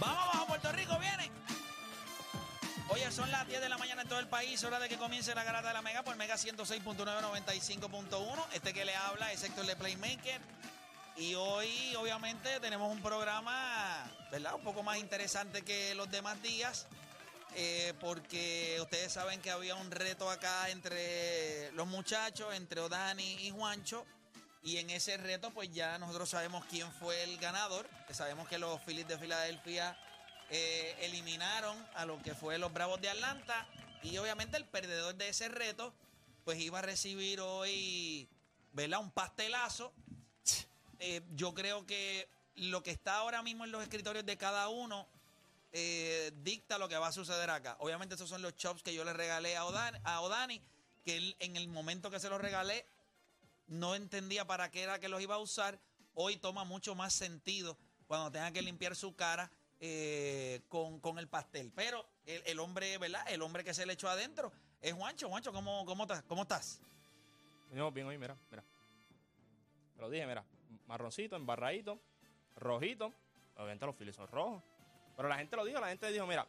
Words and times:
Vamos 0.00 0.34
abajo, 0.34 0.46
Puerto 0.46 0.72
Rico, 0.72 0.98
viene. 0.98 1.30
Oye, 2.88 3.10
son 3.12 3.30
las 3.30 3.46
10 3.46 3.60
de 3.60 3.68
la 3.68 3.78
mañana 3.78 4.02
en 4.02 4.08
todo 4.08 4.18
el 4.18 4.26
país, 4.26 4.62
hora 4.64 4.80
de 4.80 4.88
que 4.88 4.96
comience 4.96 5.32
la 5.34 5.44
garata 5.44 5.68
de 5.68 5.74
la 5.74 5.82
Mega 5.82 6.02
por 6.02 6.16
Mega 6.16 6.34
106.995.1. 6.36 8.46
Este 8.52 8.72
que 8.72 8.84
le 8.84 8.96
habla 8.96 9.32
es 9.32 9.44
Héctor 9.44 9.66
de 9.66 9.76
Playmaker. 9.76 10.40
Y 11.16 11.34
hoy, 11.34 11.94
obviamente, 11.96 12.58
tenemos 12.60 12.90
un 12.90 13.02
programa, 13.02 14.10
¿verdad? 14.32 14.54
Un 14.54 14.62
poco 14.62 14.82
más 14.82 14.96
interesante 14.98 15.62
que 15.62 15.94
los 15.94 16.10
demás 16.10 16.40
días. 16.42 16.86
eh, 17.56 17.94
porque 18.00 18.78
ustedes 18.80 19.12
saben 19.12 19.40
que 19.40 19.50
había 19.50 19.74
un 19.74 19.90
reto 19.90 20.30
acá 20.30 20.70
entre 20.70 21.72
los 21.72 21.86
muchachos, 21.88 22.54
entre 22.54 22.80
Odani 22.80 23.34
y 23.46 23.50
Juancho. 23.50 24.06
Y 24.62 24.76
en 24.76 24.90
ese 24.90 25.16
reto, 25.16 25.50
pues 25.52 25.72
ya 25.72 25.98
nosotros 25.98 26.28
sabemos 26.28 26.64
quién 26.66 26.90
fue 26.92 27.22
el 27.22 27.38
ganador. 27.38 27.88
Sabemos 28.10 28.48
que 28.48 28.58
los 28.58 28.80
Phillies 28.82 29.08
de 29.08 29.18
Filadelfia 29.18 29.96
eh, 30.50 30.96
eliminaron 31.00 31.76
a 31.94 32.04
lo 32.04 32.20
que 32.22 32.34
fue 32.34 32.58
los 32.58 32.72
Bravos 32.72 33.00
de 33.00 33.08
Atlanta. 33.08 33.66
Y 34.02 34.18
obviamente 34.18 34.56
el 34.56 34.66
perdedor 34.66 35.14
de 35.14 35.28
ese 35.28 35.48
reto, 35.48 35.94
pues 36.44 36.58
iba 36.60 36.80
a 36.80 36.82
recibir 36.82 37.40
hoy, 37.40 38.28
¿verdad? 38.72 39.00
Un 39.00 39.10
pastelazo. 39.10 39.92
Eh, 40.98 41.22
yo 41.34 41.54
creo 41.54 41.86
que 41.86 42.28
lo 42.56 42.82
que 42.82 42.90
está 42.90 43.16
ahora 43.16 43.42
mismo 43.42 43.64
en 43.64 43.72
los 43.72 43.82
escritorios 43.82 44.26
de 44.26 44.36
cada 44.36 44.68
uno 44.68 45.06
eh, 45.72 46.32
dicta 46.42 46.76
lo 46.76 46.88
que 46.88 46.98
va 46.98 47.08
a 47.08 47.12
suceder 47.12 47.48
acá. 47.48 47.76
Obviamente 47.78 48.16
esos 48.16 48.28
son 48.28 48.42
los 48.42 48.54
chops 48.56 48.82
que 48.82 48.92
yo 48.92 49.04
le 49.04 49.14
regalé 49.14 49.56
a 49.56 49.64
Odani, 49.64 49.98
a 50.04 50.20
Odani 50.20 50.60
que 51.04 51.16
él, 51.16 51.36
en 51.38 51.56
el 51.56 51.68
momento 51.68 52.10
que 52.10 52.20
se 52.20 52.28
los 52.28 52.40
regalé 52.40 52.84
no 53.70 53.94
entendía 53.94 54.46
para 54.46 54.70
qué 54.70 54.82
era 54.82 54.98
que 54.98 55.08
los 55.08 55.22
iba 55.22 55.36
a 55.36 55.38
usar. 55.38 55.78
Hoy 56.14 56.36
toma 56.36 56.64
mucho 56.64 56.94
más 56.94 57.14
sentido 57.14 57.78
cuando 58.06 58.30
tenga 58.30 58.50
que 58.50 58.60
limpiar 58.60 58.96
su 58.96 59.14
cara 59.14 59.50
eh, 59.78 60.60
con, 60.68 61.00
con 61.00 61.18
el 61.18 61.28
pastel. 61.28 61.72
Pero 61.74 62.04
el, 62.26 62.42
el 62.46 62.58
hombre, 62.58 62.98
¿verdad? 62.98 63.24
El 63.28 63.40
hombre 63.42 63.64
que 63.64 63.72
se 63.72 63.86
le 63.86 63.92
echó 63.92 64.08
adentro 64.08 64.52
es 64.80 64.92
Juancho. 64.92 65.28
Juancho, 65.28 65.52
¿cómo, 65.52 65.86
cómo? 65.86 66.06
¿cómo 66.26 66.42
estás? 66.42 66.80
Venimos 67.68 67.94
bien 67.94 68.08
hoy, 68.08 68.18
mira, 68.18 68.36
mira. 68.50 68.64
Lo 69.98 70.10
dije, 70.10 70.26
mira. 70.26 70.44
Marroncito, 70.86 71.36
embarradito, 71.36 72.00
rojito. 72.56 73.14
Obviamente 73.54 73.86
los 73.86 73.94
files 73.94 74.16
son 74.16 74.26
rojos. 74.26 74.62
Pero 75.16 75.28
la 75.28 75.38
gente 75.38 75.54
lo 75.54 75.64
dijo, 75.64 75.78
la 75.78 75.88
gente 75.88 76.10
dijo, 76.10 76.26
mira, 76.26 76.46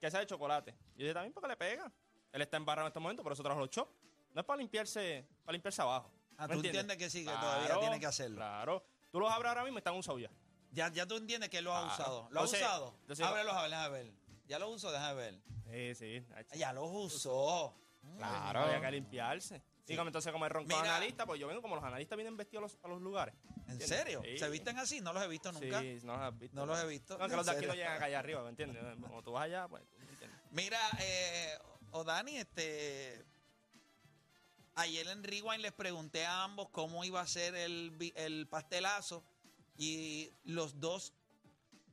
que 0.00 0.10
sea 0.10 0.20
de 0.20 0.26
chocolate. 0.26 0.74
Y 0.96 1.00
yo 1.00 1.04
dije, 1.04 1.14
también 1.14 1.34
porque 1.34 1.48
le 1.48 1.56
pega. 1.56 1.92
Él 2.32 2.40
está 2.40 2.56
embarrado 2.56 2.86
en 2.86 2.90
este 2.90 3.00
momento, 3.00 3.22
por 3.22 3.32
eso 3.32 3.42
trajo 3.42 3.60
los 3.60 3.68
chops. 3.68 3.92
No 4.32 4.40
es 4.40 4.46
para 4.46 4.56
limpiarse, 4.56 5.26
para 5.44 5.52
limpiarse 5.52 5.82
abajo. 5.82 6.10
Ah, 6.36 6.46
¿Me 6.48 6.54
tú 6.54 6.60
entiendes 6.64 6.96
que 6.96 7.08
sí, 7.10 7.24
que 7.24 7.30
todavía 7.30 7.66
Claro, 7.66 7.80
tiene 7.80 8.00
que 8.00 8.06
hacerlo. 8.06 8.36
Claro. 8.36 8.84
Tú 9.10 9.20
los 9.20 9.30
abres 9.32 9.48
ahora 9.48 9.62
mismo 9.64 9.78
y 9.78 9.80
están 9.80 9.94
usados 9.94 10.20
ya. 10.20 10.30
Ya, 10.72 10.90
ya 10.92 11.06
tú 11.06 11.16
entiendes 11.16 11.48
que 11.50 11.62
lo 11.62 11.72
ha 11.74 11.80
Claro. 11.82 11.94
usado. 11.94 12.16
¿Lo 12.30 12.40
ha 12.40 12.42
Entonces- 12.44 12.60
usado? 12.62 12.96
entonces- 13.02 13.24
Ábrelos 13.26 13.54
a 13.54 13.62
ver, 13.62 13.70
déjame 13.70 13.88
ver. 13.90 14.12
Ya 14.46 14.58
lo 14.58 14.68
usó, 14.68 14.90
déjame 14.92 15.14
ver. 15.14 15.40
Sí, 15.70 15.94
sí. 15.94 16.26
Ya 16.56 16.72
los 16.72 16.88
usó. 16.90 17.74
Claro. 18.18 18.60
Había 18.60 18.80
que 18.80 18.90
limpiarse. 18.90 19.62
Como 19.86 20.06
entonces, 20.08 20.32
como 20.32 20.46
el 20.46 20.50
ronco 20.50 20.68
Mira. 20.74 20.96
analista, 20.96 21.26
pues 21.26 21.38
yo 21.38 21.46
vengo 21.46 21.60
como 21.60 21.76
los 21.76 21.84
analistas 21.84 22.16
vienen 22.16 22.36
vestidos 22.38 22.62
a 22.62 22.62
los, 22.62 22.78
a 22.84 22.88
los 22.88 23.02
lugares. 23.02 23.34
¿En 23.66 23.72
¿Entiendes? 23.72 23.88
serio? 23.88 24.22
Sí. 24.24 24.38
¿Se 24.38 24.48
visten 24.48 24.78
así? 24.78 25.00
No 25.02 25.12
los 25.12 25.22
he 25.22 25.28
visto 25.28 25.52
nunca. 25.52 25.80
Sí, 25.80 25.98
no 26.02 26.14
los 26.14 26.22
has 26.22 26.38
visto. 26.38 26.56
No 26.56 26.66
los 26.66 26.78
he 26.82 26.86
visto. 26.86 27.18
No, 27.18 27.26
que 27.26 27.30
¿En 27.32 27.36
los 27.36 27.46
de 27.46 27.52
aquí 27.52 27.66
no 27.66 27.74
llegan 27.74 27.92
acá 27.96 28.04
allá 28.06 28.18
arriba, 28.18 28.42
¿me 28.42 28.48
entiendes? 28.48 28.82
Como 29.00 29.22
tú 29.22 29.32
vas 29.32 29.44
allá, 29.44 29.68
pues 29.68 29.82
tú 29.84 30.00
entiendes. 30.08 30.40
Mira, 30.52 30.80
eh, 31.00 31.58
Odani, 31.92 32.38
este. 32.38 33.24
Ayer 34.76 35.06
en 35.08 35.22
Rewind 35.22 35.60
les 35.62 35.72
pregunté 35.72 36.26
a 36.26 36.42
ambos 36.42 36.68
cómo 36.70 37.04
iba 37.04 37.20
a 37.20 37.26
ser 37.26 37.54
el, 37.54 38.12
el 38.16 38.46
pastelazo 38.48 39.22
y 39.78 40.30
los 40.44 40.80
dos 40.80 41.12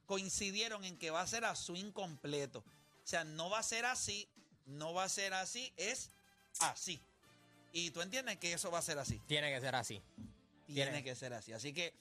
coincidieron 0.06 0.84
en 0.84 0.97
que 0.97 1.12
va 1.12 1.22
a 1.22 1.28
ser 1.28 1.46
a 1.46 1.56
swing 1.56 1.91
completo. 1.91 2.59
O 2.59 3.08
sea, 3.08 3.24
no 3.24 3.50
va 3.50 3.59
a 3.59 3.64
ser 3.64 3.86
así, 3.86 4.28
no 4.66 4.94
va 4.94 5.03
a 5.03 5.09
ser 5.09 5.34
así, 5.34 5.72
es 5.78 6.09
así. 6.59 7.00
Y 7.72 7.91
tú 7.91 8.02
entiendes 8.02 8.38
que 8.38 8.53
eso 8.53 8.72
va 8.72 8.80
a 8.80 8.81
ser 8.81 9.00
así. 9.00 9.20
Tiene 9.28 9.53
que 9.53 9.62
ser 9.62 9.75
así. 9.75 10.02
Tiene 10.66 10.91
Tiene. 10.91 11.03
que 11.03 11.16
ser 11.16 11.34
así. 11.34 11.53
Así 11.53 11.74
que, 11.74 11.94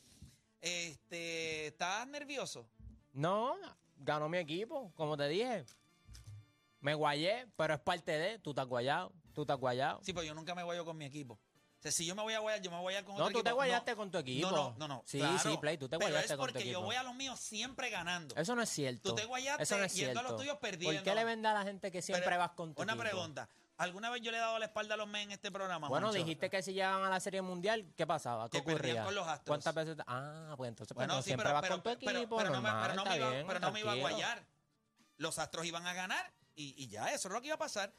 este, 0.61 1.69
¿estás 1.69 2.07
nervioso? 2.09 2.67
No, 3.13 3.57
ganó 3.99 4.29
mi 4.29 4.39
equipo, 4.39 4.93
como 4.97 5.17
te 5.17 5.29
dije. 5.29 5.65
Me 6.81 6.95
guayé, 6.95 7.47
pero 7.57 7.75
es 7.75 7.81
parte 7.81 8.13
de. 8.13 8.39
Tú 8.39 8.51
estás 8.51 8.67
guayado, 8.67 9.13
tú 9.35 9.43
estás 9.43 9.59
guayado. 9.59 10.01
Sí, 10.03 10.13
pero 10.13 10.25
yo 10.25 10.35
nunca 10.35 10.55
me 10.55 10.63
guayo 10.63 10.85
con 10.85 10.97
mi 10.97 11.05
equipo. 11.05 11.35
O 11.35 11.83
sea, 11.83 11.91
si 11.93 12.05
yo 12.05 12.15
me 12.15 12.23
voy 12.23 12.35
a 12.35 12.41
guayar, 12.41 12.61
yo 12.61 12.71
me 12.71 12.77
voy 12.77 12.81
a 12.81 13.01
guayar 13.01 13.05
con 13.05 13.17
No, 13.17 13.25
otro 13.25 13.39
tú 13.39 13.43
te 13.43 13.49
equipo. 13.49 13.55
guayaste 13.57 13.97
con 13.97 14.11
tu 14.11 14.19
equipo. 14.19 14.51
No, 14.51 14.57
no, 14.57 14.75
no, 14.79 14.89
no. 14.89 15.03
Sí, 15.07 15.19
claro. 15.19 15.39
sí, 15.39 15.57
Play, 15.59 15.79
tú 15.79 15.89
te 15.89 15.97
Pero 15.97 16.11
guayaste 16.11 16.33
es 16.35 16.39
con 16.39 16.47
tu 16.49 16.53
porque 16.53 16.65
yo 16.67 16.73
equipo. 16.73 16.83
voy 16.85 16.97
a 16.97 17.03
los 17.03 17.15
míos 17.15 17.41
siempre 17.41 17.89
ganando. 17.89 18.35
Eso 18.37 18.55
no 18.55 18.61
es 18.61 18.69
cierto. 18.69 19.09
Tú 19.10 19.15
te 19.15 19.25
guayaste 19.25 19.63
Eso 19.63 19.78
no 19.78 19.84
es 19.84 19.95
yendo 19.95 20.21
a 20.21 20.22
los 20.22 20.37
tuyos 20.37 20.59
perdiendo. 20.59 20.99
¿Por 20.99 21.04
qué 21.04 21.15
le 21.15 21.25
vende 21.25 21.49
a 21.49 21.54
la 21.54 21.63
gente 21.63 21.91
que 21.91 22.03
siempre 22.03 22.27
Pero, 22.27 22.39
vas 22.39 22.51
con 22.51 22.75
tu 22.75 22.83
Una 22.83 22.93
equipo? 22.93 23.09
pregunta. 23.09 23.49
¿Alguna 23.78 24.10
vez 24.10 24.21
yo 24.21 24.31
le 24.31 24.37
he 24.37 24.41
dado 24.41 24.59
la 24.59 24.66
espalda 24.66 24.93
a 24.93 24.99
los 24.99 25.09
men 25.09 25.22
en 25.22 25.33
este 25.33 25.51
programa? 25.51 25.89
Bueno, 25.89 26.09
Moncho? 26.09 26.19
dijiste 26.22 26.51
que 26.51 26.63
si 26.63 26.75
llegaban 26.75 27.03
a 27.03 27.09
la 27.09 27.19
Serie 27.19 27.41
Mundial, 27.41 27.91
¿qué 27.97 28.07
pasaba? 28.07 28.51
¿Qué 28.51 28.63
Que 28.63 28.72
ocurría? 28.72 29.04
con 29.04 29.15
los 29.15 29.27
Astros. 29.27 29.47
¿Cuántas 29.47 29.75
veces? 29.75 29.97
Ah, 30.07 30.53
pues 30.59 30.69
entonces 30.69 30.95
pues, 30.95 31.07
Bueno, 31.07 31.15
no 31.16 31.22
sí, 31.22 31.28
siempre 31.28 31.45
pero, 31.49 31.60
vas 31.63 31.71
con 31.71 31.83
tu 31.83 31.89
equipo, 31.89 32.37
pero 32.37 32.51
no 32.51 32.60
me, 32.60 32.69
normal, 32.69 32.83
pero 32.91 32.95
no 32.95 33.10
me 33.10 33.16
iba, 33.16 33.31
bien, 33.31 33.47
pero 33.47 33.60
no 33.60 33.72
me 33.72 33.81
iba 33.81 33.93
a 33.93 33.97
guayar. 33.97 34.45
Los 35.16 35.39
Astros 35.39 35.65
iban 35.65 35.87
a 35.87 35.95
ganar 35.95 36.31
y, 36.60 36.74
y 36.84 36.89
ya, 36.89 37.12
eso 37.12 37.28
es 37.28 37.34
lo 37.34 37.41
que 37.41 37.47
iba 37.48 37.54
a 37.57 37.59
pasar. 37.59 37.92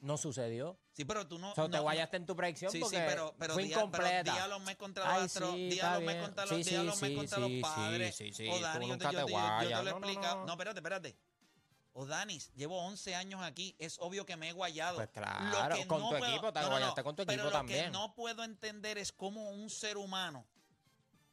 No 0.00 0.16
sucedió. 0.16 0.78
Sí, 0.92 1.04
pero 1.04 1.26
tú 1.26 1.38
no... 1.40 1.50
O 1.50 1.54
sea, 1.54 1.64
no- 1.64 1.70
te 1.70 1.78
guayaste 1.80 2.16
en 2.18 2.26
tu 2.26 2.36
predicción 2.36 2.70
Sí, 2.70 2.78
sí, 2.78 2.82
porque 2.84 2.98
pero, 2.98 3.34
pero 3.38 3.54
fue 3.54 3.64
pero 3.64 3.74
incompleta. 3.80 4.46
los 4.48 4.60
Mets 4.62 4.78
contra 4.78 5.18
los 5.20 5.32
sí, 5.32 5.40
bien. 5.40 6.20
contra 6.22 6.46
Sí, 6.46 6.54
los, 6.54 6.66
sí, 6.66 6.76
los 6.76 6.98
sí, 6.98 7.14
contra 7.16 7.36
sí, 7.36 7.40
los 7.42 7.50
sí, 7.50 7.60
padres. 7.62 8.16
sí, 8.16 8.32
sí, 8.32 8.48
O 8.48 8.60
Dani, 8.60 8.86
yo 8.88 8.96
te, 8.98 9.04
nunca 9.04 9.10
yo 9.10 9.26
te 9.26 9.32
yo 9.32 9.38
te 9.58 9.64
lo 9.64 9.80
he 9.80 9.84
No, 9.84 9.98
no, 10.00 10.06
explicado. 10.06 10.36
no. 10.40 10.46
No, 10.46 10.52
espérate, 10.52 10.78
espérate. 10.78 11.16
O 11.94 12.06
Danis, 12.06 12.52
llevo 12.54 12.78
11 12.78 13.16
años 13.16 13.42
aquí, 13.42 13.74
es 13.80 13.98
obvio 13.98 14.24
que 14.24 14.36
me 14.36 14.50
he 14.50 14.52
guayado. 14.52 14.98
Pues 14.98 15.08
claro, 15.08 15.76
con 15.88 16.08
tu 16.10 16.14
equipo, 16.14 16.52
te 16.52 16.64
guayaste 16.64 17.02
con 17.02 17.16
tu 17.16 17.26
pero 17.26 17.32
equipo 17.32 17.46
lo 17.46 17.50
también. 17.50 17.84
que 17.86 17.90
no 17.90 18.14
puedo 18.14 18.44
entender 18.44 18.98
es 18.98 19.10
cómo 19.10 19.50
un 19.50 19.68
ser 19.68 19.96
humano 19.96 20.46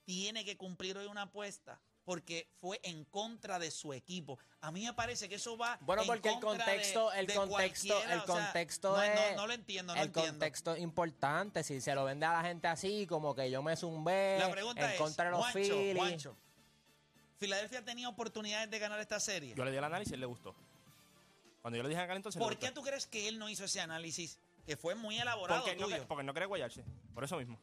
tiene 0.06 0.44
que 0.44 0.58
cumplir 0.58 0.98
hoy 0.98 1.06
una 1.06 1.24
apuesta 1.24 1.80
porque 2.06 2.48
fue 2.62 2.80
en 2.84 3.04
contra 3.06 3.58
de 3.60 3.72
su 3.72 3.92
equipo. 3.94 4.38
A 4.62 4.72
mí 4.72 4.86
me 4.86 4.94
parece 4.94 5.28
que 5.28 5.36
eso 5.36 5.58
va 5.58 5.78
Bueno, 5.82 6.04
en 6.04 6.08
porque 6.08 6.30
el 6.30 6.40
contra 6.40 6.52
de- 6.66 6.72
contexto, 6.72 7.12
el 7.14 7.28
de 7.28 7.34
contexto, 7.34 7.88
cualquiera, 7.96 8.14
el 8.14 8.20
o 8.20 8.26
sea, 8.26 8.36
contexto 8.46 8.96
no, 8.96 9.02
es. 9.04 9.32
no, 9.32 9.36
no 9.42 9.48
lo 9.48 9.54
entiendo, 9.54 9.94
no 9.96 10.02
el 10.02 10.08
entiendo. 10.08 10.32
contexto 10.32 10.74
es 10.76 10.82
importante. 10.82 11.64
Si 11.64 11.82
se 11.82 11.94
lo 11.96 12.06
vende 12.06 12.26
a 12.28 12.32
la 12.34 12.42
gente 12.44 12.68
así, 12.68 13.08
como 13.08 13.34
que 13.36 13.50
yo 13.50 13.62
me 13.64 13.76
zumbé 13.76 14.38
La 14.40 14.52
pregunta 14.52 14.86
en 14.86 14.92
es, 14.92 14.98
contra 14.98 15.26
de 15.26 15.32
los 15.32 15.40
Juancho, 15.42 15.60
Phillies. 15.60 15.98
Juancho, 15.98 16.38
¿Filadelfia 17.40 17.84
tenía 17.84 18.08
oportunidades 18.08 18.70
de 18.70 18.80
ganar 18.80 19.00
esta 19.00 19.20
serie? 19.20 19.54
Yo 19.56 19.66
le 19.66 19.72
di 19.72 19.78
el 19.78 19.84
análisis 19.84 20.12
y 20.12 20.14
él 20.14 20.22
le 20.22 20.26
gustó. 20.26 20.56
Cuando 21.62 21.78
yo 21.78 21.84
le 21.84 21.90
dije 21.90 22.02
a 22.02 22.08
Cali, 22.08 22.18
entonces. 22.18 22.40
¿Por 22.40 22.58
qué 22.58 22.68
gustó. 22.68 22.82
tú 22.82 22.88
crees 22.88 23.08
que 23.08 23.28
él 23.28 23.40
no 23.40 23.50
hizo 23.50 23.66
ese 23.66 23.82
análisis? 23.82 24.38
Que 24.66 24.78
fue 24.78 24.96
muy 24.96 25.20
elaborado 25.20 25.62
Porque 25.64 25.76
no, 25.76 25.86
tuyo. 25.86 25.98
que- 26.00 26.06
porque 26.06 26.24
no 26.24 26.34
quería 26.34 26.48
guayarse. 26.48 26.84
Por 27.14 27.24
eso 27.24 27.38
mismo. 27.38 27.60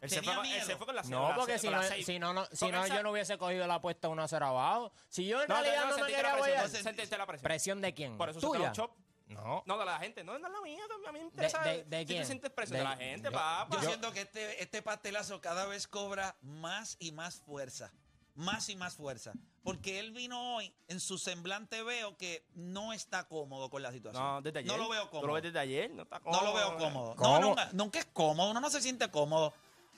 Él 0.00 0.10
se, 0.10 0.22
fue, 0.22 0.34
con- 0.34 0.44
él 0.46 0.62
se 0.62 0.76
fue 0.76 0.86
con 0.86 0.94
la 0.94 1.02
No, 1.04 1.20
con 1.20 1.28
la- 1.30 1.34
porque 1.36 1.52
con 1.54 1.60
si 1.60 1.70
la 1.70 1.76
no, 1.78 1.82
seis. 1.88 2.06
si 2.06 2.18
no, 2.18 2.32
no, 2.32 2.44
si 2.46 2.50
Porque 2.66 2.72
no 2.72 2.86
yo 2.86 3.02
no 3.02 3.10
hubiese 3.12 3.38
cogido 3.38 3.66
la 3.66 3.74
apuesta 3.76 4.08
1 4.08 4.22
a 4.22 4.28
0 4.28 4.46
abajo. 4.46 4.92
Si 5.08 5.26
yo 5.26 5.40
en 5.42 5.48
No, 5.48 5.54
realidad 5.54 5.76
no, 5.76 5.80
no, 5.80 5.86
me 5.86 5.92
sentiste 5.96 6.16
quería 6.16 6.22
la 6.22 6.28
presión. 6.34 6.38
guayar. 6.38 6.64
Entonces- 6.66 6.82
Sentiste 6.84 7.18
la 7.18 7.26
presión. 7.26 7.42
¿Presión 7.44 7.80
de 7.80 7.94
quién? 7.94 8.18
Por 8.18 8.28
eso 8.28 8.40
se 8.40 8.46
¿Tuya? 8.46 8.72
chop. 8.72 8.92
No. 9.28 9.62
No, 9.66 9.76
de 9.78 9.84
la 9.84 9.98
gente. 9.98 10.22
No, 10.22 10.38
no 10.38 10.46
es 10.46 10.52
la 10.52 10.60
mía. 10.60 10.82
A 11.08 11.12
mí 11.12 11.18
me 11.18 11.24
interesa. 11.24 11.60
de- 11.62 11.82
de 11.84 11.98
si 12.00 12.06
quién? 12.06 12.20
tú 12.22 12.26
sientes 12.26 12.50
presión 12.52 12.74
de, 12.78 12.84
De- 12.84 12.84
la 12.90 12.96
gente, 12.96 13.24
yo- 13.28 13.32
papá. 13.32 13.76
Yo 13.82 13.88
siento 13.88 14.12
que 14.12 14.20
este, 14.20 14.62
este 14.62 14.82
pastelazo 14.82 15.40
cada 15.40 15.66
vez 15.66 15.88
cobra 15.88 16.36
más 16.42 16.96
y 17.00 17.10
más 17.12 17.40
fuerza. 17.40 17.92
Más 18.36 18.68
y 18.68 18.76
más 18.76 18.94
fuerza. 18.96 19.32
Porque 19.64 19.98
él 19.98 20.12
vino 20.12 20.56
hoy, 20.56 20.72
en 20.88 21.00
su 21.00 21.16
semblante 21.18 21.82
veo 21.82 22.16
que 22.18 22.44
no 22.54 22.92
está 22.92 23.26
cómodo 23.26 23.70
con 23.70 23.82
la 23.82 23.90
situación. 23.90 24.22
No, 24.22 24.42
desde 24.42 24.58
ayer. 24.60 24.70
No 24.70 24.76
lo 24.76 24.88
veo 24.90 25.00
Tú 25.08 25.14
lo 25.16 25.20
cómodo. 25.22 25.32
ves 25.32 25.42
desde 25.44 25.58
ayer. 25.58 25.90
No 25.90 26.02
está 26.02 26.18
No 26.18 26.24
cómodo. 26.24 26.44
lo 26.44 26.52
veo 26.54 26.76
cómodo. 26.76 27.08
No, 27.14 27.16
¿Cómo? 27.16 27.40
nunca, 27.40 27.68
nunca 27.72 27.98
es 27.98 28.04
cómodo, 28.12 28.50
uno 28.50 28.60
no 28.60 28.68
se 28.70 28.80
siente 28.82 29.10
cómodo. 29.10 29.54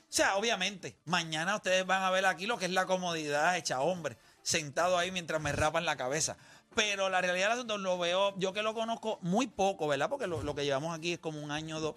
O 0.08 0.12
sea, 0.18 0.36
obviamente, 0.36 0.96
mañana 1.04 1.56
ustedes 1.56 1.84
van 1.84 2.02
a 2.02 2.10
ver 2.10 2.24
aquí 2.24 2.46
lo 2.46 2.56
que 2.58 2.64
es 2.64 2.70
la 2.70 2.86
comodidad 2.86 3.56
hecha 3.56 3.80
hombre, 3.80 4.16
sentado 4.42 4.96
ahí 4.96 5.10
mientras 5.10 5.40
me 5.40 5.52
rapan 5.52 5.84
la 5.84 5.96
cabeza. 5.96 6.36
Pero 6.74 7.10
la 7.10 7.20
realidad 7.20 7.46
del 7.48 7.52
asunto 7.58 7.76
lo 7.76 7.98
veo, 7.98 8.34
yo 8.38 8.52
que 8.52 8.62
lo 8.62 8.72
conozco 8.72 9.18
muy 9.20 9.46
poco, 9.48 9.86
¿verdad? 9.86 10.08
Porque 10.08 10.26
lo, 10.26 10.42
lo 10.42 10.54
que 10.54 10.64
llevamos 10.64 10.96
aquí 10.96 11.14
es 11.14 11.18
como 11.18 11.42
un 11.42 11.50
año 11.50 11.76
o 11.76 11.80
dos. 11.80 11.94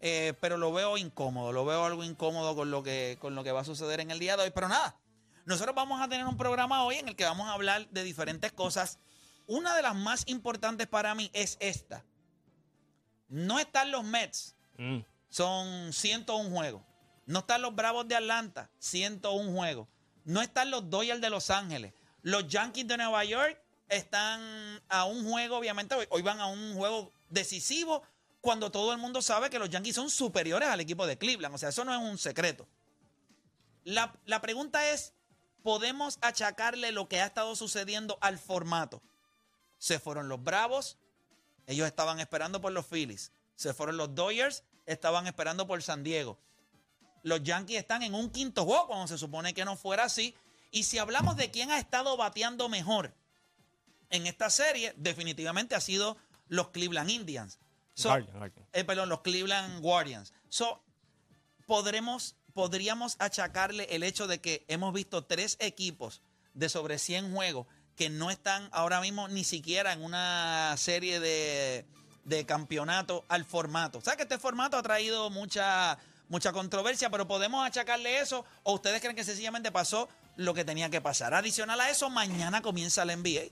Eh, 0.00 0.32
pero 0.40 0.56
lo 0.56 0.72
veo 0.72 0.96
incómodo, 0.96 1.52
lo 1.52 1.66
veo 1.66 1.84
algo 1.84 2.02
incómodo 2.04 2.54
con 2.56 2.70
lo, 2.70 2.82
que, 2.82 3.18
con 3.20 3.34
lo 3.34 3.44
que 3.44 3.52
va 3.52 3.60
a 3.60 3.64
suceder 3.64 4.00
en 4.00 4.10
el 4.10 4.18
día 4.18 4.36
de 4.38 4.44
hoy. 4.44 4.50
Pero 4.50 4.68
nada, 4.68 4.96
nosotros 5.44 5.74
vamos 5.74 6.00
a 6.00 6.08
tener 6.08 6.24
un 6.26 6.38
programa 6.38 6.84
hoy 6.84 6.96
en 6.96 7.08
el 7.08 7.16
que 7.16 7.24
vamos 7.24 7.46
a 7.48 7.52
hablar 7.52 7.86
de 7.90 8.02
diferentes 8.04 8.50
cosas. 8.52 8.98
Una 9.46 9.76
de 9.76 9.82
las 9.82 9.94
más 9.94 10.22
importantes 10.28 10.86
para 10.86 11.14
mí 11.14 11.30
es 11.34 11.58
esta. 11.60 12.04
No 13.28 13.58
están 13.58 13.90
los 13.90 14.04
Mets, 14.04 14.54
Mm. 14.78 15.00
son 15.28 15.92
101 15.92 16.50
juegos. 16.50 16.82
No 17.30 17.38
están 17.38 17.62
los 17.62 17.76
Bravos 17.76 18.08
de 18.08 18.16
Atlanta, 18.16 18.68
101 18.80 19.52
juegos. 19.52 19.86
No 20.24 20.42
están 20.42 20.68
los 20.72 20.90
Dodgers 20.90 21.20
de 21.20 21.30
Los 21.30 21.50
Ángeles. 21.50 21.94
Los 22.22 22.48
Yankees 22.48 22.88
de 22.88 22.96
Nueva 22.96 23.24
York 23.24 23.56
están 23.88 24.40
a 24.88 25.04
un 25.04 25.24
juego, 25.24 25.56
obviamente, 25.56 25.94
hoy, 26.10 26.22
van 26.22 26.40
a 26.40 26.46
un 26.46 26.74
juego 26.74 27.12
decisivo 27.28 28.02
cuando 28.40 28.72
todo 28.72 28.92
el 28.92 28.98
mundo 28.98 29.22
sabe 29.22 29.48
que 29.48 29.60
los 29.60 29.70
Yankees 29.70 29.94
son 29.94 30.10
superiores 30.10 30.68
al 30.68 30.80
equipo 30.80 31.06
de 31.06 31.18
Cleveland. 31.18 31.54
O 31.54 31.58
sea, 31.58 31.68
eso 31.68 31.84
no 31.84 31.94
es 31.94 32.00
un 32.00 32.18
secreto. 32.18 32.66
La, 33.84 34.12
la 34.26 34.40
pregunta 34.40 34.90
es, 34.90 35.12
¿podemos 35.62 36.18
achacarle 36.22 36.90
lo 36.90 37.08
que 37.08 37.20
ha 37.20 37.26
estado 37.26 37.54
sucediendo 37.54 38.18
al 38.22 38.40
formato? 38.40 39.02
Se 39.78 40.00
fueron 40.00 40.28
los 40.28 40.42
Bravos, 40.42 40.98
ellos 41.68 41.86
estaban 41.86 42.18
esperando 42.18 42.60
por 42.60 42.72
los 42.72 42.86
Phillies. 42.86 43.30
Se 43.54 43.72
fueron 43.72 43.98
los 43.98 44.16
Dodgers, 44.16 44.64
estaban 44.84 45.28
esperando 45.28 45.68
por 45.68 45.80
San 45.80 46.02
Diego. 46.02 46.40
Los 47.22 47.42
Yankees 47.42 47.78
están 47.78 48.02
en 48.02 48.14
un 48.14 48.30
quinto 48.30 48.64
juego 48.64 48.88
cuando 48.88 49.06
se 49.06 49.18
supone 49.18 49.54
que 49.54 49.64
no 49.64 49.76
fuera 49.76 50.04
así. 50.04 50.34
Y 50.70 50.84
si 50.84 50.98
hablamos 50.98 51.36
de 51.36 51.50
quién 51.50 51.70
ha 51.70 51.78
estado 51.78 52.16
bateando 52.16 52.68
mejor 52.68 53.14
en 54.10 54.26
esta 54.26 54.50
serie, 54.50 54.94
definitivamente 54.96 55.74
ha 55.74 55.80
sido 55.80 56.16
los 56.48 56.68
Cleveland 56.68 57.10
Indians. 57.10 57.58
So, 57.94 58.16
eh, 58.72 58.84
perdón, 58.84 59.08
los 59.08 59.20
Cleveland 59.20 59.80
Guardians. 59.82 60.32
So, 60.48 60.82
podremos, 61.66 62.36
podríamos 62.54 63.16
achacarle 63.18 63.84
el 63.90 64.02
hecho 64.02 64.26
de 64.26 64.40
que 64.40 64.64
hemos 64.68 64.92
visto 64.94 65.24
tres 65.24 65.56
equipos 65.60 66.22
de 66.54 66.68
sobre 66.68 66.98
100 66.98 67.32
juegos 67.32 67.66
que 67.96 68.08
no 68.08 68.30
están 68.30 68.68
ahora 68.72 69.00
mismo 69.00 69.28
ni 69.28 69.44
siquiera 69.44 69.92
en 69.92 70.02
una 70.02 70.74
serie 70.78 71.20
de, 71.20 71.86
de 72.24 72.46
campeonato 72.46 73.24
al 73.28 73.44
formato. 73.44 73.98
O 73.98 74.00
sea 74.00 74.16
que 74.16 74.22
este 74.22 74.38
formato 74.38 74.76
ha 74.76 74.82
traído 74.82 75.30
mucha, 75.30 75.98
mucha 76.30 76.52
controversia, 76.52 77.10
pero 77.10 77.28
podemos 77.28 77.66
achacarle 77.66 78.20
eso 78.20 78.46
o 78.62 78.72
ustedes 78.72 79.00
creen 79.02 79.14
que 79.14 79.24
sencillamente 79.24 79.70
pasó 79.70 80.08
lo 80.36 80.54
que 80.54 80.64
tenía 80.64 80.88
que 80.88 81.02
pasar. 81.02 81.34
Adicional 81.34 81.78
a 81.80 81.90
eso, 81.90 82.08
mañana 82.08 82.62
comienza 82.62 83.04
la 83.04 83.14
NBA. 83.14 83.50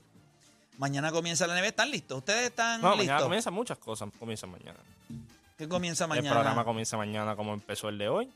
Mañana 0.79 1.11
comienza 1.11 1.45
la 1.45 1.53
NBA. 1.55 1.67
¿Están 1.67 1.91
listos? 1.91 2.17
¿Ustedes 2.17 2.45
están 2.47 2.81
No, 2.81 2.89
mañana 2.89 3.03
listos? 3.03 3.23
comienzan 3.23 3.53
muchas 3.53 3.77
cosas. 3.77 4.09
Comienzan 4.17 4.49
mañana. 4.49 4.79
¿Qué 5.57 5.67
comienza 5.67 6.07
mañana? 6.07 6.29
El 6.29 6.33
programa 6.33 6.63
comienza 6.63 6.95
mañana 6.97 7.35
como 7.35 7.53
empezó 7.53 7.89
el 7.89 7.97
de 7.97 8.07
hoy. 8.07 8.31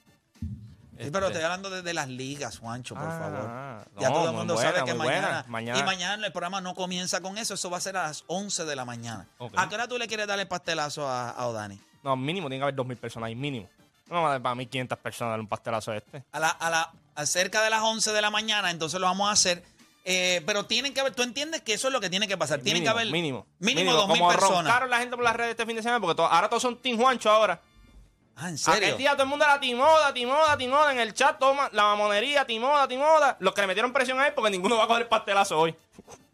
Sí, 1.00 1.10
pero 1.12 1.26
Este, 1.26 1.40
estoy 1.40 1.44
hablando 1.46 1.70
de, 1.72 1.82
de 1.82 1.94
las 1.94 2.08
ligas, 2.08 2.60
Juancho, 2.60 2.94
por 2.94 3.06
Ah, 3.06 3.20
favor. 3.20 3.92
no, 3.96 4.02
Ya 4.02 4.10
todo 4.10 4.30
el 4.30 4.36
mundo 4.36 4.54
buena, 4.54 4.72
sabe 4.72 4.86
que 4.86 4.94
mañana, 4.94 5.44
Mañana- 5.48 5.80
Y 5.80 5.84
mañana 5.84 6.26
el 6.28 6.32
programa 6.32 6.62
no 6.62 6.76
comienza 6.76 7.20
con 7.22 7.38
eso. 7.40 7.56
Eso 7.56 7.70
va 7.72 7.78
a 7.78 7.82
ser 7.82 7.98
a 7.98 8.04
las 8.04 8.24
11 8.28 8.64
de 8.66 8.76
la 8.76 8.86
mañana. 8.86 9.26
Ok. 9.40 9.54
¿A 9.56 9.68
qué 9.70 9.76
hora 9.76 9.88
tú 9.88 9.98
le 9.98 10.08
quieres 10.08 10.28
dar 10.28 10.38
el 10.40 10.48
pastelazo 10.48 11.08
a, 11.08 11.32
a 11.32 11.48
Odani? 11.48 11.80
No, 12.04 12.16
mínimo 12.16 12.48
tiene 12.48 12.60
que 12.60 12.64
haber 12.64 12.76
2.000 12.76 12.98
personas 12.98 13.28
ahí, 13.28 13.36
mínimo. 13.36 13.68
No 14.08 14.16
vamos 14.16 14.28
a 14.30 14.32
dar 14.34 14.42
para 14.42 14.56
1.500 14.56 14.98
personas 14.98 15.32
darle 15.32 15.42
un 15.44 15.48
pastelazo 15.48 15.92
a 15.92 15.98
este. 15.98 16.24
A 16.32 16.40
la, 16.40 16.50
a 16.50 16.70
la, 16.70 17.26
cerca 17.26 17.62
de 17.62 17.70
las 17.70 17.82
11 17.82 18.12
de 18.12 18.22
la 18.22 18.30
mañana, 18.30 18.70
entonces 18.72 19.00
lo 19.00 19.08
vamos 19.08 19.30
a 19.30 19.32
hacer. 19.32 19.64
Eh, 20.06 20.44
pero 20.46 20.66
tienen 20.66 20.94
que 20.94 21.00
haber, 21.00 21.16
tú 21.16 21.24
entiendes 21.24 21.62
que 21.62 21.74
eso 21.74 21.88
es 21.88 21.94
lo 21.94 22.02
que 22.02 22.10
tiene 22.10 22.28
que 22.28 22.38
pasar. 22.38 22.60
Tienen 22.60 22.82
mínimo, 22.84 22.94
que 22.96 23.00
haber 23.02 23.12
Mínimo. 23.12 23.48
mínimo 23.60 23.92
2.000 23.94 24.08
Como 24.08 24.28
personas. 24.30 24.58
roncaron 24.66 24.90
la 24.90 24.98
gente 25.00 25.16
por 25.16 25.24
las 25.24 25.36
redes 25.36 25.52
este 25.52 25.66
fin 25.66 25.76
de 25.78 25.82
semana, 25.82 26.02
porque 26.02 26.16
to- 26.16 26.26
ahora 26.28 26.50
todos 26.50 26.62
son 26.62 26.78
Team 26.82 26.98
Juancho 26.98 27.32
ahora. 27.32 27.62
Ah, 28.36 28.50
¿en 28.50 28.58
serio? 28.58 28.80
Aquel 28.88 28.98
día 28.98 29.12
todo 29.12 29.24
el 29.24 29.30
mundo 29.30 29.46
era 29.46 29.60
Timoda, 29.60 30.14
Timoda, 30.14 30.58
Timoda. 30.58 30.92
En 30.92 31.00
el 31.00 31.14
chat, 31.14 31.38
toma 31.40 31.70
la 31.72 31.84
mamonería, 31.84 32.46
Timoda, 32.46 32.88
Timoda. 32.88 33.38
Los 33.40 33.54
que 33.54 33.62
le 33.62 33.68
metieron 33.68 33.94
presión 33.94 34.20
a 34.20 34.28
él 34.28 34.34
porque 34.34 34.50
ninguno 34.52 34.76
va 34.76 34.84
a 34.86 34.88
coger 34.88 35.04
el 35.04 35.08
pastelazo 35.08 35.58
hoy. 35.60 35.74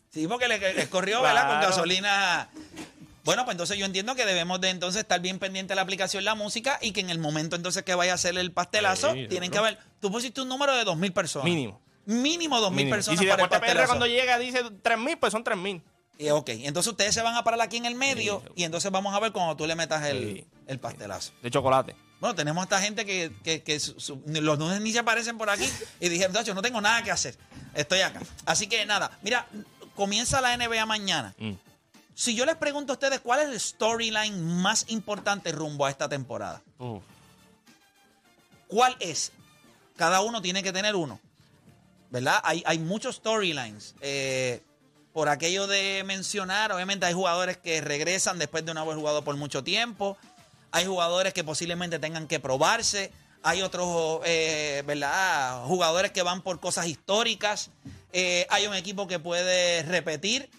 Sí, 0.10 0.28
porque 0.28 0.48
le, 0.48 0.58
le 0.74 0.90
corrió, 0.90 1.22
¿verdad? 1.22 1.42
Con 1.48 1.58
Claro. 1.60 1.68
gasolina. 1.70 2.50
Bueno, 3.30 3.46
pues 3.46 3.54
entonces 3.54 3.78
yo 3.78 3.86
entiendo 3.86 4.16
que 4.16 4.26
debemos 4.26 4.60
de 4.60 4.70
entonces 4.72 5.02
estar 5.04 5.22
bien 5.22 5.38
pendiente 5.38 5.72
de 5.72 5.76
la 5.76 5.84
aplicación 5.84 6.26
la 6.26 6.34
música 6.34 6.80
y 6.82 6.94
que 6.94 7.00
en 7.02 7.12
el 7.12 7.20
momento 7.20 7.56
entonces 7.56 7.84
que 7.84 7.94
vaya 7.94 8.14
a 8.14 8.16
hacer 8.16 8.36
el 8.38 8.52
pastelazo, 8.52 9.14
Sí, 9.14 9.28
tienen 9.28 9.52
seguro. 9.52 9.52
que 9.52 9.58
haber. 9.60 9.78
Tú 10.02 10.12
pusiste 10.12 10.42
un 10.42 10.50
número 10.50 10.76
de 10.76 10.84
2.000 10.84 11.14
personas. 11.14 11.46
Mínimo. 11.46 11.80
Mínimo 12.06 12.60
2.000 12.60 12.72
Mínimo. 12.72 12.96
personas 12.96 13.20
y 13.22 13.24
si 13.24 13.30
para 13.30 13.44
el 13.44 13.50
Deporte 13.50 13.56
PR 13.60 13.66
pastelazo. 13.68 13.88
cuando 13.90 14.08
llega 14.08 14.40
dice 14.40 14.64
3.000, 14.64 15.20
pues 15.20 15.32
son 15.32 15.44
3.000. 15.44 15.82
Y, 16.18 16.30
ok, 16.32 16.50
entonces 16.50 16.92
ustedes 16.92 17.14
se 17.14 17.22
van 17.22 17.36
a 17.36 17.44
parar 17.44 17.62
aquí 17.62 17.78
en 17.78 17.86
el 17.86 17.94
medio 17.96 18.42
Sí, 18.48 18.52
y 18.58 18.64
entonces 18.64 18.90
vamos 18.92 19.14
a 19.16 19.20
ver 19.20 19.32
cuando 19.32 19.56
tú 19.56 19.66
le 19.68 19.76
metas 19.76 20.04
el, 20.08 20.36
Sí. 20.38 20.46
el 20.68 20.80
pastelazo. 20.80 21.32
De 21.44 21.52
chocolate. 21.52 21.96
Bueno, 22.20 22.36
tenemos 22.36 22.62
a 22.62 22.64
esta 22.64 22.82
gente 22.82 23.06
que, 23.06 23.32
que- 23.44 23.62
que 23.64 23.80
su- 23.80 23.98
su- 24.00 24.22
ni- 24.26 24.42
los 24.42 24.58
lunes 24.60 24.82
ni 24.82 24.92
se 24.92 25.00
aparecen 25.00 25.38
por 25.38 25.50
aquí 25.50 25.70
y 26.02 26.10
dije, 26.10 26.28
muchachos, 26.28 26.54
no 26.56 26.62
tengo 26.62 26.82
nada 26.82 27.04
que 27.04 27.12
hacer. 27.12 27.38
Estoy 27.74 28.02
acá. 28.02 28.20
Así 28.46 28.68
que 28.68 28.86
nada, 28.86 29.18
mira, 29.22 29.48
comienza 29.96 30.42
la 30.42 30.54
NBA 30.58 30.86
mañana. 30.86 31.34
Mm. 31.38 31.52
Si 32.20 32.36
yo 32.36 32.46
les 32.46 32.58
pregunto 32.58 32.92
a 32.92 32.96
ustedes 32.96 33.22
cuál 33.22 33.40
es 33.40 33.48
el 33.48 33.58
storyline 33.58 34.44
más 34.44 34.84
importante 34.90 35.54
rumbo 35.54 35.86
a 35.86 35.90
esta 35.90 36.10
temporada, 36.10 36.62
Uf. 36.78 37.02
¿cuál 38.68 38.98
es? 39.00 39.32
Cada 39.96 40.20
uno 40.20 40.42
tiene 40.42 40.62
que 40.62 40.74
tener 40.74 40.98
uno. 40.98 41.18
¿Verdad? 42.10 42.42
Hay, 42.44 42.62
hay 42.66 42.78
muchos 42.78 43.16
storylines. 43.16 43.96
Eh, 44.02 44.62
por 45.14 45.30
aquello 45.30 45.66
de 45.68 46.04
mencionar, 46.06 46.74
obviamente 46.74 47.06
hay 47.06 47.14
jugadores 47.14 47.56
que 47.56 47.80
regresan 47.80 48.38
después 48.38 48.66
de 48.66 48.74
no 48.74 48.82
haber 48.82 48.98
jugado 48.98 49.24
por 49.24 49.38
mucho 49.38 49.64
tiempo. 49.64 50.18
Hay 50.72 50.86
jugadores 50.86 51.34
que 51.34 51.46
posiblemente 51.46 52.00
tengan 52.00 52.28
que 52.28 52.42
probarse. 52.42 53.14
Hay 53.44 53.62
otros, 53.62 54.20
eh, 54.26 54.84
¿verdad? 54.86 55.64
Jugadores 55.68 56.12
que 56.12 56.22
van 56.22 56.42
por 56.42 56.60
cosas 56.60 56.88
históricas. 56.88 57.70
Eh, 58.12 58.46
hay 58.50 58.68
un 58.68 58.76
equipo 58.76 59.08
que 59.08 59.20
puede 59.20 59.84
repetir. 59.84 60.50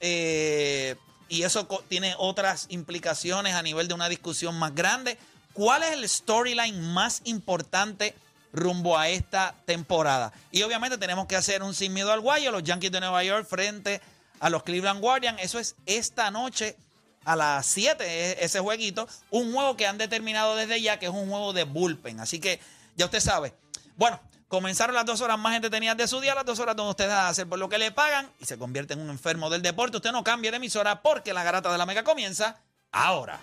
eh, 0.00 0.94
y 1.28 1.42
eso 1.42 1.66
tiene 1.88 2.14
otras 2.18 2.66
implicaciones 2.68 3.54
a 3.54 3.62
nivel 3.62 3.88
de 3.88 3.94
una 3.94 4.08
discusión 4.08 4.58
más 4.58 4.74
grande. 4.74 5.18
¿Cuál 5.52 5.82
es 5.82 5.92
el 5.92 6.08
storyline 6.08 6.80
más 6.92 7.22
importante 7.24 8.14
rumbo 8.52 8.98
a 8.98 9.08
esta 9.08 9.54
temporada? 9.64 10.32
Y 10.52 10.62
obviamente 10.62 10.98
tenemos 10.98 11.26
que 11.26 11.36
hacer 11.36 11.62
un 11.62 11.74
sin 11.74 11.92
miedo 11.94 12.12
al 12.12 12.20
guayo, 12.20 12.50
los 12.52 12.62
Yankees 12.62 12.92
de 12.92 13.00
Nueva 13.00 13.24
York 13.24 13.46
frente 13.48 14.00
a 14.40 14.50
los 14.50 14.62
Cleveland 14.62 15.00
Guardians. 15.00 15.40
Eso 15.42 15.58
es 15.58 15.76
esta 15.86 16.30
noche 16.30 16.76
a 17.24 17.36
las 17.36 17.66
7, 17.66 18.04
e- 18.04 18.44
ese 18.44 18.60
jueguito. 18.60 19.08
Un 19.30 19.52
juego 19.52 19.76
que 19.76 19.86
han 19.86 19.98
determinado 19.98 20.54
desde 20.56 20.80
ya 20.80 20.98
que 20.98 21.06
es 21.06 21.12
un 21.12 21.28
juego 21.28 21.52
de 21.52 21.64
bullpen. 21.64 22.20
Así 22.20 22.38
que 22.38 22.60
ya 22.96 23.06
usted 23.06 23.20
sabe. 23.20 23.54
Bueno, 23.96 24.20
comenzaron 24.48 24.94
las 24.94 25.06
dos 25.06 25.20
horas 25.20 25.38
más 25.38 25.56
entretenidas 25.56 25.96
de 25.96 26.06
su 26.08 26.20
día, 26.20 26.34
las 26.34 26.44
dos 26.44 26.58
horas 26.58 26.76
donde 26.76 26.90
usted 26.90 27.10
a 27.10 27.28
hacer 27.28 27.48
por 27.48 27.58
lo 27.58 27.68
que 27.68 27.78
le 27.78 27.92
pagan 27.92 28.30
y 28.38 28.44
se 28.44 28.58
convierte 28.58 28.94
en 28.94 29.00
un 29.00 29.10
enfermo 29.10 29.50
del 29.50 29.62
deporte. 29.62 29.96
Usted 29.96 30.12
no 30.12 30.24
cambie 30.24 30.50
de 30.50 30.58
emisora 30.58 31.02
porque 31.02 31.32
la 31.32 31.42
garata 31.42 31.70
de 31.72 31.78
la 31.78 31.86
mega 31.86 32.04
comienza 32.04 32.62
ahora. 32.92 33.40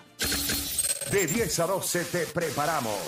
De 1.10 1.26
10 1.26 1.58
a 1.60 1.66
12 1.66 2.04
te 2.06 2.26
preparamos 2.26 2.98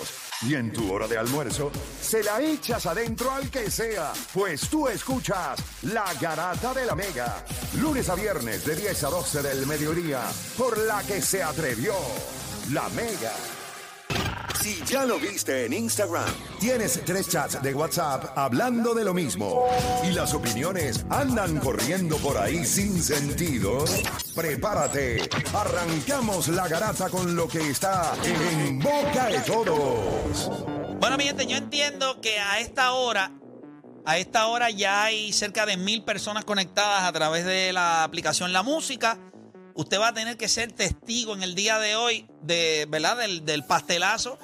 Y 0.43 0.53
en 0.53 0.71
tu 0.71 0.93
hora 0.93 1.07
de 1.07 1.17
almuerzo, 1.17 1.71
se 1.99 2.23
la 2.23 2.39
echas 2.39 2.85
adentro 2.85 3.31
al 3.31 3.49
que 3.49 3.71
sea, 3.71 4.13
pues 4.33 4.69
tú 4.69 4.87
escuchas 4.87 5.59
La 5.81 6.13
Garata 6.13 6.75
de 6.75 6.85
la 6.85 6.93
Mega, 6.93 7.43
lunes 7.81 8.07
a 8.07 8.15
viernes 8.15 8.63
de 8.63 8.75
10 8.75 9.03
a 9.03 9.09
12 9.09 9.41
del 9.41 9.65
mediodía, 9.65 10.21
por 10.55 10.77
la 10.77 11.01
que 11.03 11.23
se 11.23 11.41
atrevió 11.41 11.95
La 12.71 12.87
Mega. 12.89 13.33
Si 14.61 14.83
ya 14.85 15.05
lo 15.05 15.19
viste 15.19 15.65
en 15.65 15.73
Instagram, 15.73 16.29
tienes 16.59 17.01
tres 17.05 17.29
chats 17.29 17.61
de 17.61 17.73
WhatsApp 17.73 18.37
hablando 18.37 18.93
de 18.93 19.03
lo 19.03 19.13
mismo 19.13 19.65
y 20.03 20.11
las 20.11 20.33
opiniones 20.33 21.05
andan 21.09 21.59
corriendo 21.59 22.17
por 22.17 22.37
ahí 22.37 22.65
sin 22.65 23.01
sentido, 23.01 23.85
prepárate. 24.35 25.29
Arrancamos 25.53 26.47
la 26.47 26.67
garata 26.67 27.09
con 27.09 27.35
lo 27.35 27.47
que 27.47 27.69
está 27.69 28.13
en 28.23 28.79
boca 28.79 29.27
de 29.27 29.39
todos. 29.41 30.51
Bueno, 30.99 31.17
mi 31.17 31.25
gente, 31.25 31.45
yo 31.45 31.57
entiendo 31.57 32.19
que 32.21 32.39
a 32.39 32.59
esta 32.59 32.93
hora, 32.93 33.31
a 34.05 34.17
esta 34.17 34.47
hora 34.47 34.69
ya 34.69 35.03
hay 35.03 35.31
cerca 35.33 35.65
de 35.65 35.77
mil 35.77 36.03
personas 36.03 36.45
conectadas 36.45 37.03
a 37.03 37.11
través 37.13 37.45
de 37.45 37.73
la 37.73 38.03
aplicación 38.03 38.53
La 38.53 38.63
Música. 38.63 39.19
Usted 39.77 39.99
va 39.99 40.09
a 40.09 40.13
tener 40.13 40.35
que 40.37 40.47
ser 40.47 40.71
testigo 40.73 41.33
en 41.33 41.43
el 41.43 41.55
día 41.55 41.79
de 41.79 41.95
hoy 41.95 42.27
de, 42.41 42.85
¿verdad? 42.89 43.17
Del, 43.17 43.45
del 43.45 43.63
pastelazo. 43.63 44.37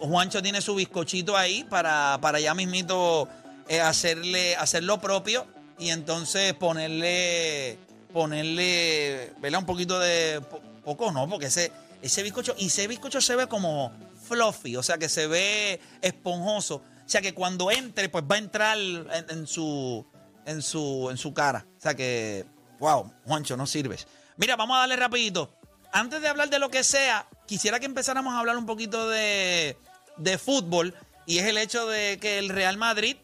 Juancho 0.00 0.42
tiene 0.42 0.60
su 0.62 0.74
bizcochito 0.74 1.36
ahí 1.36 1.64
para, 1.64 2.18
para 2.22 2.40
ya 2.40 2.54
mismito 2.54 3.28
eh, 3.68 3.80
hacerle, 3.80 4.56
hacer 4.56 4.82
lo 4.82 4.98
propio 4.98 5.46
y 5.78 5.90
entonces 5.90 6.54
ponerle, 6.54 7.78
ponerle, 8.12 9.34
¿verdad? 9.40 9.60
Un 9.60 9.66
poquito 9.66 9.98
de, 10.00 10.40
po- 10.40 10.60
poco 10.82 11.12
no, 11.12 11.28
porque 11.28 11.46
ese, 11.46 11.70
ese 12.00 12.22
bizcocho, 12.22 12.54
y 12.58 12.66
ese 12.68 12.86
bizcocho 12.88 13.20
se 13.20 13.36
ve 13.36 13.46
como 13.46 13.92
fluffy, 14.26 14.76
o 14.76 14.82
sea 14.82 14.96
que 14.96 15.10
se 15.10 15.26
ve 15.26 15.80
esponjoso. 16.00 16.76
O 16.76 17.08
sea 17.12 17.20
que 17.20 17.34
cuando 17.34 17.70
entre, 17.70 18.08
pues 18.08 18.24
va 18.24 18.36
a 18.36 18.38
entrar 18.38 18.78
en, 18.78 19.06
en 19.28 19.46
su, 19.46 20.06
en, 20.46 20.62
su, 20.62 21.08
en 21.10 21.18
su 21.18 21.34
cara. 21.34 21.66
O 21.76 21.80
sea 21.80 21.94
que, 21.94 22.46
wow, 22.78 23.12
Juancho, 23.26 23.56
no 23.56 23.66
sirves. 23.66 24.06
Mira, 24.40 24.56
vamos 24.56 24.74
a 24.74 24.80
darle 24.80 24.96
rapidito. 24.96 25.50
Antes 25.92 26.22
de 26.22 26.28
hablar 26.28 26.48
de 26.48 26.58
lo 26.58 26.70
que 26.70 26.82
sea, 26.82 27.26
quisiera 27.46 27.78
que 27.78 27.84
empezáramos 27.84 28.32
a 28.32 28.38
hablar 28.38 28.56
un 28.56 28.64
poquito 28.64 29.06
de, 29.10 29.76
de 30.16 30.38
fútbol. 30.38 30.94
Y 31.26 31.40
es 31.40 31.44
el 31.44 31.58
hecho 31.58 31.86
de 31.86 32.18
que 32.18 32.38
el 32.38 32.48
Real 32.48 32.78
Madrid, 32.78 33.18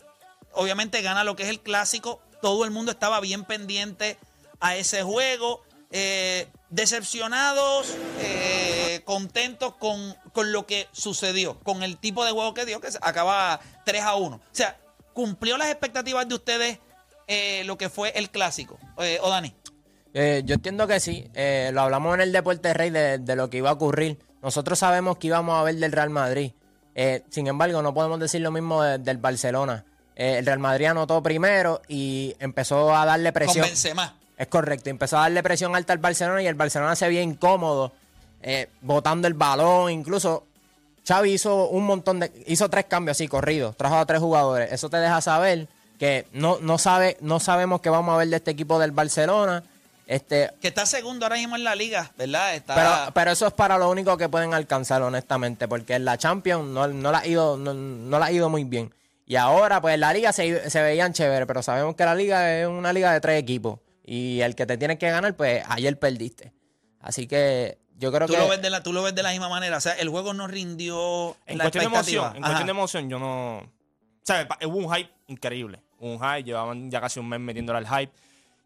obviamente, 0.53 1.01
gana 1.01 1.25
lo 1.25 1.35
que 1.35 1.45
es 1.45 1.49
el 1.49 1.61
clásico. 1.61 2.21
Todo 2.43 2.67
el 2.67 2.71
mundo 2.71 2.93
estaba 2.93 3.19
bien 3.21 3.45
pendiente 3.45 4.19
a 4.61 4.77
ese 4.77 5.03
juego. 5.03 5.63
Eh, 5.91 6.49
decepcionados, 6.69 7.95
eh, 8.21 9.01
contentos 9.07 9.75
con, 9.77 10.15
con 10.35 10.53
lo 10.53 10.67
que 10.67 10.87
sucedió, 10.93 11.59
con 11.61 11.83
el 11.83 11.97
tipo 11.97 12.27
de 12.27 12.33
juego 12.33 12.53
que 12.53 12.67
dio, 12.67 12.83
que 12.83 12.89
acaba 13.01 13.59
3 13.87 14.03
a 14.03 14.17
1. 14.17 14.37
O 14.37 14.41
sea, 14.53 14.79
¿cumplió 15.15 15.57
las 15.57 15.69
expectativas 15.69 16.29
de 16.29 16.35
ustedes 16.35 16.79
eh, 17.27 17.63
lo 17.65 17.79
que 17.79 17.89
fue 17.89 18.11
el 18.17 18.29
clásico? 18.29 18.79
Eh, 18.99 19.19
¿O 19.23 19.31
Dani? 19.31 19.55
Eh, 20.19 20.43
yo 20.47 20.55
entiendo 20.55 20.87
que 20.87 20.99
sí. 20.99 21.29
Eh, 21.35 21.71
lo 21.75 21.83
hablamos 21.83 22.15
en 22.15 22.23
el 22.23 22.33
Deporte 22.33 22.73
Rey 22.73 22.89
de, 22.89 23.19
de 23.19 23.37
lo 23.37 23.51
que 23.51 23.59
iba 23.59 23.69
a 23.69 23.75
ocurrir. 23.75 24.19
Nosotros 24.43 24.79
sabemos 24.79 25.19
que 25.19 25.27
íbamos 25.27 25.55
a 25.61 25.63
ver 25.63 25.75
del 25.75 25.93
Real 25.93 26.09
Madrid. 26.09 26.53
Eh, 26.95 27.23
sin 27.29 27.47
embargo, 27.49 27.83
no 27.83 27.93
podemos 27.93 28.19
decir 28.19 28.41
lo 28.41 28.51
mismo 28.51 28.83
de- 28.83 28.97
del 28.99 29.19
Barcelona. 29.19 29.85
Eh, 30.15 30.39
el 30.39 30.47
Real 30.47 30.59
Madrid 30.59 30.87
anotó 30.87 31.23
primero 31.23 31.83
y 31.87 32.35
empezó 32.39 32.97
a 32.97 33.05
darle 33.05 33.31
presión. 33.33 33.67
Benzema. 33.67 34.15
Es 34.39 34.47
correcto, 34.47 34.89
empezó 34.89 35.19
a 35.19 35.23
darle 35.23 35.43
presión 35.43 35.77
alta 35.77 35.93
al 35.93 35.99
Barcelona 35.99 36.43
y 36.43 36.47
el 36.47 36.55
Barcelona 36.55 36.97
se 36.97 37.07
veía 37.09 37.21
incómodo, 37.23 37.93
botando 38.81 39.29
el 39.29 39.35
balón. 39.35 39.91
Incluso 39.91 40.45
Xavi 41.07 41.33
hizo 41.35 41.69
un 41.69 41.85
montón 41.85 42.21
de. 42.21 42.33
hizo 42.47 42.69
tres 42.71 42.87
cambios 42.87 43.17
así 43.19 43.29
corridos, 43.29 43.77
trajo 43.77 43.97
a 43.97 44.07
tres 44.07 44.21
jugadores. 44.21 44.73
Eso 44.73 44.89
te 44.91 44.97
deja 44.99 45.21
saber 45.21 45.69
que 45.99 46.27
no, 46.33 46.59
no, 46.61 46.79
sabe, 46.79 47.17
no 47.21 47.39
sabemos 47.41 47.81
qué 47.81 47.91
vamos 47.91 48.15
a 48.15 48.19
ver 48.19 48.29
de 48.29 48.37
este 48.37 48.51
equipo 48.51 48.79
del 48.79 48.93
Barcelona. 48.93 49.63
Este, 50.07 50.51
Que 50.61 50.69
está 50.69 50.87
segundo 50.87 51.27
ahora 51.27 51.37
mismo 51.37 51.57
en 51.57 51.65
la 51.65 51.75
liga, 51.75 52.13
¿verdad? 52.17 52.55
Está, 52.55 52.75
pero, 52.75 53.13
pero 53.13 53.31
eso 53.33 53.47
es 53.49 53.53
para 53.53 53.77
lo 53.77 53.91
único 53.91 54.17
que 54.17 54.29
pueden 54.29 54.55
alcanzar, 54.55 55.03
honestamente, 55.03 55.67
porque 55.67 55.95
en 55.95 56.05
la 56.05 56.17
Champions 56.17 56.65
no, 56.65 56.87
no 56.87 57.11
la 57.11 57.19
ha 57.19 57.27
ido, 57.27 57.57
no, 57.57 57.75
no 57.75 58.19
la 58.19 58.27
ha 58.27 58.33
ido 58.33 58.49
muy 58.49 58.65
bien. 58.65 58.95
Y 59.27 59.35
ahora, 59.35 59.81
pues 59.81 59.95
en 59.95 60.01
la 60.01 60.13
liga 60.13 60.33
se, 60.33 60.71
se 60.71 60.83
veían 60.83 61.13
chévere, 61.13 61.47
pero 61.47 61.61
sabemos 61.61 61.97
que 61.97 62.05
la 62.05 62.15
liga 62.15 62.61
es 62.61 62.69
una 62.69 62.93
liga 62.93 63.13
de 63.13 63.21
tres 63.21 63.41
equipos. 63.41 63.81
Y 64.05 64.41
el 64.43 64.55
que 64.55 64.67
te 64.67 64.79
tiene 64.79 64.99
que 64.99 65.11
ganar, 65.11 65.35
pues 65.35 65.65
ayer 65.69 65.99
perdiste. 65.99 66.53
Así 67.01 67.27
que 67.27 67.79
yo 67.99 68.13
creo 68.13 68.29
tú, 68.29 68.35
que. 68.35 68.39
lo 68.39 68.49
ves 68.49 68.63
de 68.63 68.71
la, 68.71 68.83
tú 68.85 68.93
lo 68.93 69.03
ves 69.03 69.15
de 69.17 69.25
la 69.25 69.31
misma 69.31 69.49
manera. 69.49 69.79
O 69.79 69.81
sea, 69.81 69.95
el 69.95 70.09
juego 70.09 70.33
no 70.33 70.47
rindió 70.47 71.37
En 71.47 71.59
la 71.59 71.65
cuestión 71.65 71.83
de 71.83 71.87
emoción, 71.87 72.37
en 72.37 72.45
Ajá. 72.45 72.53
cuestión 72.53 72.67
de 72.67 72.71
emoción, 72.71 73.11
yo 73.11 73.19
no. 73.19 73.73
¿Sabes? 74.23 74.47
Hubo 74.65 74.77
un 74.77 74.95
hype 74.95 75.11
increíble. 75.27 75.83
Un 75.99 76.21
hype, 76.21 76.45
llevaban 76.45 76.89
ya 76.91 77.01
casi 77.01 77.19
un 77.19 77.29
mes 77.29 77.41
metiéndole 77.41 77.79
al 77.79 77.89
hype. 77.89 78.13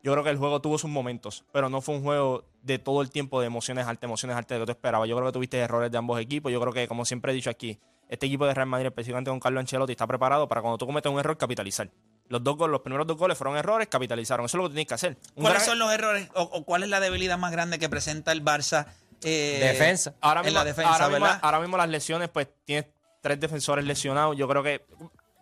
Yo 0.02 0.12
creo 0.12 0.24
que 0.24 0.30
el 0.30 0.38
juego 0.38 0.60
tuvo 0.62 0.78
sus 0.78 0.88
momentos, 0.90 1.44
pero 1.52 1.68
no 1.68 1.80
fue 1.82 1.94
un 1.96 2.02
juego 2.02 2.44
de 2.62 2.78
todo 2.78 3.02
el 3.02 3.10
tiempo 3.10 3.40
de 3.40 3.46
emociones 3.46 3.86
altas, 3.86 4.04
emociones 4.04 4.36
altas 4.36 4.56
de 4.56 4.58
lo 4.60 4.66
que 4.66 4.72
tú 4.72 4.76
esperabas. 4.78 5.08
Yo 5.08 5.14
creo 5.16 5.28
que 5.28 5.32
tuviste 5.32 5.58
errores 5.58 5.90
de 5.92 5.98
ambos 5.98 6.18
equipos. 6.20 6.50
Yo 6.50 6.60
creo 6.60 6.72
que, 6.72 6.88
como 6.88 7.04
siempre 7.04 7.32
he 7.32 7.34
dicho 7.34 7.50
aquí, 7.50 7.78
este 8.08 8.26
equipo 8.26 8.46
de 8.46 8.54
Real 8.54 8.66
Madrid, 8.66 8.86
específicamente 8.86 9.30
con 9.30 9.38
Carlo 9.40 9.60
Ancelotti, 9.60 9.92
está 9.92 10.06
preparado 10.06 10.48
para 10.48 10.62
cuando 10.62 10.78
tú 10.78 10.86
cometes 10.86 11.12
un 11.12 11.18
error, 11.18 11.36
capitalizar. 11.36 11.90
Los 12.28 12.42
dos 12.42 12.56
goles, 12.56 12.72
los 12.72 12.80
primeros 12.80 13.06
dos 13.06 13.16
goles 13.18 13.36
fueron 13.36 13.56
errores, 13.56 13.88
capitalizaron. 13.88 14.46
Eso 14.46 14.56
es 14.56 14.62
lo 14.62 14.68
que 14.68 14.74
tienes 14.74 14.88
que 14.88 14.94
hacer. 14.94 15.16
Un 15.34 15.42
¿Cuáles 15.42 15.58
gran- 15.58 15.66
son 15.66 15.78
los 15.78 15.92
errores 15.92 16.28
o, 16.34 16.42
o 16.42 16.64
cuál 16.64 16.82
es 16.82 16.88
la 16.88 17.00
debilidad 17.00 17.36
más 17.38 17.52
grande 17.52 17.78
que 17.78 17.88
presenta 17.88 18.32
el 18.32 18.42
Barça? 18.44 18.86
eh, 19.22 19.58
Defensa. 19.60 20.14
Ahora 20.22 20.40
en 20.40 20.46
mismo, 20.46 20.58
la 20.60 20.64
defensa, 20.64 20.92
ahora, 20.92 21.08
mismo, 21.10 21.26
ahora 21.42 21.60
mismo 21.60 21.76
las 21.76 21.88
lesiones, 21.90 22.30
pues 22.30 22.48
tienes 22.64 22.86
tres 23.20 23.38
defensores 23.38 23.84
lesionados. 23.84 24.34
Yo 24.36 24.48
creo 24.48 24.62
que 24.62 24.86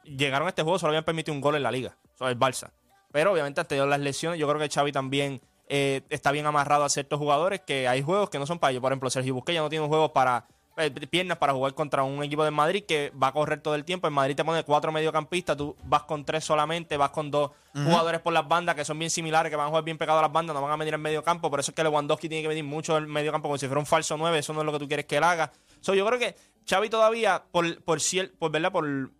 llegaron 0.04 0.46
a 0.46 0.50
este 0.50 0.62
juego, 0.62 0.78
solo 0.80 0.90
habían 0.90 1.04
permitido 1.04 1.32
un 1.34 1.40
gol 1.40 1.54
en 1.54 1.62
la 1.62 1.70
liga, 1.70 1.96
o 2.14 2.18
sea, 2.18 2.28
el 2.28 2.38
Barça. 2.38 2.70
Pero 3.12 3.32
obviamente, 3.32 3.60
ante 3.60 3.76
las 3.84 4.00
lesiones, 4.00 4.38
yo 4.38 4.46
creo 4.48 4.60
que 4.60 4.68
Xavi 4.68 4.92
también 4.92 5.40
eh, 5.68 6.02
está 6.10 6.30
bien 6.32 6.46
amarrado 6.46 6.84
a 6.84 6.88
ciertos 6.88 7.18
jugadores 7.18 7.60
que 7.60 7.88
hay 7.88 8.02
juegos 8.02 8.30
que 8.30 8.38
no 8.38 8.46
son 8.46 8.58
para 8.58 8.70
ellos. 8.70 8.80
Por 8.82 8.92
ejemplo, 8.92 9.10
Sergio 9.10 9.34
Busquets 9.34 9.54
ya 9.56 9.60
no 9.62 9.68
tiene 9.70 9.86
juegos 9.86 10.10
para 10.12 10.46
eh, 10.76 10.90
piernas 10.90 11.38
para 11.38 11.52
jugar 11.52 11.74
contra 11.74 12.04
un 12.04 12.22
equipo 12.22 12.44
de 12.44 12.50
Madrid 12.52 12.84
que 12.86 13.10
va 13.20 13.28
a 13.28 13.32
correr 13.32 13.60
todo 13.60 13.74
el 13.74 13.84
tiempo. 13.84 14.06
En 14.06 14.12
Madrid 14.14 14.36
te 14.36 14.44
pone 14.44 14.62
cuatro 14.62 14.92
mediocampistas, 14.92 15.56
tú 15.56 15.74
vas 15.84 16.04
con 16.04 16.24
tres 16.24 16.44
solamente, 16.44 16.96
vas 16.96 17.10
con 17.10 17.30
dos 17.30 17.50
jugadores 17.74 18.20
por 18.20 18.32
las 18.32 18.46
bandas 18.46 18.74
que 18.76 18.84
son 18.84 18.98
bien 18.98 19.10
similares, 19.10 19.50
que 19.50 19.56
van 19.56 19.66
a 19.66 19.68
jugar 19.70 19.84
bien 19.84 19.98
pegados 19.98 20.20
a 20.20 20.22
las 20.22 20.32
bandas, 20.32 20.54
no 20.54 20.62
van 20.62 20.70
a 20.72 20.76
medir 20.76 20.94
en 20.94 21.00
medio 21.00 21.22
campo. 21.24 21.50
Por 21.50 21.60
eso 21.60 21.70
es 21.72 21.74
que 21.74 21.82
Lewandowski 21.82 22.28
tiene 22.28 22.42
que 22.42 22.48
medir 22.48 22.64
mucho 22.64 22.96
el 22.96 23.06
medio 23.06 23.32
campo 23.32 23.48
como 23.48 23.58
si 23.58 23.66
fuera 23.66 23.80
un 23.80 23.86
falso 23.86 24.16
9. 24.16 24.38
Eso 24.38 24.52
no 24.52 24.60
es 24.60 24.66
lo 24.66 24.72
que 24.72 24.78
tú 24.78 24.86
quieres 24.86 25.06
que 25.06 25.16
él 25.16 25.24
haga. 25.24 25.50
So, 25.80 25.94
yo 25.94 26.06
creo 26.06 26.18
que 26.18 26.36
Xavi 26.68 26.88
todavía, 26.88 27.42
por, 27.50 27.82
por, 27.82 27.98
cier- 27.98 28.32
por, 28.38 28.50
¿verdad? 28.52 28.70
por 28.70 29.10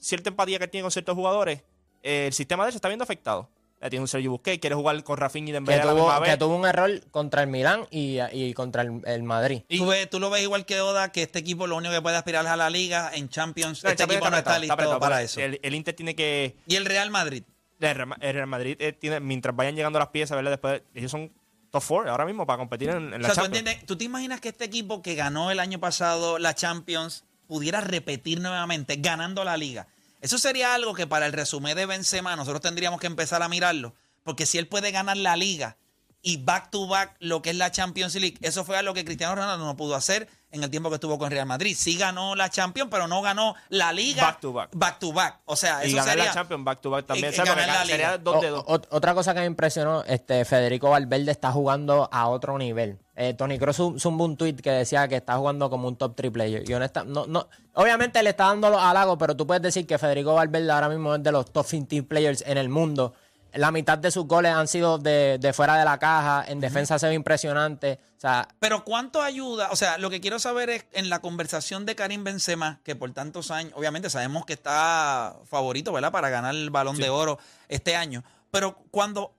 cierta 0.00 0.30
empatía 0.30 0.58
que 0.58 0.68
tiene 0.68 0.82
con 0.82 0.90
ciertos 0.90 1.14
jugadores, 1.14 1.62
eh, 2.02 2.26
el 2.26 2.32
sistema 2.32 2.64
de 2.64 2.68
él 2.68 2.72
se 2.72 2.76
está 2.78 2.88
viendo 2.88 3.04
afectado. 3.04 3.48
Ya 3.80 3.90
tiene 3.90 4.02
un 4.02 4.08
Sergio 4.08 4.30
Busquets, 4.30 4.60
quiere 4.60 4.76
jugar 4.76 5.02
con 5.02 5.16
Rafinha 5.16 5.46
y 5.46 5.48
que, 5.48 5.52
Dembélé 5.54 5.80
a 5.82 5.84
la 5.86 5.94
misma 5.94 6.10
tuvo, 6.14 6.20
vez. 6.20 6.30
que 6.30 6.36
tuvo 6.36 6.56
un 6.56 6.66
error 6.66 7.00
contra 7.10 7.42
el 7.42 7.48
Milán 7.48 7.84
y, 7.90 8.18
y 8.32 8.54
contra 8.54 8.82
el, 8.82 9.00
el 9.06 9.24
Madrid. 9.24 9.62
¿Tú, 9.68 9.86
ves- 9.86 10.08
tú 10.08 10.20
lo 10.20 10.30
ves 10.30 10.42
igual 10.42 10.64
que 10.64 10.80
Oda, 10.80 11.10
que 11.10 11.22
este 11.22 11.40
equipo 11.40 11.66
lo 11.66 11.76
único 11.76 11.92
que 11.92 12.00
puede 12.00 12.16
aspirar 12.16 12.44
es 12.44 12.50
a 12.52 12.56
la 12.56 12.70
liga 12.70 13.10
en 13.12 13.28
Champions. 13.28 13.82
No, 13.82 13.90
este 13.90 14.02
Champions 14.02 14.18
equipo 14.22 14.30
no 14.30 14.36
está 14.38 14.58
listo 14.60 14.72
apretado, 14.74 15.00
para 15.00 15.20
eso. 15.22 15.40
El, 15.40 15.58
el 15.64 15.74
Inter 15.74 15.94
tiene 15.96 16.14
que 16.14 16.54
y 16.68 16.76
el 16.76 16.84
Real 16.84 17.10
Madrid. 17.10 17.42
El 17.80 17.94
Real 17.96 18.06
Ma- 18.06 18.18
el 18.20 18.34
Real 18.34 18.46
Madrid 18.46 18.76
eh, 18.78 18.92
tiene, 18.92 19.18
mientras 19.18 19.56
vayan 19.56 19.74
llegando 19.74 19.98
las 19.98 20.08
piezas, 20.10 20.36
¿verdad? 20.36 20.52
Después, 20.52 20.82
ellos 20.94 21.10
son 21.10 21.32
top 21.72 21.82
four 21.82 22.08
ahora 22.08 22.24
mismo 22.24 22.46
para 22.46 22.58
competir 22.58 22.90
en, 22.90 22.96
en 23.12 23.14
O 23.14 23.18
la 23.18 23.28
¿tú, 23.30 23.34
Champions. 23.34 23.58
entiendes? 23.58 23.84
¿tú 23.86 23.96
te 23.96 24.04
imaginas 24.04 24.40
que 24.40 24.50
este 24.50 24.64
equipo 24.64 25.02
que 25.02 25.16
ganó 25.16 25.50
el 25.50 25.58
año 25.58 25.80
pasado 25.80 26.38
la 26.38 26.54
Champions 26.54 27.24
pudiera 27.48 27.80
repetir 27.80 28.40
nuevamente 28.40 28.94
ganando 29.00 29.42
la 29.42 29.56
liga? 29.56 29.88
Eso 30.22 30.38
sería 30.38 30.72
algo 30.72 30.94
que 30.94 31.08
para 31.08 31.26
el 31.26 31.32
resumen 31.32 31.76
de 31.76 31.84
Benzema 31.84 32.36
nosotros 32.36 32.62
tendríamos 32.62 33.00
que 33.00 33.08
empezar 33.08 33.42
a 33.42 33.48
mirarlo. 33.48 33.96
Porque 34.22 34.46
si 34.46 34.56
él 34.56 34.68
puede 34.68 34.92
ganar 34.92 35.16
la 35.16 35.36
liga 35.36 35.76
y 36.22 36.36
back 36.36 36.70
to 36.70 36.86
back 36.86 37.16
lo 37.18 37.42
que 37.42 37.50
es 37.50 37.56
la 37.56 37.72
Champions 37.72 38.14
League, 38.14 38.38
eso 38.40 38.64
fue 38.64 38.78
algo 38.78 38.94
que 38.94 39.04
Cristiano 39.04 39.34
Ronaldo 39.34 39.66
no 39.66 39.76
pudo 39.76 39.96
hacer 39.96 40.28
en 40.52 40.62
el 40.62 40.70
tiempo 40.70 40.88
que 40.90 40.94
estuvo 40.96 41.18
con 41.18 41.30
Real 41.30 41.46
Madrid. 41.46 41.74
Sí 41.76 41.96
ganó 41.96 42.34
la 42.36 42.48
Champions, 42.50 42.88
pero 42.90 43.08
no 43.08 43.20
ganó 43.22 43.54
la 43.70 43.92
liga 43.92 44.22
Back 44.24 44.40
to 44.40 44.52
back. 44.52 44.70
Back 44.72 44.98
to 45.00 45.12
back. 45.12 45.40
O 45.46 45.56
sea, 45.56 45.84
y 45.84 45.88
eso 45.88 45.96
ganar 45.96 46.10
sería... 46.10 46.24
la 46.26 46.32
Champions 46.34 46.64
back 46.64 46.80
to 46.80 46.90
back 46.90 47.06
también. 47.06 47.32
y- 47.32 47.34
y 47.34 47.38
ganar 47.38 47.66
la 47.66 47.74
sería 47.84 47.96
liga. 47.96 48.18
dos 48.18 48.40
de 48.40 48.50
O- 48.50 48.62
dos. 48.62 48.64
o- 48.68 48.96
otra 48.96 49.14
cosa 49.14 49.34
que 49.34 49.40
me 49.40 49.46
impresionó, 49.46 50.04
este 50.04 50.44
Federico 50.44 50.90
Valverde 50.90 51.30
está 51.32 51.50
jugando 51.50 52.08
a 52.12 52.28
otro 52.28 52.56
nivel. 52.58 52.98
Eh, 53.16 53.34
Tony 53.34 53.58
Kroos 53.58 53.76
zum- 53.78 53.98
zumbó 53.98 54.24
un 54.24 54.36
tweet 54.36 54.54
que 54.56 54.70
decía 54.70 55.06
que 55.08 55.16
está 55.16 55.36
jugando 55.36 55.68
como 55.68 55.86
un 55.88 55.96
top 55.96 56.14
3 56.16 56.30
player. 56.30 56.68
Y 56.68 56.72
honesta, 56.72 57.04
no, 57.04 57.26
no, 57.26 57.46
obviamente 57.74 58.22
le 58.22 58.30
está 58.30 58.46
dando 58.46 58.70
los 58.70 58.80
halagos, 58.80 59.16
pero 59.18 59.36
tú 59.36 59.46
puedes 59.46 59.62
decir 59.62 59.86
que 59.86 59.98
Federico 59.98 60.34
Valverde 60.34 60.70
ahora 60.72 60.88
mismo 60.88 61.14
es 61.14 61.22
de 61.22 61.30
los 61.32 61.52
top 61.52 61.66
15 61.66 62.02
players 62.04 62.42
en 62.46 62.56
el 62.58 62.68
mundo. 62.70 63.12
La 63.54 63.70
mitad 63.70 63.98
de 63.98 64.10
sus 64.10 64.26
goles 64.26 64.52
han 64.52 64.66
sido 64.68 64.98
de, 64.98 65.36
de 65.38 65.52
fuera 65.52 65.76
de 65.76 65.84
la 65.84 65.98
caja. 65.98 66.44
En 66.48 66.58
defensa 66.60 66.98
se 66.98 67.06
ve 67.08 67.14
impresionante. 67.14 67.98
O 68.16 68.20
sea, 68.20 68.48
Pero 68.60 68.84
¿cuánto 68.84 69.20
ayuda? 69.20 69.68
O 69.72 69.76
sea, 69.76 69.98
lo 69.98 70.08
que 70.10 70.20
quiero 70.20 70.38
saber 70.38 70.70
es 70.70 70.86
en 70.92 71.10
la 71.10 71.20
conversación 71.20 71.84
de 71.84 71.94
Karim 71.94 72.24
Benzema, 72.24 72.80
que 72.84 72.96
por 72.96 73.12
tantos 73.12 73.50
años, 73.50 73.72
obviamente 73.76 74.08
sabemos 74.10 74.46
que 74.46 74.54
está 74.54 75.36
favorito, 75.44 75.92
¿verdad? 75.92 76.12
Para 76.12 76.30
ganar 76.30 76.54
el 76.54 76.70
balón 76.70 76.96
de 76.96 77.10
oro 77.10 77.38
este 77.68 77.94
año. 77.96 78.24
Pero 78.50 78.76
cuando 78.90 79.34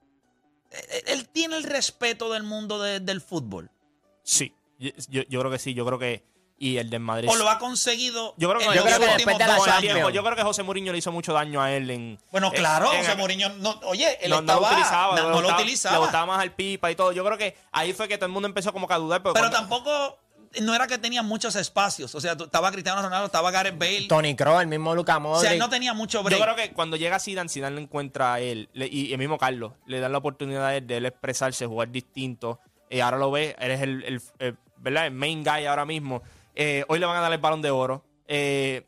él, 0.69 1.03
él 1.07 1.29
tiene 1.29 1.55
el 1.57 1.63
respeto 1.63 2.31
del 2.33 2.43
mundo 2.43 2.81
de- 2.81 2.99
del 2.99 3.21
fútbol. 3.21 3.71
Sí, 4.23 4.53
yo, 4.79 4.91
yo- 5.09 5.23
yo 5.29 5.39
creo 5.39 5.51
que 5.51 5.59
sí, 5.59 5.73
yo 5.73 5.85
creo 5.85 5.97
que... 5.99 6.23
y 6.63 6.77
el 6.77 6.89
del 6.89 6.99
Madrid. 7.01 7.27
¿O 7.29 7.35
lo 7.35 7.49
ha 7.49 7.59
conseguido? 7.59 8.33
Yo 8.37 8.49
creo 8.49 8.59
que- 8.59 8.65
en 8.67 8.73
yo 8.73 8.83
creo 8.83 8.99
que 8.99 9.05
después 9.05 9.37
de 9.37 9.45
la 9.47 10.09
yo 10.11 10.23
creo 10.23 10.35
que 10.35 10.43
José 10.43 10.63
Mourinho 10.63 10.91
le 10.91 10.97
hizo 10.99 11.11
mucho 11.11 11.33
daño 11.33 11.61
a 11.61 11.71
él 11.71 11.89
en. 11.89 12.19
Bueno, 12.31 12.47
en- 12.47 12.53
claro, 12.53 12.91
en- 12.93 12.99
José 12.99 13.15
Mourinho, 13.15 13.49
no, 13.59 13.79
oye, 13.85 14.17
él 14.21 14.29
no, 14.29 14.41
no 14.41 14.41
lo 14.41 14.53
estaba, 14.53 14.71
utilizaba, 14.71 15.15
no, 15.21 15.29
no 15.29 15.41
lo 15.41 15.49
utilizaba. 15.55 15.95
Le 15.97 16.01
gustaba 16.01 16.25
más 16.25 16.39
al 16.41 16.51
pipa 16.53 16.89
y 16.91 16.95
todo. 16.95 17.11
Yo 17.11 17.25
creo 17.25 17.37
que 17.37 17.55
ahí 17.71 17.93
fue 17.93 18.07
que 18.07 18.17
todo 18.17 18.27
el 18.27 18.31
mundo 18.31 18.47
empezó 18.47 18.71
como 18.71 18.87
que 18.87 18.93
a 18.93 18.97
dudar. 18.97 19.21
Pero, 19.21 19.33
Pero 19.33 19.49
cuando- 19.49 19.57
tampoco, 19.59 20.19
no 20.61 20.75
era 20.75 20.85
que 20.87 20.97
tenía 20.99 21.23
muchos 21.23 21.55
espacios. 21.55 22.13
O 22.15 22.21
sea, 22.21 22.33
estaba 22.33 22.71
Cristiano 22.71 23.01
Ronaldo, 23.01 23.25
estaba 23.25 23.49
Gareth 23.51 23.77
Bale. 23.77 24.05
Tony 24.07 24.35
Kroos, 24.35 24.61
el 24.61 24.67
mismo 24.67 24.93
Luka 24.95 25.17
O 25.17 25.19
Modric. 25.19 25.41
sea, 25.41 25.53
él 25.53 25.59
no 25.59 25.69
tenía 25.69 25.93
mucho 25.93 26.21
break. 26.23 26.39
Yo 26.39 26.43
creo 26.45 26.55
que 26.55 26.71
cuando 26.73 26.95
llega 26.95 27.19
Zidane, 27.19 27.49
Zidane 27.49 27.75
le 27.75 27.81
encuentra 27.81 28.35
a 28.35 28.39
él 28.39 28.69
le- 28.73 28.87
y 28.87 29.11
el 29.11 29.17
mismo 29.17 29.37
Carlos 29.37 29.73
le 29.87 29.99
dan 29.99 30.11
la 30.11 30.19
oportunidad 30.19 30.65
a 30.67 30.75
él 30.75 30.85
de 30.87 30.97
él 30.97 31.05
expresarse, 31.07 31.65
jugar 31.65 31.89
distinto. 31.91 32.59
Eh, 32.89 33.01
ahora 33.01 33.17
lo 33.17 33.31
ves, 33.31 33.55
eres 33.59 33.81
el, 33.81 34.03
el- 34.03 34.21
el- 34.39 34.57
¿verdad? 34.77 35.07
el 35.07 35.11
main 35.13 35.43
guy 35.43 35.65
ahora 35.65 35.85
mismo. 35.85 36.21
Eh, 36.55 36.85
hoy 36.87 36.99
le 36.99 37.05
van 37.05 37.17
a 37.17 37.21
dar 37.21 37.31
el 37.33 37.39
balón 37.39 37.61
de 37.61 37.71
oro. 37.71 38.05
Eh, 38.27 38.85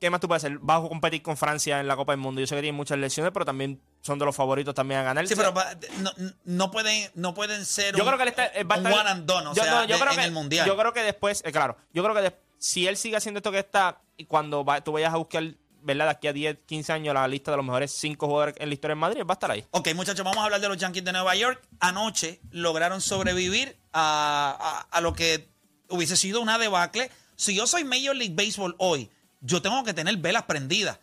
¿Qué 0.00 0.10
más 0.10 0.20
tú 0.20 0.28
puedes 0.28 0.44
hacer? 0.44 0.58
Vas 0.60 0.84
a 0.84 0.88
competir 0.88 1.22
con 1.22 1.36
Francia 1.36 1.80
en 1.80 1.88
la 1.88 1.96
Copa 1.96 2.12
del 2.12 2.20
Mundo. 2.20 2.40
Yo 2.40 2.46
sé 2.46 2.54
que 2.54 2.60
tienen 2.62 2.76
muchas 2.76 2.98
lesiones, 2.98 3.32
pero 3.32 3.44
también 3.44 3.80
son 4.00 4.16
de 4.18 4.24
los 4.24 4.36
favoritos 4.36 4.72
también 4.74 5.00
a 5.00 5.02
ganar. 5.02 5.26
Sí, 5.26 5.34
pero 5.34 5.52
va- 5.52 5.74
no, 5.98 6.12
no 6.44 6.70
pueden, 6.70 7.10
no 7.14 7.34
pueden 7.34 7.66
ser 7.66 7.96
yo 7.96 8.04
un, 8.04 8.06
creo 8.08 8.16
que 8.16 8.22
él 8.22 8.28
está, 8.28 8.46
él 8.46 8.70
va 8.70 8.76
a 8.76 8.78
un 8.78 8.86
estar- 8.86 9.00
one 9.00 9.10
and 9.10 9.26
done, 9.26 9.46
o 9.48 9.54
yo, 9.54 9.62
sea, 9.64 9.72
no, 9.72 9.84
yo 9.86 9.94
de- 9.96 10.00
creo 10.00 10.12
en 10.12 10.18
que, 10.20 10.24
el 10.24 10.30
Mundial. 10.32 10.66
Yo 10.68 10.76
creo 10.76 10.92
que 10.92 11.02
después, 11.02 11.42
eh, 11.44 11.50
claro, 11.50 11.76
yo 11.92 12.04
creo 12.04 12.14
que 12.14 12.20
des- 12.22 12.32
si 12.58 12.86
él 12.86 12.96
sigue 12.96 13.16
haciendo 13.16 13.38
esto 13.38 13.50
que 13.50 13.58
está, 13.58 14.00
y 14.16 14.26
cuando 14.26 14.64
va- 14.64 14.80
tú 14.82 14.92
vayas 14.92 15.12
a 15.12 15.16
buscar, 15.16 15.42
¿verdad? 15.82 16.04
De 16.04 16.10
aquí 16.12 16.28
a 16.28 16.32
10, 16.32 16.58
15 16.64 16.92
años 16.92 17.12
la 17.12 17.26
lista 17.26 17.50
de 17.50 17.56
los 17.56 17.66
mejores 17.66 17.90
5 17.90 18.26
jugadores 18.28 18.54
en 18.58 18.68
la 18.68 18.74
historia 18.74 18.92
en 18.92 18.98
Madrid, 18.98 19.22
va 19.22 19.32
a 19.32 19.34
estar 19.34 19.50
ahí. 19.50 19.64
Ok, 19.72 19.88
muchachos, 19.96 20.24
vamos 20.24 20.38
a 20.38 20.44
hablar 20.44 20.60
de 20.60 20.68
los 20.68 20.76
Yankees 20.76 21.04
de 21.04 21.10
Nueva 21.12 21.34
York. 21.34 21.60
Anoche 21.80 22.40
lograron 22.52 23.00
sobrevivir 23.00 23.76
a, 23.92 24.86
a- 24.92 24.96
a 24.96 25.00
lo 25.00 25.12
que 25.12 25.48
hubiese 25.88 26.16
sido 26.16 26.40
una 26.40 26.58
debacle. 26.58 27.10
Si 27.36 27.54
yo 27.54 27.66
soy 27.66 27.84
Major 27.84 28.16
League 28.16 28.34
Baseball 28.34 28.74
hoy, 28.78 29.10
yo 29.40 29.62
tengo 29.62 29.84
que 29.84 29.94
tener 29.94 30.16
velas 30.16 30.44
prendidas. 30.44 30.98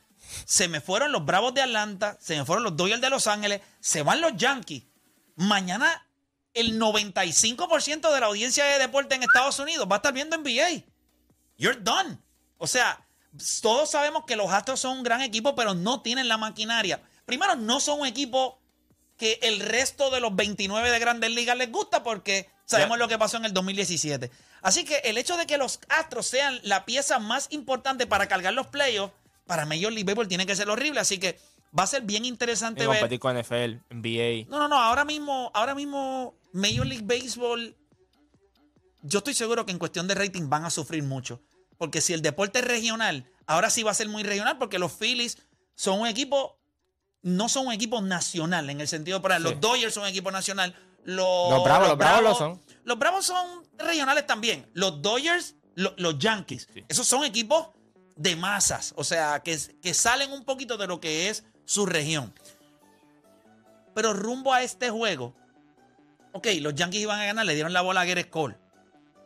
Se 0.46 0.68
me 0.68 0.82
fueron 0.82 1.12
los 1.12 1.25
Bravos 1.25 1.54
de 1.54 1.62
Atlanta, 1.62 2.18
se 2.20 2.36
me 2.36 2.46
fueron 2.46 2.63
los 2.63 2.75
Dodgers 2.75 3.01
de 3.01 3.10
Los 3.10 3.27
Ángeles, 3.27 3.62
se 3.80 4.01
van 4.01 4.22
los 4.22 4.36
Yankees. 4.36 4.84
Mañana 5.36 6.08
el 6.54 6.80
95% 6.80 8.13
de 8.13 8.20
la 8.20 8.25
audiencia 8.27 8.63
de 8.65 8.80
deporte 8.80 9.15
en 9.15 9.24
Estados 9.24 9.60
Unidos 9.60 9.88
va 9.89 9.96
a 9.96 9.98
estar 9.98 10.13
viendo 10.13 10.38
NBA. 10.38 10.84
You're 11.58 11.80
done. 11.82 12.18
O 12.58 12.65
sea, 12.65 13.06
todos 13.62 13.92
sabemos 13.92 14.24
que 14.25 14.36
los 14.36 14.51
Astros 14.51 14.80
son 14.80 15.00
un 15.00 15.04
gran 15.04 15.22
equipo, 15.22 15.56
pero 15.56 15.74
no 15.74 16.01
tienen 16.01 16.27
la 16.27 16.38
maquinaria. 16.38 17.01
Primero, 17.25 17.56
no 17.56 17.80
son 17.80 18.01
un 18.01 18.08
equipo 18.08 18.60
que 19.18 19.39
el 19.42 19.60
resto 19.60 20.10
de 20.10 20.20
los 20.20 20.36
29 20.36 20.89
de 20.92 21.00
grandes 21.00 21.32
ligas 21.32 21.58
les 21.58 21.72
gusta 21.72 22.04
porque 22.04 22.50
sabemos 22.65 22.98
lo 22.98 23.07
que 23.07 23.17
pasó 23.17 23.38
en 23.38 23.45
el 23.45 23.53
2017. 23.53 24.29
Así 24.62 24.84
que 24.86 24.98
el 25.05 25.17
hecho 25.17 25.38
de 25.38 25.45
que 25.45 25.57
los 25.57 25.79
Astros 25.89 26.27
sean 26.27 26.60
la 26.63 26.86
pieza 26.86 27.19
más 27.19 27.48
importante 27.51 28.07
para 28.07 28.27
cargar 28.27 28.53
los 28.53 28.67
playoffs, 28.67 29.13
para 29.45 29.65
Major 29.65 29.91
League 29.91 30.03
Baseball 30.03 30.27
tiene 30.27 30.45
que 30.45 30.55
ser 30.55 30.69
horrible. 30.69 31.00
Así 31.00 31.17
que 31.19 31.39
va 31.77 31.84
a 31.84 31.88
ser 31.88 32.01
bien 32.03 32.25
interesante 32.25 32.84
Y 32.84 32.88
ver. 32.88 33.00
competir 33.00 33.19
con 33.19 33.38
NFL, 33.39 33.79
NBA. 33.91 34.50
No, 34.50 34.57
no, 34.60 34.67
no. 34.67 34.79
Ahora 34.79 35.05
mismo, 35.05 35.51
ahora 35.53 35.75
mismo, 35.75 36.36
Major 36.53 36.86
League 36.86 37.03
Baseball, 37.05 37.75
yo 39.03 39.19
estoy 39.19 39.34
seguro 39.34 39.65
que 39.65 39.72
en 39.72 39.77
cuestión 39.79 40.07
de 40.07 40.15
rating 40.15 40.50
van 40.50 40.65
a 40.65 40.69
sufrir 40.69 41.03
mucho. 41.03 41.41
Porque 41.77 42.01
si 42.01 42.13
el 42.13 42.22
deporte 42.22 42.60
es 42.60 42.65
regional, 42.65 43.29
ahora 43.45 43.69
sí 43.69 43.84
va 43.84 43.91
a 43.91 43.93
ser 43.93 44.07
muy 44.07 44.24
regional, 44.24 44.57
porque 44.57 44.79
los 44.79 44.93
Phillies 44.93 45.38
son 45.75 46.00
un 46.00 46.07
equipo, 46.07 46.57
no 47.22 47.50
son 47.50 47.67
un 47.67 47.74
equipo 47.74 48.01
nacional, 48.01 48.69
en 48.69 48.79
el 48.81 48.88
sentido, 48.88 49.22
para 49.22 49.38
Sí. 49.38 49.43
los 49.43 49.60
Dodgers 49.60 49.93
son 49.93 50.03
un 50.03 50.10
equipo 50.10 50.31
nacional. 50.31 50.74
Los, 51.05 51.50
Los 51.51 51.63
Bravos, 51.63 51.88
los 51.89 51.97
Bravos 51.97 52.24
lo 52.24 52.35
son. 52.35 52.62
Los 52.83 53.00
Bravos 53.00 53.25
son 53.25 53.63
regionales 53.77 54.25
también. 54.27 54.69
Los 54.74 55.01
Dodgers, 55.01 55.55
lo- 55.75 55.93
los 55.97 56.17
Yankees. 56.19 56.67
Sí. 56.74 56.83
Esos 56.88 57.07
son 57.07 57.24
equipos 57.24 57.69
de 58.15 58.35
masas, 58.35 58.93
o 58.97 59.03
sea, 59.03 59.41
que, 59.43 59.57
que 59.81 59.93
salen 59.93 60.31
un 60.31 60.45
poquito 60.45 60.77
de 60.77 60.88
lo 60.88 61.00
que 61.00 61.29
es 61.29 61.43
su 61.65 61.85
región. 61.85 62.33
Pero 63.93 64.13
rumbo 64.13 64.53
a 64.53 64.62
este 64.63 64.89
juego, 64.89 65.33
ok, 66.33 66.47
los 66.62 66.75
Yankees 66.75 67.01
iban 67.01 67.19
a 67.19 67.25
ganar, 67.25 67.45
le 67.45 67.53
dieron 67.55 67.74
la 67.74 67.81
bola 67.81 68.01
a 68.01 68.05
Garrett 68.05 68.29
Cole. 68.29 68.57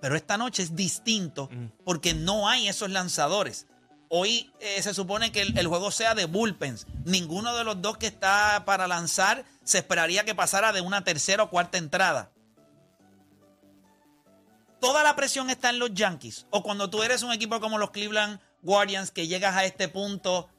Pero 0.02 0.16
esta 0.16 0.38
noche 0.38 0.64
es 0.64 0.76
distinto 0.76 1.50
Mm. 1.52 1.66
porque 1.84 2.14
no 2.14 2.48
hay 2.48 2.68
esos 2.68 2.90
lanzadores. 2.90 3.68
Hoy 4.10 4.52
eh, 4.60 4.82
se 4.82 4.94
supone 4.94 5.32
que 5.32 5.42
el, 5.42 5.58
el 5.58 5.68
juego 5.68 5.92
sea 5.92 6.16
de 6.16 6.26
bullpens. 6.26 6.88
Ninguno 7.06 7.56
de 7.56 7.64
los 7.64 7.82
dos 7.82 7.98
que 7.98 8.08
está 8.08 8.64
para 8.66 8.88
lanzar 8.88 9.46
se 9.64 9.78
esperaría 9.78 10.26
que 10.26 10.34
pasara 10.34 10.74
de 10.74 10.82
una 10.82 11.04
tercera 11.04 11.44
o 11.44 11.50
cuarta 11.50 11.78
entrada. 11.78 12.32
Toda 14.80 15.04
la 15.04 15.16
presión 15.16 15.50
está 15.50 15.70
en 15.70 15.80
los 15.80 15.94
Yankees. 15.94 16.48
O 16.50 16.64
cuando 16.64 16.90
tú 16.90 17.04
eres 17.04 17.22
un 17.22 17.32
equipo 17.32 17.60
como 17.60 17.78
los 17.78 17.92
Cleveland 17.92 18.40
Guardians 18.64 19.12
que 19.12 19.28
llegas 19.28 19.56
a 19.56 19.66
este 19.66 19.90
punto, 19.90 20.50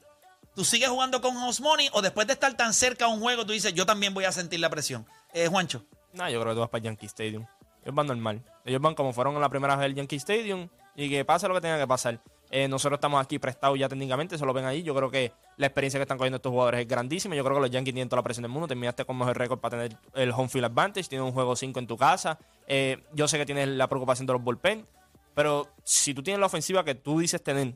tú 0.55 0.65
sigues 0.65 0.89
jugando 0.89 1.21
con 1.21 1.35
house 1.37 1.61
money 1.61 1.89
o 1.93 2.03
después 2.03 2.27
de 2.27 2.35
estar 2.35 2.55
tan 2.55 2.73
cerca 2.73 3.07
a 3.07 3.09
un 3.09 3.21
juego, 3.21 3.45
tú 3.47 3.53
dices, 3.53 3.75
yo 3.75 3.87
también 3.87 4.15
voy 4.15 4.25
a 4.25 4.33
sentir 4.33 4.61
la 4.61 4.71
presión. 4.71 5.07
Eh, 5.33 5.49
Juancho. 5.49 5.85
No, 6.13 6.29
yo 6.29 6.41
creo 6.41 6.53
que 6.53 6.57
tú 6.57 6.61
vas 6.61 6.71
para 6.71 6.85
Yankee 6.85 7.07
Stadium. 7.07 7.47
Ellos 7.83 7.95
van 7.95 8.07
normal. 8.07 8.43
Ellos 8.65 8.81
van 8.81 8.95
como 8.95 9.13
fueron 9.13 9.35
en 9.35 9.41
la 9.41 9.49
primera 9.49 9.75
vez 9.75 9.85
del 9.85 9.95
Yankee 9.95 10.17
Stadium 10.17 10.69
y 10.95 11.09
que 11.09 11.25
pase 11.25 11.49
lo 11.49 11.55
que 11.55 11.63
tenga 11.63 11.79
que 11.79 11.87
pasar. 11.87 12.21
Eh, 12.51 12.67
nosotros 12.67 12.97
estamos 12.97 13.23
aquí 13.23 13.39
prestados 13.39 13.79
ya 13.79 13.89
técnicamente, 13.89 14.37
se 14.37 14.45
lo 14.45 14.53
ven 14.53 14.65
ahí. 14.65 14.83
Yo 14.83 14.95
creo 14.95 15.11
que 15.11 15.33
la 15.57 15.67
experiencia 15.67 15.99
que 15.99 16.03
están 16.03 16.19
cogiendo 16.19 16.37
estos 16.37 16.51
jugadores 16.51 16.81
es 16.81 16.89
grandísima. 16.89 17.37
Yo 17.37 17.45
creo 17.45 17.57
que 17.57 17.63
los 17.63 17.71
Yankees 17.71 17.95
tienen 17.95 18.09
toda 18.09 18.19
la 18.19 18.25
presión 18.25 18.43
del 18.43 18.51
mundo. 18.51 18.67
Terminaste 18.67 19.05
con 19.05 19.17
mejor 19.17 19.39
récord 19.39 19.61
para 19.61 19.83
tener 19.83 19.99
el 20.15 20.33
home 20.33 20.49
field 20.49 20.65
advantage. 20.65 21.09
Tienes 21.09 21.27
un 21.27 21.33
juego 21.33 21.55
5 21.55 21.79
en 21.79 21.87
tu 21.87 21.97
casa. 21.97 22.39
Eh, 22.67 23.05
yo 23.13 23.29
sé 23.29 23.39
que 23.39 23.47
tienes 23.47 23.69
la 23.69 23.89
preocupación 23.89 24.27
de 24.27 24.33
los 24.33 24.43
bullpen. 24.43 24.87
Pero 25.35 25.69
si 25.85 26.13
tú 26.13 26.23
tienes 26.23 26.41
la 26.41 26.47
ofensiva 26.47 26.85
que 26.85 26.97
tú 26.97 27.21
dices 27.21 27.43
tener, 27.43 27.75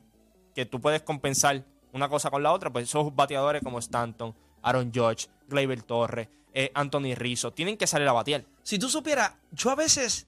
que 0.55 0.67
tú 0.67 0.81
puedes 0.81 1.03
compensar 1.03 1.65
una 1.93 2.09
cosa 2.09 2.31
con 2.31 2.43
la 2.43 2.53
otra, 2.53 2.73
pues 2.73 2.89
esos 2.89 3.15
bateadores 3.15 3.63
como 3.63 3.79
Stanton, 3.79 4.35
Aaron 4.63 4.91
Judge, 4.93 5.29
Gleyber 5.49 5.83
Torres, 5.83 6.29
eh, 6.53 6.73
Anthony 6.75 7.15
Rizzo, 7.15 7.53
tienen 7.53 7.77
que 7.77 7.87
salir 7.87 8.09
a 8.09 8.13
batear. 8.13 8.45
Si 8.65 8.79
tú 8.79 8.89
supieras, 8.89 9.35
yo 9.53 9.71
a 9.71 9.77
veces, 9.77 10.27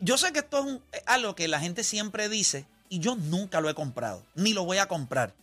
yo 0.00 0.18
sé 0.18 0.32
que 0.32 0.40
esto 0.40 0.82
es 0.92 1.02
algo 1.06 1.36
que 1.36 1.46
la 1.46 1.60
gente 1.60 1.84
siempre 1.84 2.28
dice 2.28 2.66
y 2.94 3.00
yo 3.00 3.16
nunca 3.16 3.60
lo 3.60 3.68
he 3.68 3.74
comprado, 3.74 4.22
ni 4.36 4.52
lo 4.52 4.64
voy 4.64 4.78
a 4.78 4.86
comprar. 4.86 5.34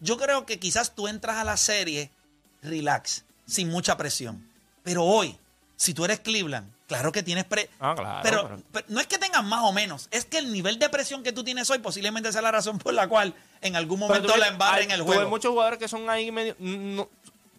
Yo 0.00 0.16
creo 0.16 0.46
que 0.46 0.58
quizás 0.60 0.94
tú 0.94 1.08
entras 1.08 1.36
a 1.36 1.44
la 1.44 1.56
serie 1.56 2.10
relax, 2.62 3.24
sin 3.46 3.68
mucha 3.68 3.96
presión. 3.96 4.48
Pero 4.84 5.04
hoy, 5.04 5.36
si 5.76 5.92
tú 5.94 6.04
eres 6.04 6.20
Cleveland, 6.20 6.70
claro 6.86 7.10
que 7.10 7.22
tienes 7.24 7.44
pre... 7.44 7.68
Ah, 7.80 7.94
claro, 7.96 8.20
pero, 8.22 8.42
pero- 8.48 8.62
pero 8.72 8.86
no 8.90 9.00
es 9.00 9.06
que 9.08 9.18
tengas 9.18 9.44
más 9.44 9.62
o 9.64 9.72
menos, 9.72 10.08
es 10.12 10.24
que 10.24 10.38
el 10.38 10.52
nivel 10.52 10.78
de 10.78 10.88
presión 10.88 11.22
que 11.24 11.32
tú 11.32 11.42
tienes 11.42 11.68
hoy 11.70 11.78
posiblemente 11.80 12.30
sea 12.32 12.42
la 12.42 12.52
razón 12.52 12.78
por 12.78 12.94
la 12.94 13.08
cual 13.08 13.34
en 13.60 13.74
algún 13.76 13.98
momento 14.00 14.36
la 14.36 14.46
hay- 14.72 14.84
en 14.84 14.90
el 14.92 15.02
juego. 15.02 15.28
muchos 15.30 15.50
jugadores 15.50 15.78
que 15.80 15.88
son 15.88 16.08
ahí 16.10 16.30
medio. 16.30 16.54
no- 16.60 17.08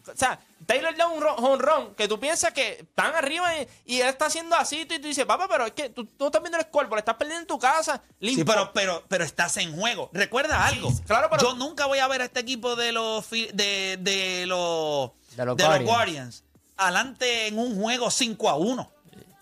o 0.08 0.16
sea, 0.16 0.40
Taylor 0.66 0.96
da 0.96 1.08
un 1.08 1.24
honrón 1.24 1.96
que 1.96 2.08
tú 2.08 2.20
piensas 2.20 2.54
que 2.54 2.80
están 2.82 3.16
arriba 3.16 3.50
y, 3.86 4.02
él 4.02 4.08
está 4.08 4.26
haciendo 4.28 4.56
así 4.56 4.82
y 4.82 4.86
tú 4.86 5.08
dices, 5.08 5.26
papá, 5.26 5.48
pero 5.48 5.66
es 5.66 5.74
que 5.74 5.90
tú, 5.90 6.06
tú 6.06 6.28
estás 6.28 6.42
viendo 6.42 6.58
el 6.58 6.66
scoreboard, 6.66 7.00
estás 7.00 7.16
perdiendo 7.16 7.42
en 7.42 7.48
tu 7.48 7.60
casa. 7.60 8.02
Sí, 8.20 8.28
limpio". 8.28 8.46
pero, 8.46 8.72
pero, 8.74 9.04
pero 9.08 9.24
estás 9.24 9.58
en 9.58 9.76
juego. 9.76 10.10
Recuerda 10.14 10.66
algo. 10.66 10.92
claro, 11.06 11.30
pero- 11.30 11.44
Yo 11.44 11.56
nunca 11.56 11.86
voy 11.86 12.00
a 12.00 12.08
ver 12.08 12.22
a 12.22 12.26
este 12.26 12.40
equipo 12.40 12.76
de 12.76 12.92
los 12.92 13.30
de, 13.30 13.98
de 14.00 14.46
los, 14.48 15.12
De 15.36 15.46
los 15.46 15.58
de 15.58 15.68
los. 15.68 15.84
Guardians 15.84 16.44
adelante 16.78 17.48
en 17.48 17.60
un 17.60 17.80
juego 17.80 18.12
5 18.12 18.50
a 18.50 18.56
1. 18.56 18.92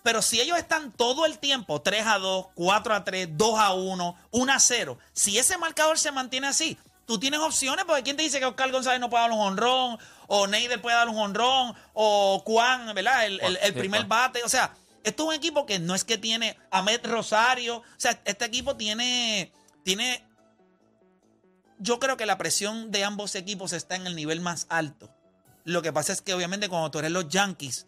Pero 0.02 0.20
si 0.20 0.40
ellos 0.40 0.58
están 0.58 0.90
todo 0.90 1.26
el 1.26 1.38
tiempo 1.38 1.80
3 1.80 2.06
a 2.06 2.18
2, 2.18 2.46
4 2.54 2.94
a 2.94 3.04
3, 3.04 3.28
2 3.32 3.58
a 3.58 3.72
1, 3.72 4.16
1 4.32 4.52
a 4.52 4.58
0, 4.58 4.98
si 5.12 5.38
ese 5.38 5.58
marcador 5.58 5.98
se 5.98 6.10
mantiene 6.10 6.48
así, 6.48 6.76
tú 7.06 7.18
tienes 7.18 7.40
opciones, 7.40 7.84
porque 7.84 8.02
¿quién 8.02 8.16
te 8.16 8.22
dice 8.22 8.38
que 8.38 8.46
Oscar 8.46 8.70
González 8.70 9.00
no 9.00 9.10
puede 9.10 9.22
dar 9.24 9.32
un 9.32 9.40
honrón? 9.40 9.98
O 10.28 10.46
Neider 10.46 10.80
puede 10.80 10.96
dar 10.96 11.08
un 11.08 11.18
honrón, 11.18 11.74
o 11.92 12.38
Juan, 12.46 12.94
¿verdad? 12.94 13.26
El, 13.26 13.40
el- 13.40 13.74
primer 13.74 14.00
Juan. 14.06 14.08
bate. 14.08 14.42
O 14.44 14.48
sea, 14.48 14.74
esto 15.04 15.24
es 15.24 15.28
un 15.28 15.34
equipo 15.34 15.66
que 15.66 15.78
no 15.78 15.94
es 15.94 16.04
que 16.04 16.16
tiene 16.18 16.56
Ahmed 16.70 17.04
Rosario. 17.06 17.78
O 17.78 17.84
sea, 17.98 18.18
este 18.24 18.44
equipo 18.44 18.76
tiene, 18.76 19.52
tiene. 19.84 20.24
Yo 21.78 21.98
creo 21.98 22.16
que 22.16 22.26
la 22.26 22.38
presión 22.38 22.90
de 22.90 23.04
ambos 23.04 23.34
equipos 23.34 23.72
está 23.72 23.96
en 23.96 24.06
el 24.06 24.14
nivel 24.16 24.40
más 24.40 24.66
alto. 24.68 25.10
Lo 25.64 25.82
que 25.82 25.92
pasa 25.92 26.12
es 26.12 26.22
que, 26.22 26.32
obviamente, 26.34 26.68
cuando 26.68 26.90
tú 26.90 26.98
eres 27.00 27.10
los 27.10 27.28
Yankees, 27.28 27.86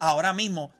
ahora 0.00 0.32
mismo, 0.32 0.72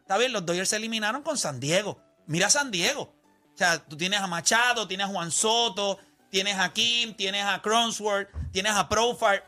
está 0.00 0.16
bien, 0.18 0.32
los 0.32 0.44
Dodgers 0.44 0.70
se 0.70 0.76
eliminaron 0.76 1.22
con 1.22 1.36
San 1.38 1.60
Diego. 1.60 2.00
Mira 2.26 2.48
San 2.50 2.70
Diego. 2.70 3.14
O 3.54 3.56
sea, 3.56 3.78
tú 3.84 3.96
tienes 3.96 4.20
a 4.20 4.26
Machado, 4.26 4.88
tienes 4.88 5.06
a 5.06 5.10
Juan 5.10 5.30
Soto, 5.30 5.98
tienes 6.30 6.58
a 6.58 6.72
Kim, 6.72 7.14
tienes 7.14 7.44
a 7.44 7.60
Cronsworth, 7.60 8.28
tienes 8.52 8.72
a 8.72 8.88
Profar. 8.88 9.44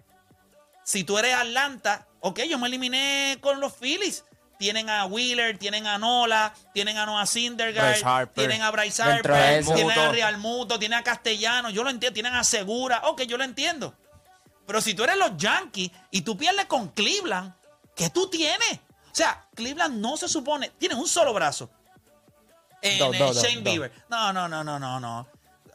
Si 0.84 1.04
tú 1.04 1.18
eres 1.18 1.34
Atlanta, 1.34 2.06
ok, 2.20 2.40
yo 2.48 2.58
me 2.58 2.66
eliminé 2.68 3.38
con 3.40 3.60
los 3.60 3.74
Phillies. 3.74 4.24
Tienen 4.58 4.88
a 4.88 5.06
Wheeler, 5.06 5.58
tienen 5.58 5.88
a 5.88 5.98
Nola, 5.98 6.54
tienen 6.72 6.96
a 6.96 7.04
Noah 7.04 7.26
Syndergaard, 7.26 8.28
tienen 8.32 8.62
a 8.62 8.70
Bryce 8.70 9.02
Harper, 9.02 9.64
tienen 9.64 9.98
a. 9.98 10.12
Real 10.12 10.38
Muto, 10.38 10.78
tienen 10.78 11.00
a 11.00 11.02
Castellano, 11.02 11.70
yo 11.70 11.82
lo 11.82 11.90
entiendo, 11.90 12.14
tienen 12.14 12.34
a 12.34 12.44
Segura, 12.44 13.00
ok, 13.04 13.22
yo 13.22 13.36
lo 13.36 13.42
entiendo. 13.42 13.92
Pero 14.64 14.80
si 14.80 14.94
tú 14.94 15.02
eres 15.02 15.16
los 15.16 15.36
Yankees 15.36 15.90
y 16.12 16.22
tú 16.22 16.36
pierdes 16.36 16.66
con 16.66 16.90
Cleveland, 16.90 17.52
¿qué 17.96 18.08
tú 18.10 18.30
tienes? 18.30 18.74
O 19.10 19.14
sea, 19.14 19.48
Cleveland 19.56 19.98
no 19.98 20.16
se 20.16 20.28
supone, 20.28 20.70
tienen 20.78 20.96
un 20.96 21.08
solo 21.08 21.34
brazo. 21.34 21.68
En 22.80 23.12
Shane. 23.32 23.62
Bieber. 23.62 23.92
No, 24.08 24.32
no, 24.32 24.48
no, 24.48 24.62
no, 24.62 24.78
no, 24.78 25.00
no. 25.00 25.28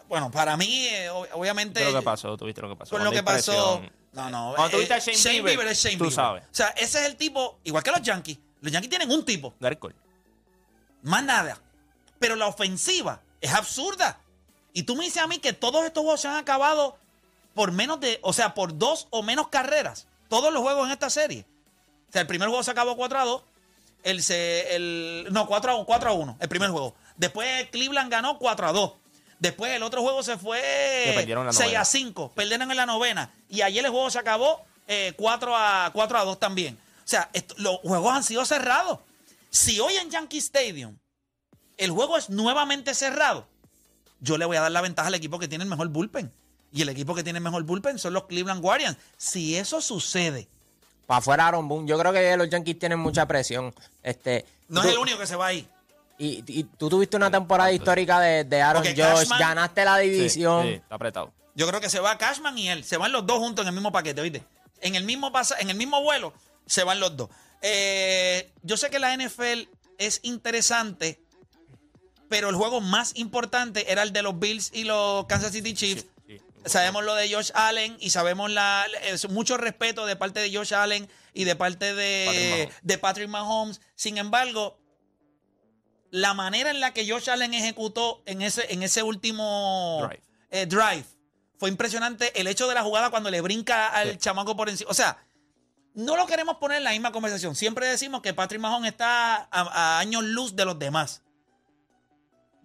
Bueno, 0.08 0.32
para 0.32 0.56
mí, 0.58 0.88
eh, 0.88 1.10
ob- 1.12 1.28
obviamente. 1.34 1.80
¿Viste 1.80 1.94
lo 1.94 2.00
que 2.00 2.06
pasó? 2.06 2.38
¿Tuviste 2.38 2.62
lo 2.62 2.70
que 2.70 2.76
pasó? 2.76 2.92
Con 2.92 3.04
lo 3.04 3.10
Cuando 3.12 3.24
que 3.24 3.30
hay 3.32 3.38
pasó. 3.38 3.80
presión. 3.80 3.92
No, 4.14 4.30
no. 4.30 4.54
Cuando 4.56 4.68
eh, 4.78 4.86
tuviste 4.88 4.94
a 4.94 5.00
Shane 5.00 5.42
Bieber, 5.42 5.68
es 5.68 5.78
Shane 5.84 5.98
tú 5.98 6.06
Bieber. 6.06 6.16
sabes. 6.16 6.44
O 6.44 6.48
sea, 6.56 6.70
ese 6.70 7.00
es 7.02 7.06
el 7.06 7.16
tipo, 7.18 7.60
igual 7.64 7.84
que 7.84 7.92
los 7.92 8.02
Yankees. 8.02 8.38
Los 8.62 8.72
Yankees 8.72 8.90
tienen 8.90 9.12
un 9.12 9.24
tipo, 9.26 9.54
Garrett 9.60 9.80
Cole. 9.80 9.96
más 11.04 11.24
nada. 11.24 11.60
Pero 12.20 12.36
la 12.36 12.48
ofensiva 12.48 13.22
es 13.42 13.54
absurda. 13.54 14.20
Y 14.74 14.84
tú 14.84 14.96
me 14.96 15.06
dices 15.06 15.22
a 15.22 15.28
mí 15.28 15.40
que 15.40 15.54
todos 15.54 15.86
estos 15.86 16.02
juegos 16.02 16.22
se 16.22 16.28
han 16.28 16.36
acabado 16.38 16.98
por 17.54 17.72
menos 17.72 18.00
de, 18.00 18.20
o 18.24 18.34
sea, 18.34 18.54
por 18.54 18.78
dos 18.78 19.08
o 19.12 19.24
menos 19.24 19.48
carreras. 19.50 20.08
Todos 20.30 20.52
los 20.54 20.62
juegos 20.62 20.86
en 20.88 20.92
esta 20.94 21.10
serie. 21.10 21.46
O 22.10 22.12
sea, 22.12 22.22
el 22.22 22.28
primer 22.28 22.48
juego 22.48 22.64
se 22.64 22.72
acabó 22.72 22.96
4 22.96 23.20
a 23.20 23.26
2. 23.26 23.44
El, 24.04 24.24
se- 24.24 24.76
el, 24.76 25.28
no, 25.32 25.48
4 25.48 25.82
a, 25.82 25.86
4 25.86 26.10
a 26.10 26.14
1, 26.14 26.38
el 26.40 26.50
primer 26.50 26.70
juego. 26.70 26.96
Después 27.18 27.70
Cleveland 27.72 28.12
ganó 28.12 28.38
4 28.38 28.68
a 28.68 28.72
2. 28.72 28.94
Después 29.40 29.72
el 29.74 29.84
otro 29.84 30.02
juego 30.02 30.24
se 30.24 30.38
fue 30.38 30.60
Que 31.06 31.14
perdieron 31.16 31.46
la 31.46 31.54
6 31.54 31.66
novena. 31.68 31.82
a 31.82 31.86
5. 31.86 32.32
Perdieron 32.36 32.72
en 32.72 32.78
la 32.78 32.86
novena. 32.86 33.32
Y 33.50 33.62
ayer 33.62 33.86
el 33.86 33.92
juego 33.92 34.10
se 34.10 34.18
acabó 34.20 34.62
eh, 34.88 35.14
4, 35.18 35.56
a, 35.56 35.90
4 35.94 36.18
a 36.18 36.24
2 36.24 36.40
también. 36.40 36.76
O 36.76 37.08
sea, 37.08 37.30
esto- 37.34 37.56
los 37.58 37.78
juegos 37.82 38.14
han 38.14 38.24
sido 38.24 38.44
cerrados. 38.46 39.00
Si 39.50 39.80
hoy 39.80 39.96
en 39.96 40.10
Yankee 40.10 40.38
Stadium 40.40 40.98
el 41.78 41.92
juego 41.92 42.18
es 42.18 42.30
nuevamente 42.30 42.94
cerrado, 42.96 43.48
yo 44.20 44.38
le 44.38 44.46
voy 44.46 44.58
a 44.58 44.62
dar 44.62 44.72
la 44.72 44.82
ventaja 44.82 45.08
al 45.10 45.14
equipo 45.16 45.38
que 45.40 45.48
tiene 45.48 45.64
el 45.64 45.70
mejor 45.70 45.88
bullpen. 45.90 46.32
Y 46.72 46.82
el 46.82 46.90
equipo 46.90 47.14
que 47.16 47.24
tiene 47.24 47.38
el 47.38 47.44
mejor 47.44 47.64
bullpen 47.64 47.98
son 48.00 48.14
los 48.14 48.26
Cleveland 48.26 48.62
Guardians. 48.62 48.98
Si 49.18 49.56
eso 49.56 49.80
sucede, 49.82 50.48
Para 51.06 51.20
afuera 51.20 51.48
Aaron 51.48 51.68
Boone. 51.70 51.88
Yo 51.88 51.98
creo 51.98 52.12
que 52.12 52.36
los 52.36 52.50
Yankees 52.50 52.78
tienen 52.80 53.00
mucha 53.00 53.26
presión. 53.28 53.74
Este, 54.04 54.46
no 54.68 54.82
tú- 54.82 54.88
es 54.88 54.94
el 54.94 55.00
único 55.00 55.18
que 55.20 55.28
se 55.28 55.36
va 55.38 55.48
ahí. 55.48 55.66
Y, 56.20 56.44
y 56.48 56.64
tú 56.64 56.90
tuviste 56.90 57.16
una 57.18 57.30
temporada 57.30 57.72
histórica 57.72 58.20
de, 58.20 58.44
de 58.44 58.62
Aaron 58.62 58.82
Porque 58.84 59.00
Josh, 59.02 59.28
Cashman- 59.28 59.40
ganaste 59.40 59.86
la 59.86 59.98
división. 60.00 60.64
sí, 60.64 60.70
está 60.74 60.96
apretado. 60.96 61.32
Yo 61.56 61.68
creo 61.68 61.80
que 61.82 61.90
se 61.90 62.00
va 62.00 62.18
Cashman 62.18 62.58
y 62.58 62.70
él. 62.70 62.84
Se 62.84 62.98
van 62.98 63.12
los 63.12 63.26
dos 63.26 63.38
juntos 63.40 63.64
en 63.64 63.68
el 63.70 63.74
mismo 63.74 63.92
paquete, 63.92 64.22
¿viste? 64.22 64.44
En 64.82 64.96
el 64.96 65.04
mismo, 65.04 65.32
pasa- 65.32 65.58
en 65.60 65.70
el 65.70 65.76
mismo 65.78 66.02
vuelo 66.02 66.34
se 66.66 66.84
van 66.84 67.00
los 67.00 67.16
dos. 67.18 67.30
Eh, 67.62 68.52
yo 68.64 68.78
sé 68.78 68.90
que 68.90 69.00
la 69.00 69.14
NFL 69.16 69.68
es 69.98 70.20
interesante, 70.24 71.20
pero 72.30 72.50
el 72.50 72.56
juego 72.56 72.82
más 72.82 73.14
importante 73.16 73.92
era 73.92 74.04
el 74.04 74.12
de 74.14 74.22
los 74.22 74.38
Bills 74.40 74.72
y 74.74 74.84
los 74.84 75.26
Kansas 75.28 75.52
City 75.52 75.74
Chiefs. 75.74 76.06
Sí, 76.28 76.38
sí. 76.38 76.42
Sabemos 76.66 77.04
lo 77.04 77.16
de 77.16 77.34
Josh 77.34 77.52
Allen 77.54 77.96
y 78.00 78.10
sabemos 78.10 78.52
la, 78.52 78.86
es 79.04 79.30
mucho 79.30 79.58
respeto 79.58 80.06
de 80.06 80.16
parte 80.16 80.40
de 80.42 80.56
Josh 80.56 80.74
Allen 80.74 81.08
y 81.34 81.46
de 81.46 81.56
parte 81.56 81.92
Patrick 81.92 81.96
de, 81.96 82.50
Mahomes. 82.66 82.76
de 82.84 82.98
Patrick 82.98 83.30
Mahomes. 83.30 83.82
Sin 83.96 84.18
embargo, 84.18 84.78
la 86.12 86.34
manera 86.34 86.70
en 86.72 86.80
la 86.80 86.94
que 86.94 87.10
Josh 87.10 87.30
Allen 87.30 87.54
ejecutó 87.54 88.22
en 88.26 88.42
ese, 88.42 88.72
en 88.74 88.84
ese 88.84 89.04
último 89.04 90.06
Drive. 90.08 90.24
eh, 90.52 90.66
drive 90.66 91.06
fue 91.60 91.70
impresionante. 91.70 92.40
El 92.40 92.48
hecho 92.48 92.68
de 92.68 92.76
la 92.76 92.84
jugada 92.84 93.10
cuando 93.10 93.30
le 93.32 93.42
brinca 93.42 93.88
al 93.90 94.12
Sí. 94.12 94.18
chamaco 94.18 94.56
por 94.56 94.70
encima. 94.70 94.90
O 94.90 94.94
sea, 94.94 95.18
no 95.96 96.16
lo 96.16 96.28
queremos 96.28 96.58
poner 96.58 96.78
en 96.78 96.84
la 96.84 96.92
misma 96.92 97.12
conversación. 97.12 97.56
Siempre 97.56 97.88
decimos 97.88 98.22
que 98.22 98.34
Patrick 98.34 98.62
Mahomes 98.62 98.92
está 98.92 99.36
a, 99.36 99.48
a 99.52 100.00
años 100.00 100.24
luz 100.24 100.56
de 100.56 100.66
los 100.66 100.78
demás. 100.78 101.24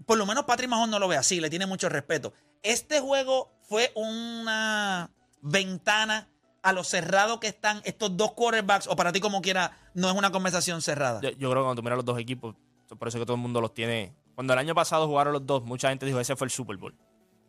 Por 0.06 0.18
lo 0.18 0.26
menos 0.26 0.44
Patrick 0.44 0.68
Mahomes 0.68 0.90
no 0.90 0.98
lo 0.98 1.08
ve 1.08 1.16
así, 1.16 1.40
le 1.40 1.48
tiene 1.48 1.64
mucho 1.66 1.88
respeto. 1.88 2.32
Este 2.62 3.00
juego 3.00 3.52
fue 3.68 3.92
una 3.94 5.10
ventana 5.40 6.28
a 6.62 6.72
lo 6.72 6.84
cerrado 6.84 7.40
que 7.40 7.48
están 7.48 7.80
estos 7.84 8.16
dos 8.16 8.32
quarterbacks, 8.32 8.86
o 8.86 8.94
para 8.94 9.10
ti 9.12 9.20
como 9.20 9.42
quiera, 9.42 9.76
no 9.94 10.08
es 10.10 10.14
una 10.14 10.30
conversación 10.30 10.80
cerrada. 10.82 11.20
Yo, 11.22 11.30
yo 11.30 11.50
creo 11.50 11.62
que 11.62 11.66
cuando 11.66 11.74
tú 11.76 11.82
miras 11.82 11.96
los 11.96 12.04
dos 12.04 12.18
equipos, 12.20 12.54
por 12.96 13.08
eso 13.08 13.18
que 13.18 13.24
todo 13.24 13.36
el 13.36 13.42
mundo 13.42 13.60
los 13.60 13.74
tiene. 13.74 14.14
Cuando 14.34 14.52
el 14.52 14.58
año 14.58 14.74
pasado 14.74 15.06
jugaron 15.06 15.32
los 15.32 15.46
dos, 15.46 15.62
mucha 15.62 15.88
gente 15.88 16.06
dijo 16.06 16.20
ese 16.20 16.36
fue 16.36 16.46
el 16.46 16.50
Super 16.50 16.76
Bowl. 16.76 16.94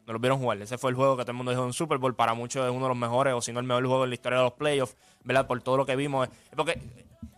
No 0.06 0.14
los 0.14 0.22
vieron 0.22 0.40
jugar. 0.40 0.62
Ese 0.62 0.78
fue 0.78 0.90
el 0.92 0.96
juego 0.96 1.16
que 1.16 1.24
todo 1.24 1.32
el 1.32 1.38
mundo 1.38 1.52
dijo 1.52 1.64
un 1.64 1.74
Super 1.74 1.98
Bowl. 1.98 2.16
Para 2.16 2.34
muchos 2.34 2.66
es 2.66 2.72
uno 2.72 2.86
de 2.86 2.90
los 2.90 2.98
mejores, 2.98 3.34
o 3.34 3.42
si 3.42 3.54
no 3.54 3.60
el 3.60 3.66
mejor 3.66 3.86
juego 3.86 4.04
en 4.04 4.10
la 4.10 4.16
historia 4.16 4.40
de 4.40 4.44
los 4.44 4.54
playoffs, 4.54 4.98
¿verdad? 5.24 5.48
Por 5.48 5.62
todo 5.62 5.78
lo 5.78 5.86
que 5.86 5.96
vimos. 5.96 6.28
Porque 6.56 6.82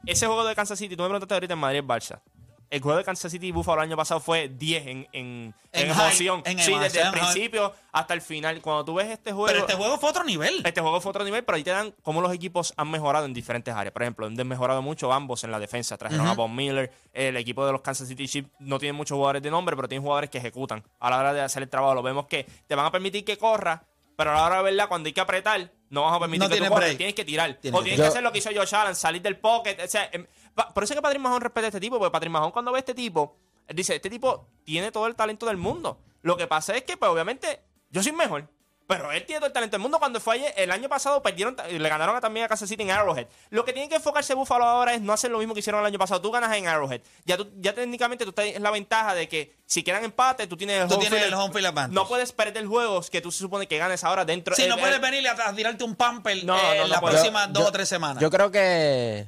ese 0.06 0.26
juego 0.26 0.44
de 0.46 0.56
Kansas 0.56 0.80
City, 0.80 0.96
tú 0.96 1.04
me 1.04 1.10
preguntaste 1.10 1.34
ahorita 1.36 1.54
en 1.54 1.60
Madrid 1.60 1.84
Barça. 1.84 2.22
El 2.70 2.82
juego 2.82 2.98
de 2.98 3.04
Kansas 3.04 3.32
City 3.32 3.48
y 3.48 3.52
Buffalo 3.52 3.82
el 3.82 3.88
año 3.90 3.98
pasado 3.98 4.20
fue 4.20 4.50
10 4.50 4.88
en, 4.88 4.90
en, 4.90 5.08
en 5.14 5.54
En 5.74 5.92
emoción. 5.92 6.42
en 6.46 6.60
sí, 6.60 6.74
desde 6.80 7.02
el 7.02 7.12
principio 7.12 7.74
hasta 7.92 8.14
el 8.14 8.22
final. 8.22 8.62
Cuando 8.62 8.84
tú 8.86 8.96
ves 8.96 9.08
este 9.08 9.32
juego. 9.32 9.48
Pero 9.48 9.60
este 9.60 9.74
juego 9.74 9.98
fue 9.98 10.10
otro 10.10 10.24
nivel. 10.24 10.62
Este 10.66 10.82
juego 10.82 11.00
fue 11.00 11.10
otro 11.12 11.24
nivel, 11.24 11.44
pero 11.44 11.56
ahí 11.58 11.64
te 11.64 11.70
dan 11.72 11.94
cómo 12.02 12.22
los 12.22 12.34
equipos 12.34 12.74
han 12.78 12.90
mejorado 12.90 13.26
en 13.26 13.34
diferentes 13.34 13.74
áreas. 13.74 13.94
Por 13.94 14.02
ejemplo, 14.04 14.26
han 14.26 14.36
mejorado 14.48 14.82
mucho 14.82 15.14
ambos 15.14 15.44
en 15.44 15.52
la 15.52 15.60
defensa. 15.60 15.98
Trajeron 15.98 16.28
a 16.28 16.34
Von 16.34 16.56
Miller. 16.56 16.92
El 17.14 17.38
equipo 17.38 17.66
de 17.66 17.72
los 17.72 17.82
Kansas 17.82 18.08
City 18.08 18.28
Chiefs 18.28 18.50
no 18.60 18.80
tiene 18.80 18.94
muchos 18.94 19.16
jugadores 19.16 19.42
de 19.42 19.52
nombre, 19.52 19.76
pero 19.76 19.88
tienen 19.88 20.04
jugadores 20.04 20.30
que 20.30 20.40
ejecutan. 20.40 20.84
A 21.00 21.10
la 21.10 21.20
hora 21.20 21.34
de 21.34 21.42
hacer 21.42 21.64
el 21.64 21.70
trabajo, 21.70 21.94
lo 21.94 22.04
vemos 22.04 22.26
que 22.28 22.46
te 22.68 22.76
van 22.76 22.86
a 22.86 22.92
permitir 22.92 23.24
que 23.24 23.38
corra, 23.38 23.84
pero 24.18 24.32
a 24.32 24.34
la 24.36 24.46
hora 24.46 24.58
de 24.58 24.64
verdad, 24.64 24.88
cuando 24.88 25.08
hay 25.08 25.14
que 25.14 25.22
apretar, 25.22 25.72
no 25.90 26.02
vas 26.04 26.14
a 26.16 26.20
permitir 26.20 26.40
No 26.42 26.50
que 26.50 26.56
tiene 26.56 26.68
tú. 26.68 26.74
Tienes 26.98 27.16
que 27.16 27.26
tirar. 27.26 27.54
Tiene 27.62 27.78
o 27.78 27.82
tienes 27.84 28.00
que 28.00 28.08
hacer 28.08 28.24
lo 28.24 28.32
que 28.32 28.40
hizo 28.40 28.50
Josh 28.56 28.76
Allen, 28.76 28.96
salir 28.96 29.22
del 29.22 29.38
pocket. 29.38 29.78
O 29.84 29.88
sea, 29.88 30.10
pa- 30.54 30.74
por 30.74 30.84
eso 30.84 30.94
es 30.94 30.98
que 30.98 31.02
Patrick 31.02 31.22
Mahon 31.22 31.42
respeta 31.42 31.68
a 31.68 31.70
este 31.70 31.80
tipo, 31.80 31.98
porque 32.00 32.12
Patrick 32.12 32.32
Mahon 32.32 32.52
cuando 32.52 32.72
ve 32.72 32.78
a 32.78 32.80
este 32.80 32.94
tipo, 32.94 33.38
él 33.68 33.76
dice, 33.76 33.96
este 33.96 34.10
tipo 34.10 34.48
tiene 34.64 34.92
todo 34.92 35.08
el 35.08 35.16
talento 35.16 35.46
del 35.46 35.58
mundo. 35.58 36.00
Lo 36.22 36.38
que 36.38 36.48
pasa 36.48 36.76
es 36.76 36.84
que, 36.84 36.98
pues 36.98 37.12
obviamente, 37.12 37.62
yo 37.92 38.02
soy 38.04 38.12
mejor. 38.12 38.50
Pero 38.88 39.12
él 39.12 39.26
tiene 39.26 39.40
todo 39.40 39.48
el 39.48 39.54
talento 39.54 39.74
del 39.78 39.82
mundo. 39.82 39.98
Cuando 39.98 40.20
fue 40.20 40.36
ayer, 40.36 40.54
el 40.58 40.70
año 40.70 40.88
pasado 40.88 41.22
perdieron, 41.24 41.56
le 41.72 41.90
ganaron 41.90 42.22
también 42.22 42.46
a 42.46 42.48
Kansas 42.50 42.70
City 42.70 42.84
en 42.84 42.92
Arrowhead. 42.92 43.26
Lo 43.50 43.66
que 43.66 43.74
tiene 43.74 43.90
que 43.90 43.96
enfocarse 43.96 44.36
Buffalo 44.36 44.64
ahora 44.66 44.94
es 44.94 45.02
no 45.02 45.12
hacer 45.12 45.32
lo 45.32 45.40
mismo 45.40 45.56
que 45.56 45.62
hicieron 45.62 45.82
el 45.82 45.88
año 45.88 45.98
pasado. 45.98 46.22
Tú 46.22 46.30
ganas 46.30 46.56
en 46.56 46.68
Arrowhead. 46.68 47.02
Ya, 47.26 47.36
tú- 47.36 47.50
ya 47.58 47.74
técnicamente 47.74 48.26
tú 48.26 48.32
tienes 48.32 48.62
la 48.62 48.70
ventaja 48.70 49.16
de 49.16 49.28
que 49.28 49.56
si 49.66 49.82
quedan 49.82 50.04
empate, 50.04 50.46
tú 50.46 50.56
tienes 50.56 50.82
el 50.84 50.88
Tú 50.88 50.94
home 50.96 51.02
tienes 51.02 51.20
field. 51.20 51.34
el 51.34 51.40
home 51.40 51.52
field 51.54 51.66
advantage. 51.66 51.96
No 51.96 52.08
puedes 52.08 52.32
perder 52.32 52.66
juegos 52.68 53.10
que 53.10 53.22
tú 53.22 53.32
se 53.32 53.40
supone 53.40 53.68
que 53.68 53.78
ganes 53.80 54.04
ahora 54.04 54.24
dentro. 54.24 54.56
Si 54.56 54.62
el- 54.62 54.70
no 54.70 54.76
el- 54.76 54.82
puedes 54.82 55.02
venir 55.02 55.28
a, 55.28 55.32
a 55.50 55.56
tirarte 55.56 55.84
un 55.84 55.96
pamper 55.96 56.44
No, 56.46 56.56
eh, 56.56 56.78
no, 56.82 56.88
las 56.88 57.02
próximas 57.02 57.52
dos 57.52 57.64
yo- 57.64 57.70
o 57.70 57.72
tres 57.72 57.90
semanas. 57.90 58.22
Yo 58.22 58.30
creo 58.30 58.52
que 58.52 59.28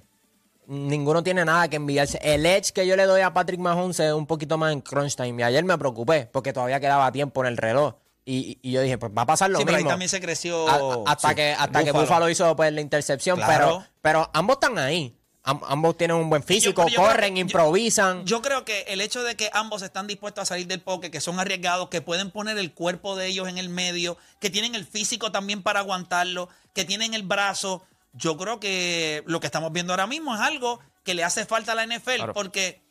ninguno 0.67 1.23
tiene 1.23 1.45
nada 1.45 1.67
que 1.67 1.77
enviarse. 1.77 2.19
El 2.21 2.45
edge 2.45 2.71
que 2.73 2.85
yo 2.85 2.95
le 2.95 3.05
doy 3.05 3.21
a 3.21 3.33
Patrick 3.33 3.59
Mahomes 3.59 3.99
es 3.99 4.13
un 4.13 4.27
poquito 4.27 4.57
más 4.57 4.71
en 4.73 4.81
crunch 4.81 5.15
time. 5.15 5.41
Y 5.41 5.43
ayer 5.43 5.63
me 5.63 5.77
preocupé 5.77 6.29
porque 6.31 6.53
todavía 6.53 6.79
quedaba 6.79 7.11
tiempo 7.11 7.41
en 7.41 7.47
el 7.47 7.57
reloj. 7.57 7.95
Y, 8.29 8.59
y 8.61 8.71
yo 8.73 8.81
dije, 8.81 8.97
pues 8.97 9.13
va 9.17 9.21
a 9.21 9.25
pasar 9.25 9.49
lo 9.49 9.59
sí, 9.59 9.63
pero 9.63 9.77
ahí 9.77 9.83
mismo. 9.83 9.91
también 9.91 10.09
se 10.09 10.19
creció. 10.19 10.67
A- 10.67 11.11
hasta 11.13 11.29
sí, 11.29 11.35
que 11.35 11.53
hasta 11.53 11.79
que 11.83 11.91
Buffalo. 11.91 12.01
Buffalo 12.01 12.29
hizo 12.29 12.55
pues, 12.57 12.73
la 12.73 12.81
intercepción. 12.81 13.37
Claro. 13.37 13.53
Pero, 13.79 13.87
pero 14.01 14.31
ambos 14.33 14.57
están 14.57 14.77
ahí. 14.77 15.13
Am- 15.43 15.61
ambos 15.65 15.95
tienen 15.95 16.17
un 16.17 16.29
buen 16.29 16.43
físico, 16.43 16.83
pero 16.83 16.89
yo 16.89 16.95
creo 17.01 17.07
corren, 17.07 17.33
que- 17.35 17.39
yo- 17.39 17.45
improvisan. 17.45 18.25
Yo 18.25 18.41
creo 18.41 18.65
que 18.65 18.81
el 18.89 18.99
hecho 18.99 19.23
de 19.23 19.37
que 19.37 19.49
ambos 19.53 19.81
están 19.81 20.05
dispuestos 20.07 20.41
a 20.41 20.45
salir 20.45 20.67
del 20.67 20.81
poke, 20.81 21.09
que 21.09 21.21
son 21.21 21.39
arriesgados, 21.39 21.87
que 21.87 22.01
pueden 22.01 22.31
poner 22.31 22.57
el 22.57 22.73
cuerpo 22.73 23.15
de 23.15 23.27
ellos 23.27 23.47
en 23.47 23.57
el 23.57 23.69
medio, 23.69 24.17
que 24.41 24.49
tienen 24.49 24.75
el 24.75 24.85
físico 24.85 25.31
también 25.31 25.63
para 25.63 25.79
aguantarlo, 25.79 26.49
que 26.73 26.83
tienen 26.83 27.13
el 27.13 27.23
brazo, 27.23 27.85
yo 28.11 28.35
creo 28.35 28.59
que 28.59 29.23
lo 29.25 29.39
que 29.39 29.47
estamos 29.47 29.71
viendo 29.71 29.93
ahora 29.93 30.05
mismo 30.05 30.35
es 30.35 30.41
algo 30.41 30.81
que 31.05 31.13
le 31.13 31.23
hace 31.23 31.45
falta 31.45 31.71
a 31.71 31.75
la 31.75 31.83
NFL, 31.85 32.15
Claro. 32.17 32.33
porque 32.33 32.81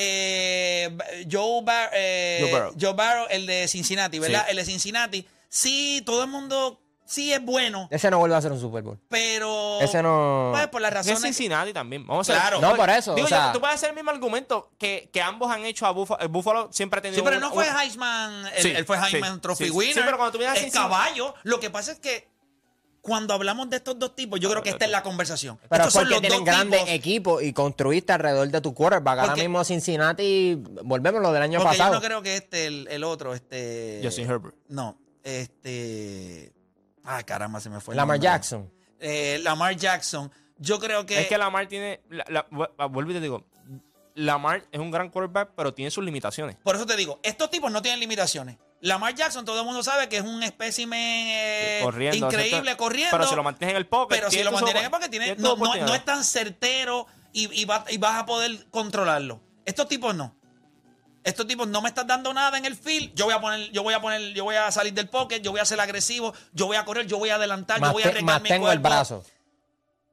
eh, 0.00 0.96
Joe, 1.30 1.62
Bar- 1.62 1.90
eh, 1.92 2.70
Joe 2.80 2.92
Barrow, 2.94 3.26
el 3.30 3.46
de 3.46 3.66
Cincinnati, 3.68 4.18
¿verdad? 4.18 4.44
Sí. 4.44 4.50
El 4.50 4.56
de 4.56 4.64
Cincinnati, 4.64 5.26
sí, 5.48 6.02
todo 6.06 6.22
el 6.22 6.30
mundo 6.30 6.80
sí 7.04 7.32
es 7.32 7.42
bueno, 7.42 7.88
Ese 7.90 8.10
no 8.10 8.18
vuelve 8.18 8.36
a 8.36 8.40
ser 8.42 8.52
un 8.52 8.60
Super 8.60 8.82
Bowl. 8.82 8.98
pero 9.08 9.80
Ese 9.80 10.02
no. 10.02 10.50
pues, 10.52 10.68
por 10.68 10.80
las 10.82 10.90
Es 10.90 10.96
razones... 10.98 11.22
Cincinnati 11.22 11.72
también. 11.72 12.06
Vamos 12.06 12.28
a 12.28 12.32
ver. 12.34 12.40
Claro. 12.42 12.60
No, 12.60 12.76
por 12.76 12.90
eso, 12.90 13.14
Digo 13.14 13.26
o 13.26 13.30
yo, 13.30 13.36
sea- 13.36 13.52
tú 13.52 13.60
puedes 13.60 13.74
hacer 13.76 13.88
el 13.90 13.94
mismo 13.96 14.10
argumento 14.10 14.70
que, 14.78 15.08
que 15.12 15.20
ambos 15.22 15.50
han 15.50 15.64
hecho 15.64 15.86
a 15.86 15.90
Buffalo. 15.90 16.20
El 16.22 16.28
Buffalo 16.28 16.68
siempre 16.70 16.98
ha 16.98 17.02
tenido. 17.02 17.20
Sí, 17.20 17.24
pero 17.24 17.36
un- 17.36 17.42
no 17.42 17.50
fue 17.52 17.68
un- 17.68 17.76
Heisman, 17.80 18.46
él, 18.54 18.62
Sí, 18.62 18.72
él 18.76 18.84
fue 18.84 18.98
Heisman 18.98 19.34
sí, 19.36 19.40
Trophy 19.40 19.64
sí. 19.64 19.70
winner. 19.70 19.94
Sí, 19.94 20.00
pero 20.04 20.16
cuando 20.18 20.32
tú 20.32 20.38
miras 20.38 20.52
a 20.52 20.56
es 20.56 20.64
Cincinnati- 20.64 20.72
caballo. 20.90 21.34
Lo 21.44 21.58
que 21.60 21.70
pasa 21.70 21.92
es 21.92 21.98
que 21.98 22.28
cuando 23.08 23.34
hablamos 23.34 23.68
de 23.70 23.78
estos 23.78 23.98
dos 23.98 24.14
tipos, 24.14 24.38
yo 24.38 24.48
creo 24.50 24.62
que 24.62 24.70
esta 24.70 24.84
es 24.84 24.90
la 24.92 25.02
conversación. 25.02 25.58
Pero 25.68 25.84
Estos 25.84 25.88
es 25.88 25.92
son 25.94 26.02
porque 26.02 26.12
los 26.14 26.20
tienen 26.20 26.38
dos 26.38 26.46
grandes 26.46 26.80
tipos, 26.80 26.94
equipos 26.94 27.42
y 27.42 27.52
construiste 27.52 28.12
alrededor 28.12 28.48
de 28.48 28.60
tu 28.60 28.72
quarterback. 28.74 29.18
Ahora 29.18 29.32
Porque- 29.32 29.42
mismo 29.48 29.64
Cincinnati, 29.64 30.62
volvemos 30.84 31.18
a 31.18 31.22
lo 31.22 31.32
del 31.32 31.42
año 31.42 31.58
Porque 31.58 31.76
pasado. 31.78 31.94
yo 31.94 31.98
no 32.00 32.04
creo 32.06 32.22
que 32.22 32.36
este, 32.36 32.66
el, 32.66 32.86
el 32.88 33.02
otro, 33.02 33.34
este. 33.34 34.00
Justin 34.04 34.30
Herbert. 34.30 34.54
No, 34.68 34.96
este. 35.24 36.52
Ah, 37.04 37.22
caramba, 37.22 37.60
se 37.60 37.70
me 37.70 37.80
fue. 37.80 37.94
el 37.94 37.96
Lamar 37.96 38.16
nombre. 38.16 38.28
Jackson. 38.30 38.70
Eh, 39.00 39.40
Lamar 39.42 39.74
Jackson. 39.76 40.30
Yo 40.58 40.78
creo 40.78 41.06
que. 41.06 41.20
Es 41.22 41.26
que 41.28 41.38
Lamar 41.38 41.66
tiene. 41.68 42.00
La, 42.10 42.24
la- 42.28 42.48
vu- 42.50 42.68
vuelvo 42.90 43.10
y 43.12 43.14
te 43.14 43.20
digo. 43.20 43.46
Lamar 44.14 44.64
es 44.72 44.80
un 44.80 44.90
gran 44.90 45.10
quarterback, 45.10 45.50
pero 45.56 45.72
tiene 45.72 45.90
sus 45.92 46.04
limitaciones. 46.04 46.56
Por 46.56 46.74
eso 46.74 46.84
te 46.84 46.96
digo, 46.96 47.20
estos 47.22 47.50
tipos 47.50 47.70
no 47.70 47.80
tienen 47.80 48.00
limitaciones. 48.00 48.56
Lamar 48.80 49.14
Jackson, 49.14 49.44
todo 49.44 49.58
el 49.58 49.64
mundo 49.66 49.82
sabe 49.82 50.08
que 50.08 50.18
es 50.18 50.22
un 50.22 50.42
espécimen 50.42 51.00
eh, 51.30 51.80
corriendo. 51.82 52.26
increíble 52.26 52.76
corriendo. 52.76 53.10
Pero 53.16 53.28
si 53.28 53.34
lo 53.34 53.42
mantienes 53.42 53.72
en 53.72 53.76
el 53.78 53.86
pocket. 53.86 54.14
Pero 54.16 54.30
si 54.30 54.42
lo 54.44 54.50
opo- 54.52 54.90
porque 54.90 55.08
tiene, 55.08 55.24
tiene 55.34 55.42
no, 55.42 55.56
no- 55.56 55.74
no 55.74 55.94
es 55.94 56.04
tan 56.04 56.22
certero 56.24 57.06
y, 57.32 57.60
y 57.60 57.64
va- 57.64 57.84
y 57.88 57.98
vas 57.98 58.16
a 58.16 58.26
poder 58.26 58.66
controlarlo. 58.70 59.40
Estos 59.64 59.88
tipos 59.88 60.14
no. 60.14 60.34
Estos 61.24 61.46
tipos 61.46 61.66
no 61.66 61.82
me 61.82 61.88
están 61.88 62.06
dando 62.06 62.32
nada 62.32 62.56
en 62.56 62.64
el 62.64 62.76
field. 62.76 63.12
Yo 63.14 63.24
voy 63.24 63.34
a 63.34 63.40
poner, 63.40 63.70
yo 63.72 63.82
voy 63.82 63.92
a 63.94 64.00
poner, 64.00 64.32
yo 64.32 64.44
voy 64.44 64.54
a 64.54 64.70
salir 64.70 64.94
del 64.94 65.08
pocket, 65.08 65.40
yo 65.40 65.50
voy 65.50 65.60
a 65.60 65.64
ser 65.64 65.80
agresivo, 65.80 66.32
yo 66.52 66.66
voy 66.66 66.76
a 66.76 66.84
correr, 66.84 67.06
yo 67.06 67.18
voy 67.18 67.30
a 67.30 67.34
adelantar, 67.34 67.80
yo 67.82 67.92
voy 67.92 68.02
a 68.04 68.06
arriesgar 68.06 68.22
mi 68.22 68.48
mantengo 68.48 68.70
el 68.70 68.80
cuerpo. 68.80 68.88
brazo. 68.88 69.24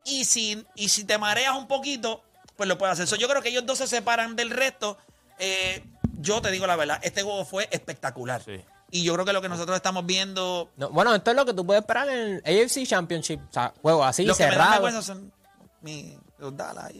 Y 0.03 0.25
si, 0.25 0.65
y 0.75 0.89
si 0.89 1.03
te 1.05 1.17
mareas 1.17 1.55
un 1.55 1.67
poquito, 1.67 2.23
pues 2.57 2.67
lo 2.67 2.77
puedes 2.77 2.93
hacer. 2.93 3.07
So, 3.07 3.15
yo 3.15 3.27
creo 3.29 3.41
que 3.41 3.49
ellos 3.49 3.65
dos 3.65 3.77
se 3.77 3.87
separan 3.87 4.35
del 4.35 4.49
resto. 4.49 4.97
Eh, 5.37 5.83
yo 6.19 6.41
te 6.41 6.51
digo 6.51 6.67
la 6.67 6.75
verdad, 6.75 6.99
este 7.03 7.23
juego 7.23 7.45
fue 7.45 7.67
espectacular. 7.71 8.41
Sí. 8.43 8.61
Y 8.91 9.03
yo 9.03 9.13
creo 9.13 9.25
que 9.25 9.33
lo 9.33 9.41
que 9.41 9.49
nosotros 9.49 9.75
estamos 9.75 10.05
viendo, 10.05 10.69
No, 10.77 10.89
bueno, 10.89 11.13
esto 11.15 11.31
es 11.31 11.35
lo 11.37 11.45
que 11.45 11.53
tú 11.53 11.65
puedes 11.65 11.81
esperar 11.81 12.07
en 12.09 12.41
el 12.43 12.63
AFC 12.63 12.85
Championship. 12.85 13.39
O 13.49 13.53
sea, 13.53 13.73
juego 13.81 14.03
así, 14.03 14.23
lo 14.25 14.35
que 14.35 14.43
me 14.45 14.51
cerrado. 14.51 15.01
son 15.01 15.31
mi- 15.81 16.17
los 16.37 16.55
Dallas. 16.55 16.91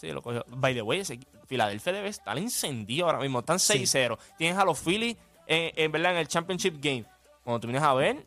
Sí, 0.00 0.08
lo 0.12 0.22
cogió. 0.22 0.44
By 0.48 0.74
the 0.74 0.82
way, 0.82 1.00
ese, 1.00 1.18
Filadelfia 1.46 1.92
debe 1.92 2.08
estar 2.08 2.36
encendido 2.38 3.06
ahora 3.06 3.18
mismo. 3.18 3.40
Están 3.40 3.58
6-0. 3.58 4.18
Tienes 4.38 4.56
a 4.58 4.64
los 4.64 4.78
Phillies 4.78 5.16
en, 5.46 5.72
en, 5.76 5.92
verdad, 5.92 6.12
en 6.12 6.18
el 6.18 6.28
Championship 6.28 6.76
Game. 6.80 7.04
Cuando 7.42 7.60
tú 7.60 7.66
vienes 7.66 7.82
a 7.82 7.92
ver. 7.94 8.26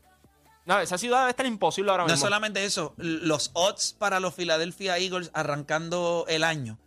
No, 0.66 0.80
esa 0.80 0.98
ciudad 0.98 1.20
debe 1.20 1.30
estar 1.32 1.46
imposible 1.46 1.90
ahora 1.92 2.04
No 2.04 2.10
mismo. 2.10 2.26
solamente 2.26 2.66
eso, 2.66 2.94
los 2.98 3.52
odds 3.54 3.94
para 3.98 4.20
los 4.20 4.34
Philadelphia 4.34 4.98
Eagles 4.98 5.32
arrancando 5.34 6.26
el 6.28 6.44
año 6.44 6.78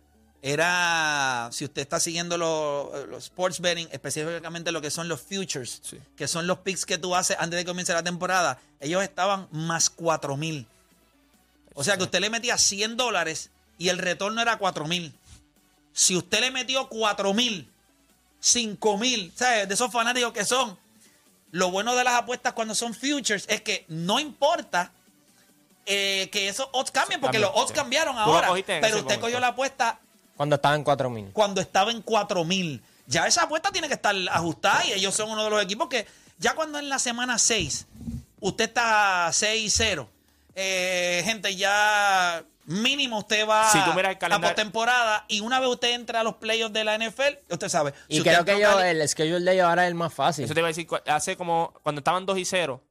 era, 0.43 1.49
si 1.51 1.65
usted 1.65 1.81
está 1.83 1.99
siguiendo 1.99 2.37
los, 2.37 3.07
los 3.09 3.25
sports 3.25 3.59
betting, 3.59 3.87
específicamente 3.91 4.71
lo 4.71 4.81
que 4.81 4.89
son 4.89 5.07
los 5.07 5.21
futures, 5.21 5.81
Sí. 5.83 5.99
que 6.17 6.27
son 6.27 6.47
los 6.47 6.59
picks 6.59 6.85
que 6.85 6.97
tú 6.97 7.15
haces 7.15 7.37
antes 7.39 7.57
de 7.57 7.63
que 7.63 7.69
comience 7.69 7.93
la 7.93 8.03
temporada, 8.03 8.59
ellos 8.79 9.03
estaban 9.03 9.47
más 9.51 9.89
4 9.89 10.35
mil. 10.37 10.65
O 11.75 11.83
sea 11.83 11.95
que 11.97 12.03
usted 12.03 12.19
le 12.19 12.29
metía 12.29 12.57
100 12.57 12.97
dólares 12.97 13.49
y 13.77 13.89
el 13.89 13.97
retorno 13.99 14.41
era 14.41 14.57
4 14.57 14.85
mil. 14.87 15.13
Si 15.93 16.15
usted 16.15 16.39
le 16.41 16.51
metió 16.51 16.87
4 16.89 17.33
mil, 17.33 17.69
5 18.39 18.97
mil, 18.97 19.31
¿sabes? 19.35 19.67
De 19.67 19.73
esos 19.75 19.91
fanáticos 19.91 20.33
que 20.33 20.43
son. 20.43 20.77
Lo 21.51 21.69
bueno 21.69 21.95
de 21.95 22.03
las 22.03 22.15
apuestas 22.15 22.53
cuando 22.53 22.73
son 22.73 22.93
futures 22.93 23.45
es 23.47 23.61
que 23.61 23.85
no 23.89 24.19
importa 24.19 24.91
eh, 25.85 26.29
que 26.31 26.47
esos 26.47 26.67
odds 26.71 26.91
cambien, 26.91 27.19
porque 27.21 27.39
los 27.39 27.51
odds 27.53 27.69
sí. 27.69 27.73
cambiaron 27.73 28.17
ahora. 28.17 28.49
Pero 28.65 28.85
usted 28.87 28.93
momento. 29.03 29.19
cogió 29.19 29.39
la 29.39 29.47
apuesta 29.47 29.99
Cuando 30.41 30.55
estaba 30.55 30.75
en 30.75 30.83
4000. 30.83 31.31
cuando 31.33 31.61
estaba 31.61 31.91
en 31.91 32.01
4000. 32.01 32.81
Ya 33.05 33.27
esa 33.27 33.43
apuesta 33.43 33.71
tiene 33.71 33.87
que 33.87 33.93
estar 33.93 34.15
ajustada 34.31 34.83
y 34.87 34.93
ellos 34.93 35.13
son 35.13 35.29
uno 35.29 35.43
de 35.43 35.49
los 35.51 35.61
equipos 35.61 35.87
que 35.87 36.07
ya 36.39 36.55
cuando 36.55 36.79
en 36.79 36.89
la 36.89 36.97
semana 36.97 37.37
6 37.37 37.85
usted 38.39 38.63
está 38.65 39.27
6-0, 39.31 40.07
eh, 40.55 41.21
gente, 41.25 41.55
ya 41.55 42.43
mínimo 42.65 43.19
usted 43.19 43.47
va 43.47 43.69
Si 43.71 43.77
tú 43.83 43.93
miras 43.93 44.11
el 44.11 44.15
a 44.15 44.19
calendario- 44.19 44.55
postemporada 44.55 45.25
y 45.27 45.41
una 45.41 45.59
vez 45.59 45.69
usted 45.69 45.93
entra 45.93 46.21
a 46.21 46.23
los 46.23 46.35
playoffs 46.37 46.73
de 46.73 46.83
la 46.85 46.95
NFL, 46.97 47.37
usted 47.49 47.69
sabe. 47.69 47.93
Y 48.07 48.17
si 48.17 48.23
creo 48.23 48.43
que 48.43 48.59
yo, 48.59 48.69
cali- 48.77 48.89
el 48.99 49.07
schedule 49.07 49.41
de 49.45 49.53
ellos 49.53 49.65
ahora 49.67 49.83
es 49.83 49.89
el 49.89 49.95
más 49.95 50.11
fácil. 50.13 50.45
Eso 50.45 50.53
te 50.55 50.59
iba 50.59 50.67
a 50.67 50.71
decir, 50.73 50.87
hace 51.07 51.37
como, 51.37 51.73
cuando 51.83 51.99
estaban 51.99 52.25
2 52.25 52.37
y 52.39 52.45
0, 52.45 52.81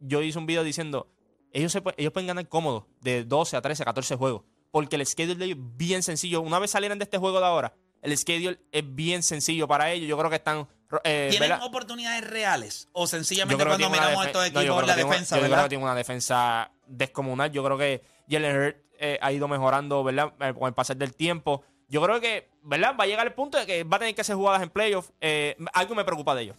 yo 0.00 0.20
hice 0.22 0.38
un 0.38 0.46
video 0.46 0.62
diciendo, 0.64 1.06
ellos, 1.52 1.72
se, 1.72 1.82
ellos 1.96 2.12
pueden 2.12 2.26
ganar 2.26 2.46
cómodos 2.48 2.84
de 3.00 3.24
12 3.24 3.56
a 3.56 3.62
13, 3.62 3.82
a 3.82 3.86
14 3.86 4.16
juegos, 4.16 4.42
porque 4.70 4.96
el 4.96 5.06
schedule 5.06 5.34
de 5.38 5.44
ellos 5.46 5.58
es 5.58 5.76
bien 5.76 6.02
sencillo. 6.02 6.40
Una 6.40 6.58
vez 6.58 6.70
salieran 6.70 6.98
de 6.98 7.04
este 7.04 7.18
juego 7.18 7.40
de 7.40 7.46
ahora, 7.46 7.74
el 8.02 8.16
schedule 8.16 8.58
es 8.72 8.94
bien 8.94 9.22
sencillo 9.22 9.66
para 9.68 9.90
ellos. 9.92 10.08
Yo 10.08 10.16
creo 10.18 10.30
que 10.30 10.36
están... 10.36 10.66
eh, 11.04 11.28
¿Tienen 11.30 11.48
¿verdad? 11.50 11.66
oportunidades 11.66 12.28
reales? 12.28 12.88
O 12.92 13.06
sencillamente 13.06 13.64
cuando 13.64 13.90
miramos 13.90 14.22
a 14.24 14.26
estos 14.26 14.40
no, 14.40 14.46
equipos 14.46 14.62
creo 14.62 14.76
la 14.80 14.84
una- 14.84 14.96
defensa, 14.96 15.36
yo 15.38 15.44
creo 15.46 15.62
que 15.64 15.68
tiene 15.68 15.84
una 15.84 15.94
defensa 15.94 16.70
descomunal. 16.86 17.50
Yo 17.52 17.64
creo 17.64 17.76
que 17.78 18.02
Jalen 18.28 18.56
Hurts 18.56 18.78
eh, 18.98 19.18
ha 19.20 19.32
ido 19.32 19.48
mejorando, 19.48 20.02
¿verdad? 20.04 20.32
Eh, 20.40 20.54
con 20.54 20.68
el 20.68 20.74
pasar 20.74 20.96
del 20.96 21.14
tiempo. 21.14 21.62
Yo 21.88 22.00
creo 22.02 22.20
que, 22.20 22.48
¿verdad? 22.62 22.94
Va 22.98 23.04
a 23.04 23.06
llegar 23.06 23.26
el 23.26 23.32
punto 23.34 23.58
de 23.58 23.66
que 23.66 23.82
va 23.84 23.96
a 23.96 23.98
tener 23.98 24.14
que 24.14 24.20
hacer 24.20 24.36
jugadas 24.36 24.62
en 24.62 24.70
playoffs. 24.70 25.12
Eh, 25.20 25.56
algo 25.72 25.94
me 25.94 26.04
preocupa 26.04 26.34
de 26.34 26.42
ellos. 26.42 26.56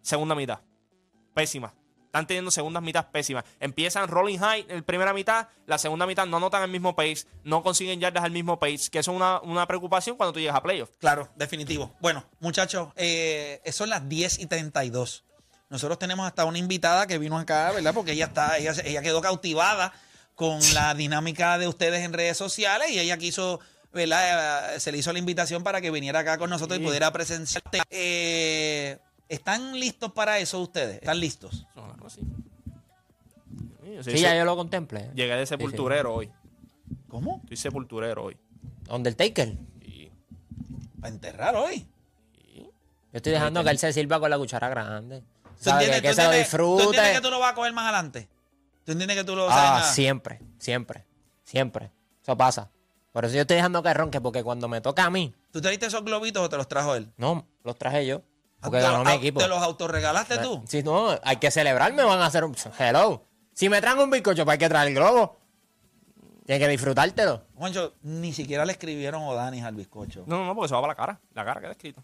Segunda 0.00 0.34
mitad. 0.34 0.60
Pésima. 1.34 1.74
Están 2.10 2.26
teniendo 2.26 2.50
segundas 2.50 2.82
mitad 2.82 3.06
pésimas. 3.12 3.44
Empiezan 3.60 4.08
rolling 4.08 4.38
high 4.38 4.66
en 4.68 4.78
la 4.78 4.82
primera 4.82 5.14
mitad, 5.14 5.46
la 5.66 5.78
segunda 5.78 6.08
mitad 6.08 6.26
no 6.26 6.40
notan 6.40 6.64
el 6.64 6.68
mismo 6.70 6.96
pace, 6.96 7.24
no 7.44 7.62
consiguen 7.62 8.00
yardas 8.00 8.24
al 8.24 8.32
mismo 8.32 8.58
pace, 8.58 8.90
que 8.90 8.98
eso 8.98 9.12
es 9.12 9.16
una, 9.16 9.40
una 9.42 9.64
preocupación 9.68 10.16
cuando 10.16 10.32
tú 10.32 10.40
llegas 10.40 10.56
a 10.56 10.62
playoffs. 10.62 10.92
Claro, 10.98 11.28
definitivo. 11.36 11.94
Bueno, 12.00 12.24
muchachos, 12.40 12.88
eh, 12.96 13.62
son 13.70 13.90
las 13.90 14.08
10 14.08 14.40
y 14.40 14.46
32. 14.46 15.22
Nosotros 15.68 16.00
tenemos 16.00 16.26
hasta 16.26 16.44
una 16.46 16.58
invitada 16.58 17.06
que 17.06 17.16
vino 17.16 17.38
acá, 17.38 17.70
¿verdad? 17.70 17.94
Porque 17.94 18.10
ella 18.10 18.24
está, 18.24 18.58
ella, 18.58 18.74
ella 18.84 19.02
quedó 19.02 19.20
cautivada 19.20 19.92
con 20.34 20.58
la 20.74 20.92
dinámica 20.94 21.58
de 21.58 21.68
ustedes 21.68 22.04
en 22.04 22.12
redes 22.12 22.36
sociales 22.36 22.90
y 22.90 22.98
ella 22.98 23.18
quiso, 23.18 23.60
¿verdad? 23.92 24.74
Eh, 24.74 24.80
Se 24.80 24.90
le 24.90 24.98
hizo 24.98 25.12
la 25.12 25.20
invitación 25.20 25.62
para 25.62 25.80
que 25.80 25.92
viniera 25.92 26.18
acá 26.18 26.38
con 26.38 26.50
nosotros 26.50 26.80
y 26.80 26.82
pudiera 26.82 27.12
presenciar. 27.12 27.62
Eh, 27.88 28.98
¿Están 29.28 29.78
listos 29.78 30.10
para 30.10 30.40
eso 30.40 30.58
ustedes? 30.58 30.96
¿Están 30.96 31.20
listos? 31.20 31.64
Sí, 34.02 34.12
Sí, 34.12 34.18
ya 34.20 34.34
yo 34.36 34.44
lo 34.44 34.56
contemplé. 34.56 35.10
Llegué 35.14 35.34
de 35.36 35.46
sepulturero 35.46 36.14
hoy. 36.14 36.30
¿Cómo? 37.08 37.40
Estoy 37.42 37.56
sepulturero 37.56 38.24
hoy. 38.24 38.36
Undertaker. 38.88 39.56
Y- 39.80 40.10
¿Para 41.00 41.12
enterrar 41.14 41.56
hoy? 41.56 41.86
Yo 43.12 43.16
estoy 43.16 43.32
dejando 43.32 43.64
que 43.64 43.70
él 43.70 43.78
se 43.78 43.92
sirva 43.92 44.20
con 44.20 44.30
la 44.30 44.38
cuchara 44.38 44.68
grande. 44.68 45.20
¿Tú 45.20 45.26
¿Sabe? 45.64 45.86
Que, 45.86 45.96
entiendes- 45.96 46.02
que 46.02 46.08
tú 46.08 46.14
se 46.14 46.22
lo 46.22 46.32
entiendes- 46.32 46.50
¿Tú 46.50 46.56
entiendes 46.56 46.90
disfrute. 46.92 47.12
que 47.12 47.20
tú 47.20 47.30
lo 47.30 47.38
vas 47.40 47.52
a 47.52 47.54
coger 47.54 47.72
más 47.72 47.84
adelante? 47.84 48.28
¿Tú 48.84 48.92
entiendes 48.92 49.16
que 49.16 49.24
tú 49.24 49.36
lo 49.36 49.50
Ah, 49.50 49.54
sabes 49.54 49.70
nada? 49.80 49.92
siempre, 49.92 50.40
siempre, 50.58 51.04
siempre. 51.44 51.90
Eso 52.22 52.36
pasa. 52.36 52.70
Por 53.12 53.24
eso 53.24 53.34
yo 53.34 53.40
estoy 53.42 53.56
dejando 53.56 53.82
que 53.82 53.92
ronque, 53.92 54.20
porque 54.20 54.42
cuando 54.44 54.68
me 54.68 54.80
toca 54.80 55.04
a 55.04 55.10
mí, 55.10 55.34
¿Tú 55.50 55.60
te 55.60 55.68
diste 55.68 55.86
esos 55.86 56.04
globitos 56.04 56.42
o 56.44 56.48
te 56.48 56.56
los 56.56 56.68
trajo 56.68 56.94
él? 56.94 57.10
no, 57.16 57.46
los 57.64 57.76
traje 57.76 58.06
yo. 58.06 58.22
Porque 58.60 58.78
¿Te 58.78 58.82
ganó 58.84 58.98
los- 58.98 59.06
mi 59.06 59.12
ah, 59.12 59.14
equipo. 59.16 59.40
¿Te 59.40 59.48
los 59.48 59.62
autorregalaste 59.62 60.38
tú? 60.38 60.62
Si 60.68 60.82
no, 60.82 61.18
hay 61.24 61.36
que 61.38 61.50
celebrar, 61.50 61.92
me 61.94 62.04
van 62.04 62.20
a 62.20 62.26
hacer 62.26 62.44
un... 62.44 62.54
Hello. 62.78 63.24
Si 63.60 63.68
me 63.68 63.78
traen 63.82 63.98
un 63.98 64.08
bizcocho, 64.08 64.46
pues 64.46 64.54
hay 64.54 64.58
que 64.58 64.70
traer 64.70 64.88
el 64.88 64.94
globo. 64.94 65.36
Tienes 66.46 66.64
que 66.64 66.70
disfrutártelo. 66.70 67.42
Juancho, 67.56 67.92
ni 68.04 68.32
siquiera 68.32 68.64
le 68.64 68.72
escribieron 68.72 69.22
Odanis 69.22 69.64
al 69.64 69.74
bizcocho. 69.74 70.24
No, 70.26 70.38
no, 70.38 70.46
no, 70.46 70.54
porque 70.54 70.68
se 70.68 70.74
va 70.74 70.80
para 70.80 70.92
la 70.92 70.96
cara. 70.96 71.20
La 71.34 71.44
cara 71.44 71.60
queda 71.60 71.72
escrito. 71.72 72.02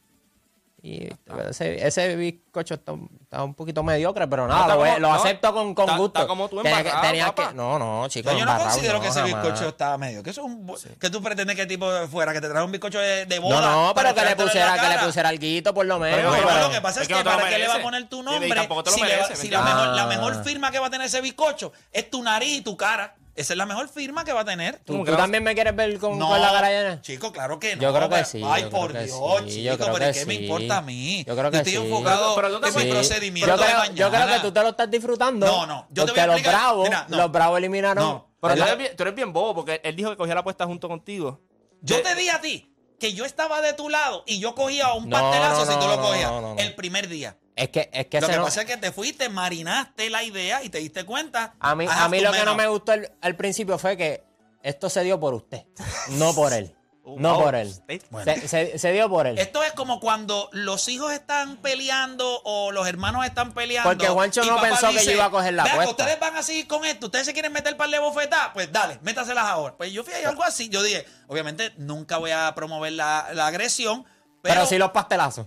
Y 0.87 1.09
ese, 1.51 1.85
ese 1.85 2.15
bizcocho 2.15 2.75
está, 2.75 2.93
está 3.21 3.43
un 3.43 3.55
poquito 3.55 3.83
mediocre, 3.83 4.29
pero 4.29 4.47
nada, 4.47 4.61
está 4.61 4.75
lo, 4.77 4.81
como- 4.83 4.99
lo 5.01 5.09
no, 5.09 5.15
acepto 5.15 5.53
con, 5.53 5.75
con 5.75 5.85
está- 5.87 5.97
gusto. 5.99 6.19
está 6.21 6.29
como 6.29 6.49
tú 6.49 6.63
Tenía 6.63 6.75
que- 6.75 6.89
embarrado, 6.91 7.07
tenía 7.09 7.27
papá. 7.27 7.49
que- 7.49 7.55
No, 7.57 7.77
no, 7.77 8.07
chicos, 8.09 8.31
yo 8.31 8.37
no 8.39 8.43
embarrado, 8.53 8.71
considero 8.71 8.95
no, 8.95 9.01
que 9.01 9.09
ese 9.09 9.21
jamás. 9.23 9.43
bizcocho 9.43 9.69
está 9.71 9.99
medio. 9.99 10.23
Que 10.23 10.31
eso 10.31 10.43
es 10.43 10.47
un, 10.47 10.65
bo- 10.65 10.79
que 11.01 11.11
tú 11.11 11.21
pretendes 11.21 11.57
que 11.57 11.63
el 11.63 11.69
tipo 11.69 11.91
fuera, 12.07 12.33
que 12.33 12.41
te 12.41 12.49
trae 12.49 12.63
un 12.63 12.71
bizcocho 12.71 13.01
de, 13.01 13.27
de 13.27 13.37
No, 13.37 13.43
boda. 13.43 13.61
no, 13.73 13.95
para 13.97 14.15
pero 14.15 14.23
que 14.29 14.31
le 14.31 14.37
pusiera, 14.45 14.79
que 14.81 14.89
le 14.89 14.99
pusiera 15.05 15.29
alguito 15.29 15.75
por 15.75 15.87
lo 15.87 15.99
menos. 15.99 16.19
Pero, 16.21 16.31
Pero 16.31 16.47
pero- 16.47 16.61
lo 16.69 16.71
que 16.71 16.81
pasa 16.81 17.01
es, 17.01 17.03
Es 17.03 17.09
que 17.09 17.15
que, 17.15 17.19
no 17.19 17.25
te 17.25 17.31
lo 17.31 17.37
para 17.43 17.51
qué 17.51 17.59
le 17.59 17.67
va 17.69 17.75
a 17.75 17.83
poner 17.83 18.09
tu 18.09 18.23
nombre 18.23 18.47
si, 18.47 18.53
va- 18.53 19.35
si 19.35 19.47
¿me 19.49 19.53
la, 19.57 19.63
mejor, 19.63 19.87
la 19.89 20.03
Ah. 20.05 20.07
mejor 20.07 20.45
firma 20.45 20.71
que 20.71 20.79
va 20.79 20.87
a 20.87 20.91
tener 20.91 21.09
ese 21.09 21.21
bizcocho 21.21 21.73
es 21.93 22.09
tu 22.11 22.23
nariz 22.23 22.59
y 22.59 22.61
tu 22.61 22.77
cara. 22.77 23.17
Esa 23.37 23.53
es 23.53 23.57
la 23.59 23.67
mejor 23.67 23.89
firma 23.89 24.25
que 24.25 24.33
va 24.33 24.41
a 24.41 24.45
tener. 24.47 24.77
¿Tú, 24.79 24.95
¿Cómo 24.95 25.05
tú 25.05 25.11
que 25.11 25.17
también 25.17 25.45
me 25.45 25.55
quieres 25.55 25.77
ver 25.77 25.99
con, 25.99 26.19
No, 26.19 26.29
con 26.29 26.41
la 26.41 26.51
cara 26.53 26.71
llena? 26.71 27.03
Chico, 27.03 27.31
claro 27.33 27.59
que 27.59 27.77
no. 27.77 27.83
Yo 27.83 27.95
creo 27.95 28.09
que 28.09 28.25
sí, 28.25 28.43
Ay, 28.45 28.65
por 28.71 28.93
Dios, 28.93 29.05
sí, 29.45 29.51
chico, 29.51 29.63
yo 29.73 29.77
creo 29.79 29.93
pero 29.95 29.99
que 29.99 30.11
¿y 30.11 30.15
qué 30.21 30.27
me 30.27 30.35
importa 30.35 30.79
a 30.79 30.83
mí? 30.83 31.25
Yo 31.27 31.37
creo 31.37 31.51
que 31.51 31.57
estoy 31.59 31.73
sí. 31.75 31.79
enfocado 31.79 32.35
Pero 32.35 32.51
tú 32.55 32.61
te 32.61 32.69
en 32.69 32.75
mi 32.87 32.91
procedimiento 32.93 33.47
Yo 33.55 33.59
de 33.59 33.65
creo, 33.65 33.79
mañana. 33.79 33.95
yo 33.97 34.11
creo 34.11 34.27
que 34.29 34.41
tú 34.41 34.53
te 34.53 34.63
lo 34.63 34.69
estás 34.71 34.91
disfrutando. 34.91 35.47
No, 35.47 35.67
no, 35.67 35.87
yo 35.91 36.07
te 36.07 36.13
voy 36.13 36.21
a 36.21 36.27
los 36.27 36.37
explicar- 36.37 36.61
bravos, 36.61 36.85
Mira, 36.89 37.07
no. 37.09 37.17
los 37.19 37.31
bravos 37.33 37.59
eliminaron. 37.59 38.05
No, 38.05 38.27
Pero 38.41 38.55
tú 38.57 38.63
eres, 38.63 38.79
bien, 38.79 38.97
tú 38.97 39.03
eres 39.03 39.15
bien 39.15 39.33
bobo 39.33 39.55
porque 39.55 39.81
él 39.85 39.95
dijo 39.95 40.11
que 40.11 40.17
cogía 40.17 40.35
la 40.35 40.41
apuesta 40.41 40.65
junto 40.65 40.89
contigo. 40.89 41.41
Yo 41.83 41.97
De- 41.99 42.03
te 42.03 42.15
dije 42.15 42.31
a 42.31 42.41
ti 42.41 42.73
que 42.99 43.13
yo 43.13 43.25
estaba 43.25 43.61
de 43.61 43.73
tu 43.73 43.89
lado 43.89 44.23
y 44.27 44.39
yo 44.39 44.55
cogía 44.55 44.93
un 44.95 45.09
No, 45.09 45.19
pastelazo 45.21 45.65
no, 45.65 45.73
si 45.73 45.79
tú 45.79 45.87
lo 45.87 46.01
cogías 46.01 46.33
el 46.59 46.75
primer 46.75 47.09
día. 47.09 47.37
Es 47.55 47.71
que, 47.71 47.89
es 47.93 48.07
que 48.07 48.21
Lo 48.21 48.29
que 48.29 48.37
pasa 48.37 48.61
es 48.63 48.67
que 48.67 48.77
te 48.77 48.93
fuiste, 48.93 49.31
marinaste 49.31 50.11
la 50.11 50.23
idea 50.23 50.63
y 50.63 50.69
te 50.69 50.79
diste 50.79 51.05
cuenta. 51.05 51.55
a 51.59 51.75
mí, 51.75 51.87
a 51.89 52.09
mí 52.09 52.21
lo 52.21 52.31
que 52.33 52.45
no 52.45 52.55
me 52.55 52.67
gustó 52.67 52.93
al, 52.93 53.13
al 53.23 53.35
principio 53.37 53.79
fue 53.79 53.97
que 53.97 54.25
esto 54.63 54.91
se 54.91 55.03
dio 55.05 55.19
por 55.19 55.33
usted, 55.33 55.65
no 56.11 56.35
por 56.35 56.53
él. 56.53 56.76
No 57.19 57.41
por 57.41 57.55
él. 57.55 57.73
Bueno. 58.11 58.33
Se, 58.35 58.49
se- 58.49 58.79
se 58.79 58.93
dio 58.93 59.09
por 59.09 59.27
él. 59.27 59.39
Esto 59.39 59.63
es 59.63 59.73
como 59.73 60.01
cuando 60.01 60.49
los 60.53 60.89
hijos 60.89 61.13
están 61.13 61.57
peleando 61.59 62.41
o 62.45 62.73
los 62.73 62.87
hermanos 62.89 63.25
están 63.25 63.53
peleando. 63.53 63.89
Porque 63.91 64.09
Juancho 64.09 64.43
no 64.45 64.61
pensó 64.61 64.89
que 64.91 65.05
yo 65.05 65.13
iba 65.13 65.27
a 65.27 65.31
coger 65.31 65.55
la 65.55 65.63
"Vea, 65.65 65.73
que 65.75 65.81
apuesta". 65.83 66.03
ustedes 66.03 66.21
van 66.21 66.37
a 66.37 66.43
seguir 66.43 66.67
con 66.67 66.85
esto. 66.85 67.07
Ustedes 67.07 67.27
se 67.27 67.33
quieren 67.33 67.53
meter 67.53 67.77
para 67.77 67.91
de 67.93 67.99
bofetada. 68.01 68.53
Pues 68.53 68.73
dale, 68.73 68.99
métaselas 69.03 69.45
ahora. 69.45 69.77
Pues 69.77 69.93
yo 69.93 70.03
fui 70.03 70.15
ahí 70.15 70.25
algo 70.25 70.43
así. 70.43 70.69
Yo 70.69 70.83
dije, 70.83 71.07
obviamente 71.29 71.73
nunca 71.77 72.17
voy 72.19 72.33
a 72.33 72.53
promover 72.55 72.93
la, 72.93 73.29
la 73.35 73.47
agresión. 73.47 74.05
Pero, 74.43 74.55
pero 74.57 74.67
sí 74.67 74.77
los 74.79 74.91
pastelazos. 74.91 75.47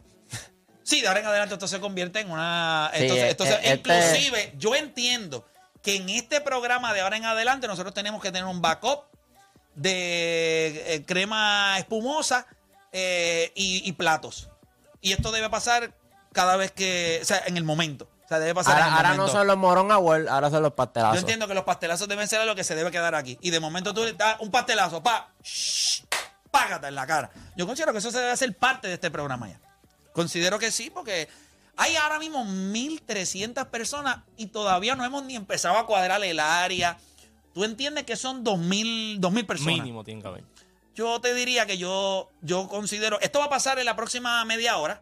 Sí, 0.84 1.02
de 1.02 1.08
ahora 1.08 1.19
en 1.19 1.26
adelante 1.28 1.54
esto 1.54 1.67
se 1.67 1.80
convierte 1.80 2.19
en 2.22 2.32
una... 2.32 2.89
Sí, 2.95 3.02
entonces, 3.04 3.30
entonces, 3.32 3.60
este- 3.62 3.74
inclusive, 3.93 4.54
yo 4.58 4.74
entiendo 4.76 5.45
que 5.84 5.98
en 5.98 6.10
este 6.10 6.41
programa 6.41 6.93
de 6.93 7.02
ahora 7.02 7.15
en 7.15 7.26
adelante 7.26 7.67
nosotros 7.67 7.93
tenemos 7.93 8.22
que 8.24 8.32
tener 8.32 8.45
un 8.45 8.60
backup 8.62 9.04
de 9.75 10.95
eh, 10.95 11.05
crema 11.05 11.77
espumosa 11.79 12.45
eh, 12.91 13.51
y, 13.55 13.88
y 13.88 13.91
platos. 13.93 14.49
Y 15.01 15.13
esto 15.13 15.32
debe 15.32 15.49
pasar 15.49 15.93
cada 16.34 16.58
vez 16.58 16.71
que... 16.71 17.19
O 17.21 17.25
sea, 17.25 17.43
en 17.45 17.58
el 17.58 17.63
momento. 17.63 18.10
O 18.25 18.27
sea, 18.27 18.39
debe 18.39 18.53
pasar 18.53 18.77
en 18.77 18.84
Ahora, 18.84 18.89
el 18.89 18.95
ahora 18.97 19.10
momento. 19.10 19.34
no 19.34 19.39
son 19.39 19.47
los 19.47 19.58
Moron 19.58 19.91
Award, 19.91 20.27
ahora 20.27 20.49
son 20.51 20.62
los 20.62 20.73
pastelazos. 20.73 21.15
Yo 21.15 21.19
entiendo 21.21 21.47
que 21.47 21.53
los 21.55 21.63
pastelazos 21.63 22.08
deben 22.08 22.27
ser 22.27 22.45
lo 22.45 22.55
que 22.55 22.63
se 22.63 22.75
debe 22.75 22.91
quedar 22.91 23.15
aquí. 23.15 23.38
Y 23.41 23.49
de 23.49 23.60
momento 23.60 23.93
tú 23.93 24.03
le 24.03 24.13
das 24.13 24.36
un 24.39 24.51
pastelazo, 24.51 25.01
pa, 25.01 25.29
shh, 25.41 26.03
págate 26.51 26.88
en 26.88 26.95
la 26.95 27.08
cara. 27.08 27.32
Yo 27.55 27.65
considero 27.65 27.91
que 27.91 27.97
eso 27.99 28.12
se 28.12 28.19
debe 28.19 28.32
hacer 28.32 28.55
parte 28.55 28.88
de 28.88 28.95
este 28.95 29.10
programa 29.10 29.49
ya. 29.49 29.60
Considero 30.13 30.60
que 30.60 30.71
sí, 30.71 30.89
porque 30.91 31.27
hay 31.75 31.95
ahora 31.95 32.19
mismo 32.19 32.43
1.300 32.43 33.65
personas 33.67 34.19
y 34.38 34.47
todavía 34.47 34.95
no 34.95 35.05
hemos 35.05 35.23
ni 35.23 35.36
empezado 35.36 35.77
a 35.77 35.86
cuadrar 35.88 36.23
el 36.23 36.39
área. 36.39 36.97
Tú 37.60 37.65
entiendes 37.65 38.06
que 38.06 38.15
son 38.15 38.45
2.000 38.45 39.19
2.000 39.19 39.45
personas. 39.45 39.76
Mínimo 39.80 40.06
tiene 40.06 40.22
que 40.22 40.28
haber. 40.30 40.45
yo 40.95 41.19
te 41.19 41.34
diría 41.34 41.65
que 41.65 41.78
yo, 41.78 42.30
yo 42.41 42.69
considero. 42.69 43.19
Esto 43.19 43.39
va 43.39 43.48
a 43.48 43.50
pasar 43.50 43.78
en 43.80 43.84
la 43.84 43.98
próxima 43.98 44.45
media 44.45 44.78
hora. 44.78 45.02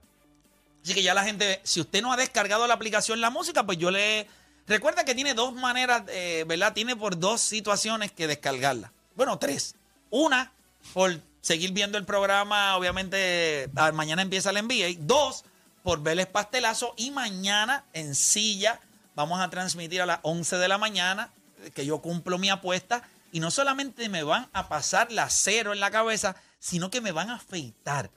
Así 0.83 0.95
que 0.95 1.03
ya 1.03 1.13
la 1.13 1.23
gente, 1.23 1.61
si 1.61 1.81
usted 1.81 2.01
no 2.01 2.11
ha 2.11 2.17
descargado 2.17 2.65
la 2.65 2.73
aplicación 2.73 3.21
La 3.21 3.29
Música, 3.29 3.63
pues 3.63 3.77
yo 3.77 3.91
le. 3.91 4.25
Recuerda 4.65 5.05
que 5.05 5.13
tiene 5.13 5.35
dos 5.35 5.53
maneras, 5.53 6.01
eh, 6.07 6.45
¿verdad? 6.47 6.73
Tiene 6.73 6.95
por 6.95 7.19
dos 7.19 7.41
situaciones 7.41 8.11
que 8.11 8.25
descargarla. 8.25 8.91
Bueno, 9.15 9.37
tres. 9.37 9.75
Una, 10.09 10.51
por 10.95 11.21
seguir 11.41 11.73
viendo 11.73 11.99
el 11.99 12.05
programa, 12.05 12.75
obviamente, 12.75 13.69
mañana 13.93 14.23
empieza 14.23 14.49
el 14.49 14.65
NBA. 14.65 15.01
Dos, 15.01 15.45
por 15.83 16.01
ver 16.01 16.19
el 16.19 16.27
pastelazo. 16.27 16.95
Y 16.97 17.11
mañana 17.11 17.85
en 17.93 18.15
silla 18.15 18.79
vamos 19.13 19.39
a 19.41 19.47
transmitir 19.51 20.01
a 20.01 20.07
las 20.07 20.19
11 20.23 20.57
de 20.57 20.67
la 20.67 20.79
mañana, 20.79 21.31
que 21.73 21.85
yo 21.85 22.01
cumplo 22.01 22.37
mi 22.37 22.49
apuesta. 22.49 23.03
Y 23.31 23.39
no 23.39 23.51
solamente 23.51 24.07
me 24.09 24.23
van 24.23 24.49
a 24.53 24.69
pasar 24.69 25.11
la 25.11 25.29
cero 25.29 25.73
en 25.73 25.79
la 25.79 25.91
cabeza, 25.91 26.35
sino 26.59 26.89
que 26.89 27.01
me 27.01 27.11
van 27.11 27.29
a 27.29 27.35
afeitar. 27.35 28.09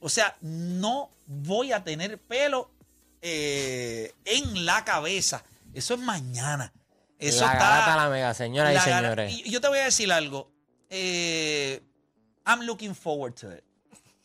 O 0.00 0.08
sea, 0.08 0.36
no 0.40 1.10
voy 1.26 1.72
a 1.72 1.82
tener 1.82 2.18
pelo 2.18 2.70
eh, 3.22 4.14
en 4.24 4.66
la 4.66 4.84
cabeza. 4.84 5.42
Eso 5.72 5.94
es 5.94 6.00
mañana. 6.00 6.72
Eso 7.18 7.46
la 7.46 7.52
está. 7.54 7.96
la 7.96 8.08
mega, 8.10 8.34
señoras 8.34 8.72
y 8.72 8.74
la 8.74 8.82
señores. 8.82 9.32
y 9.32 9.50
yo 9.50 9.60
te 9.60 9.68
voy 9.68 9.78
a 9.78 9.84
decir 9.84 10.12
algo. 10.12 10.50
Eh, 10.90 11.82
I'm 12.44 12.60
looking 12.60 12.94
forward 12.94 13.34
to 13.34 13.52
it. 13.52 13.64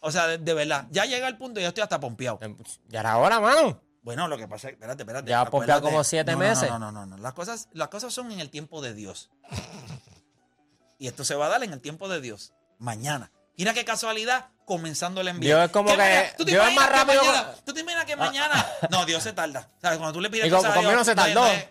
O 0.02 0.12
sea, 0.12 0.28
de, 0.28 0.38
de 0.38 0.54
verdad. 0.54 0.88
Ya 0.92 1.06
llega 1.06 1.28
el 1.28 1.38
punto 1.38 1.60
y 1.60 1.64
yo 1.64 1.70
estoy 1.70 1.84
hasta 1.84 2.00
pompeado. 2.00 2.40
Ya 2.90 3.00
era 3.00 3.18
hora, 3.18 3.40
mano. 3.40 3.82
Bueno, 4.04 4.28
lo 4.28 4.38
que 4.38 4.48
pasa 4.48 4.68
es, 4.70 4.74
espérate, 4.74 5.04
espérate. 5.04 5.30
Ya 5.30 5.42
acuérdate. 5.42 5.82
como 5.82 6.04
siete 6.04 6.32
No, 6.32 6.40
no, 6.40 6.44
meses. 6.44 6.70
No, 6.70 6.80
no, 6.80 6.92
no, 6.92 7.06
no. 7.06 7.18
Las 7.18 7.34
cosas, 7.34 7.70
las 7.74 7.90
cosas 7.90 8.12
son 8.14 8.32
en 8.32 8.40
el 8.40 8.50
tiempo 8.50 8.82
de 8.82 8.94
Dios. 8.94 9.30
Y 10.98 11.08
esto 11.08 11.24
se 11.24 11.36
va 11.36 11.48
a 11.48 11.50
dar 11.50 11.64
en 11.64 11.74
el 11.74 11.82
tiempo 11.82 12.08
de 12.10 12.22
Dios. 12.22 12.54
Mañana. 12.80 13.32
Mira 13.58 13.74
qué 13.76 13.86
casualidad, 13.86 14.48
comenzando 14.66 15.22
el 15.22 15.28
envío. 15.28 15.50
Dios 15.56 15.66
es 15.66 15.72
como 15.72 15.96
que- 15.96 16.34
¿Tú 16.38 16.46
te 16.46 16.52
Dios 16.52 16.68
es 16.68 16.74
más 16.74 16.88
que 16.88 16.94
rápido 16.94 17.24
mañana- 17.24 17.54
¿Tú 17.64 17.74
te 17.74 17.80
imaginas 17.82 18.06
que 18.06 18.16
mañana? 18.16 18.66
No, 18.90 19.06
Dios 19.06 19.22
se 19.22 19.34
tarda. 19.34 19.70
¿Sabes? 19.82 19.98
Cuando 20.00 20.14
tú 20.14 20.22
le 20.22 20.30
pides 20.32 20.48
Y 20.48 20.50
con- 20.50 20.60
cosas 20.60 20.72
a 20.72 20.76
conmigo 20.76 20.92
Dios, 20.94 21.00
no 21.02 21.06
se 21.06 21.16
tardó. 21.16 21.42
no 21.42 21.48
es- 21.48 21.68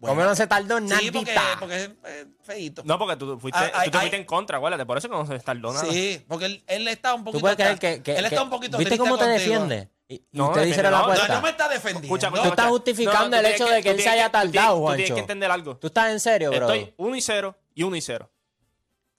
Como 0.00 0.22
no 0.24 0.34
se 0.36 0.46
tardó 0.46 0.78
en 0.78 0.88
Sí, 0.88 1.10
porque, 1.10 1.34
es 1.76 1.90
eh, 2.04 2.26
feíto. 2.44 2.82
No, 2.84 2.98
porque 2.98 3.16
tú, 3.16 3.40
fuiste, 3.40 3.58
Ay, 3.58 3.70
ay, 3.74 3.84
tú 3.86 3.90
te 3.92 3.96
ay. 3.98 4.00
fuiste 4.02 4.16
en 4.18 4.24
contra, 4.24 4.58
acuérdate. 4.58 4.86
Por 4.86 4.98
eso 4.98 5.08
que 5.08 5.16
no 5.16 5.26
se 5.26 5.38
tardó 5.40 5.72
nada. 5.72 5.90
Sí, 5.90 6.24
porque 6.28 6.44
él, 6.46 6.64
él 6.68 6.86
está 6.88 7.14
un 7.14 7.24
poquito. 7.24 7.38
¿Tú 7.38 7.40
puedes 7.40 7.56
creer 7.56 7.78
que, 7.78 8.02
que- 8.02 8.16
él 8.16 8.24
está 8.24 8.36
que- 8.36 8.42
un 8.42 8.50
poquito 8.50 8.78
¿Viste 8.78 8.98
cómo 8.98 9.16
te 9.18 9.24
contigo. 9.24 9.38
defiende? 9.52 9.90
Y, 10.08 10.14
y 10.14 10.22
No, 10.32 10.48
usted 10.50 10.64
dice 10.64 10.82
la 10.82 10.90
defiende, 10.90 11.18
no. 11.22 11.28
No, 11.28 11.34
no 11.34 11.40
me 11.42 11.48
está 11.50 11.68
defendiendo. 11.68 12.06
Escucha, 12.06 12.28
Tú 12.28 12.34
escucha. 12.36 12.50
estás 12.50 12.66
justificando 12.68 13.36
tú 13.40 13.46
el 13.46 13.52
hecho 13.52 13.66
de 13.66 13.82
que 13.82 13.90
él 13.90 13.96
tú 13.96 14.02
se 14.02 14.08
haya 14.08 14.26
tú 14.26 14.32
tardado, 14.32 14.76
Tú 14.78 14.86
tienes 14.86 14.96
que 15.06 15.06
Juancho. 15.12 15.20
entender 15.20 15.50
algo. 15.50 15.76
¿Tú 15.78 15.86
estás 15.88 16.10
en 16.12 16.20
serio, 16.20 16.50
bro? 16.50 16.60
Estoy 16.72 16.94
1 16.96 17.16
y 17.16 17.20
0 17.20 17.56
y 17.74 17.82
1 17.82 17.96
y 17.96 18.00
0. 18.00 18.30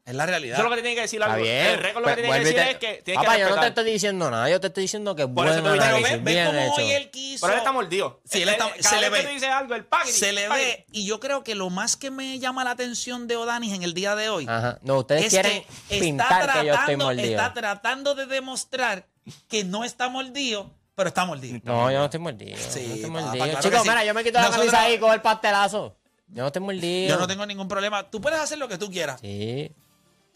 Es 0.05 0.15
la 0.15 0.25
realidad. 0.25 0.53
Eso 0.57 0.63
es 0.63 0.63
lo 0.63 0.69
que 0.69 0.75
te 0.77 0.81
tiene 0.83 0.95
que 0.95 1.01
decir 1.01 1.19
Está 1.19 1.33
algo. 1.33 1.43
bien. 1.43 1.65
El 1.65 1.79
récord 1.79 2.01
lo 2.01 2.07
que 2.07 2.13
Pues 2.13 2.15
tiene 2.15 2.31
que 2.31 2.39
decir 2.45 2.55
te- 2.55 2.71
es 2.71 2.77
que 2.77 3.01
tienes 3.03 3.21
Papá, 3.25 3.35
que 3.35 3.41
yo 3.41 3.49
no 3.49 3.59
te 3.59 3.67
estoy 3.67 3.91
diciendo 3.91 4.31
nada. 4.31 4.49
Yo 4.49 4.61
te 4.61 4.67
estoy 4.67 4.83
diciendo 4.83 5.13
que 5.17 5.23
es 5.23 5.27
bueno 5.27 5.51
Pero 5.51 5.63
Bien 5.63 5.77
ve, 5.77 5.83
análisis, 5.85 6.23
ve 6.23 6.31
bien 6.31 6.45
cómo 6.47 6.59
hoy 6.75 6.83
hecho. 6.85 6.95
él 6.97 7.11
quiso. 7.11 7.41
Pero 7.45 7.53
él 7.53 7.59
está 7.59 7.71
mordido. 7.73 8.21
Sí, 8.23 8.41
él 8.41 8.47
está- 8.47 8.69
Cada 8.69 8.81
se 8.89 9.01
le 9.01 9.09
vez 9.09 9.19
que 9.19 9.25
ve. 9.25 9.27
tú 9.27 9.33
dices 9.33 9.49
algo, 9.49 9.75
el 9.75 9.83
packaging. 9.85 10.13
Se 10.13 10.31
le 10.31 10.47
ve. 10.47 10.85
Y 10.93 11.05
yo 11.05 11.19
creo 11.19 11.43
que 11.43 11.55
lo 11.55 11.69
más 11.69 11.97
que 11.97 12.09
me 12.09 12.39
llama 12.39 12.63
la 12.63 12.71
atención 12.71 13.27
de 13.27 13.35
Odanis 13.35 13.73
en 13.73 13.83
el 13.83 13.93
día 13.93 14.15
de 14.15 14.29
hoy 14.29 14.45
Ajá. 14.47 14.79
No, 14.81 14.99
ustedes 14.99 15.25
es 15.25 15.29
quieren 15.29 15.65
que 15.89 15.99
pintar 15.99 16.39
está 16.47 16.61
que 16.61 16.67
yo 16.67 16.73
estoy 16.73 16.95
mordido. 16.95 17.23
está 17.31 17.53
tratando 17.53 18.15
de 18.15 18.27
demostrar 18.27 19.05
que 19.49 19.65
no 19.65 19.83
está 19.83 20.07
mordido, 20.07 20.71
pero 20.97 21.09
está 21.09 21.25
mordido. 21.25 21.59
No, 21.63 21.91
yo 21.91 21.99
no 21.99 22.05
estoy 22.05 22.19
mordido. 22.19 22.57
Sí, 22.57 22.85
no 22.87 22.95
estoy 22.95 23.09
mordido. 23.11 23.31
claro 23.45 23.59
Chicos, 23.61 23.69
que 23.71 23.79
sí. 23.83 23.89
mira, 23.89 24.03
yo 24.03 24.13
me 24.15 24.23
quito 24.23 24.33
la 24.39 24.41
Nosotros- 24.47 24.65
camisa 24.71 24.81
ahí 24.85 24.95
y 24.95 24.99
cojo 24.99 25.13
el 25.13 25.21
pastelazo. 25.21 25.95
Yo 26.27 26.41
no 26.41 26.47
estoy 26.47 26.61
mordido. 26.63 27.09
Yo 27.15 27.19
no 27.19 27.27
tengo 27.27 27.45
ningún 27.45 27.67
problema. 27.67 28.09
Tú 28.09 28.19
puedes 28.19 28.39
hacer 28.39 28.57
lo 28.57 28.67
que 28.67 28.77
tú 28.79 28.89
quieras, 28.89 29.21
Sí. 29.21 29.71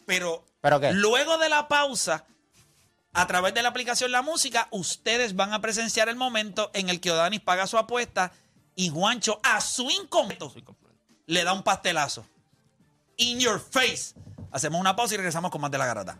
pero 0.06 0.44
¿Pero 0.60 0.78
qué? 0.80 0.92
luego 0.92 1.36
de 1.38 1.48
la 1.48 1.66
pausa, 1.66 2.24
a 3.12 3.26
través 3.26 3.52
de 3.54 3.62
la 3.62 3.70
aplicación 3.70 4.12
La 4.12 4.22
Música, 4.22 4.68
ustedes 4.70 5.34
van 5.34 5.52
a 5.52 5.60
presenciar 5.60 6.08
el 6.08 6.16
momento 6.16 6.70
en 6.74 6.88
el 6.88 7.00
que 7.00 7.10
Odanis 7.10 7.40
paga 7.40 7.66
su 7.66 7.76
apuesta 7.76 8.32
y 8.76 8.88
Juancho, 8.88 9.40
a 9.42 9.60
su 9.60 9.90
incompleto, 9.90 10.54
le 11.26 11.42
da 11.44 11.52
un 11.52 11.62
pastelazo. 11.64 12.24
In 13.16 13.40
your 13.40 13.60
face. 13.60 14.14
Hacemos 14.52 14.80
una 14.80 14.94
pausa 14.94 15.14
y 15.14 15.16
regresamos 15.16 15.50
con 15.50 15.60
más 15.60 15.70
de 15.72 15.78
la 15.78 15.86
garata. 15.86 16.16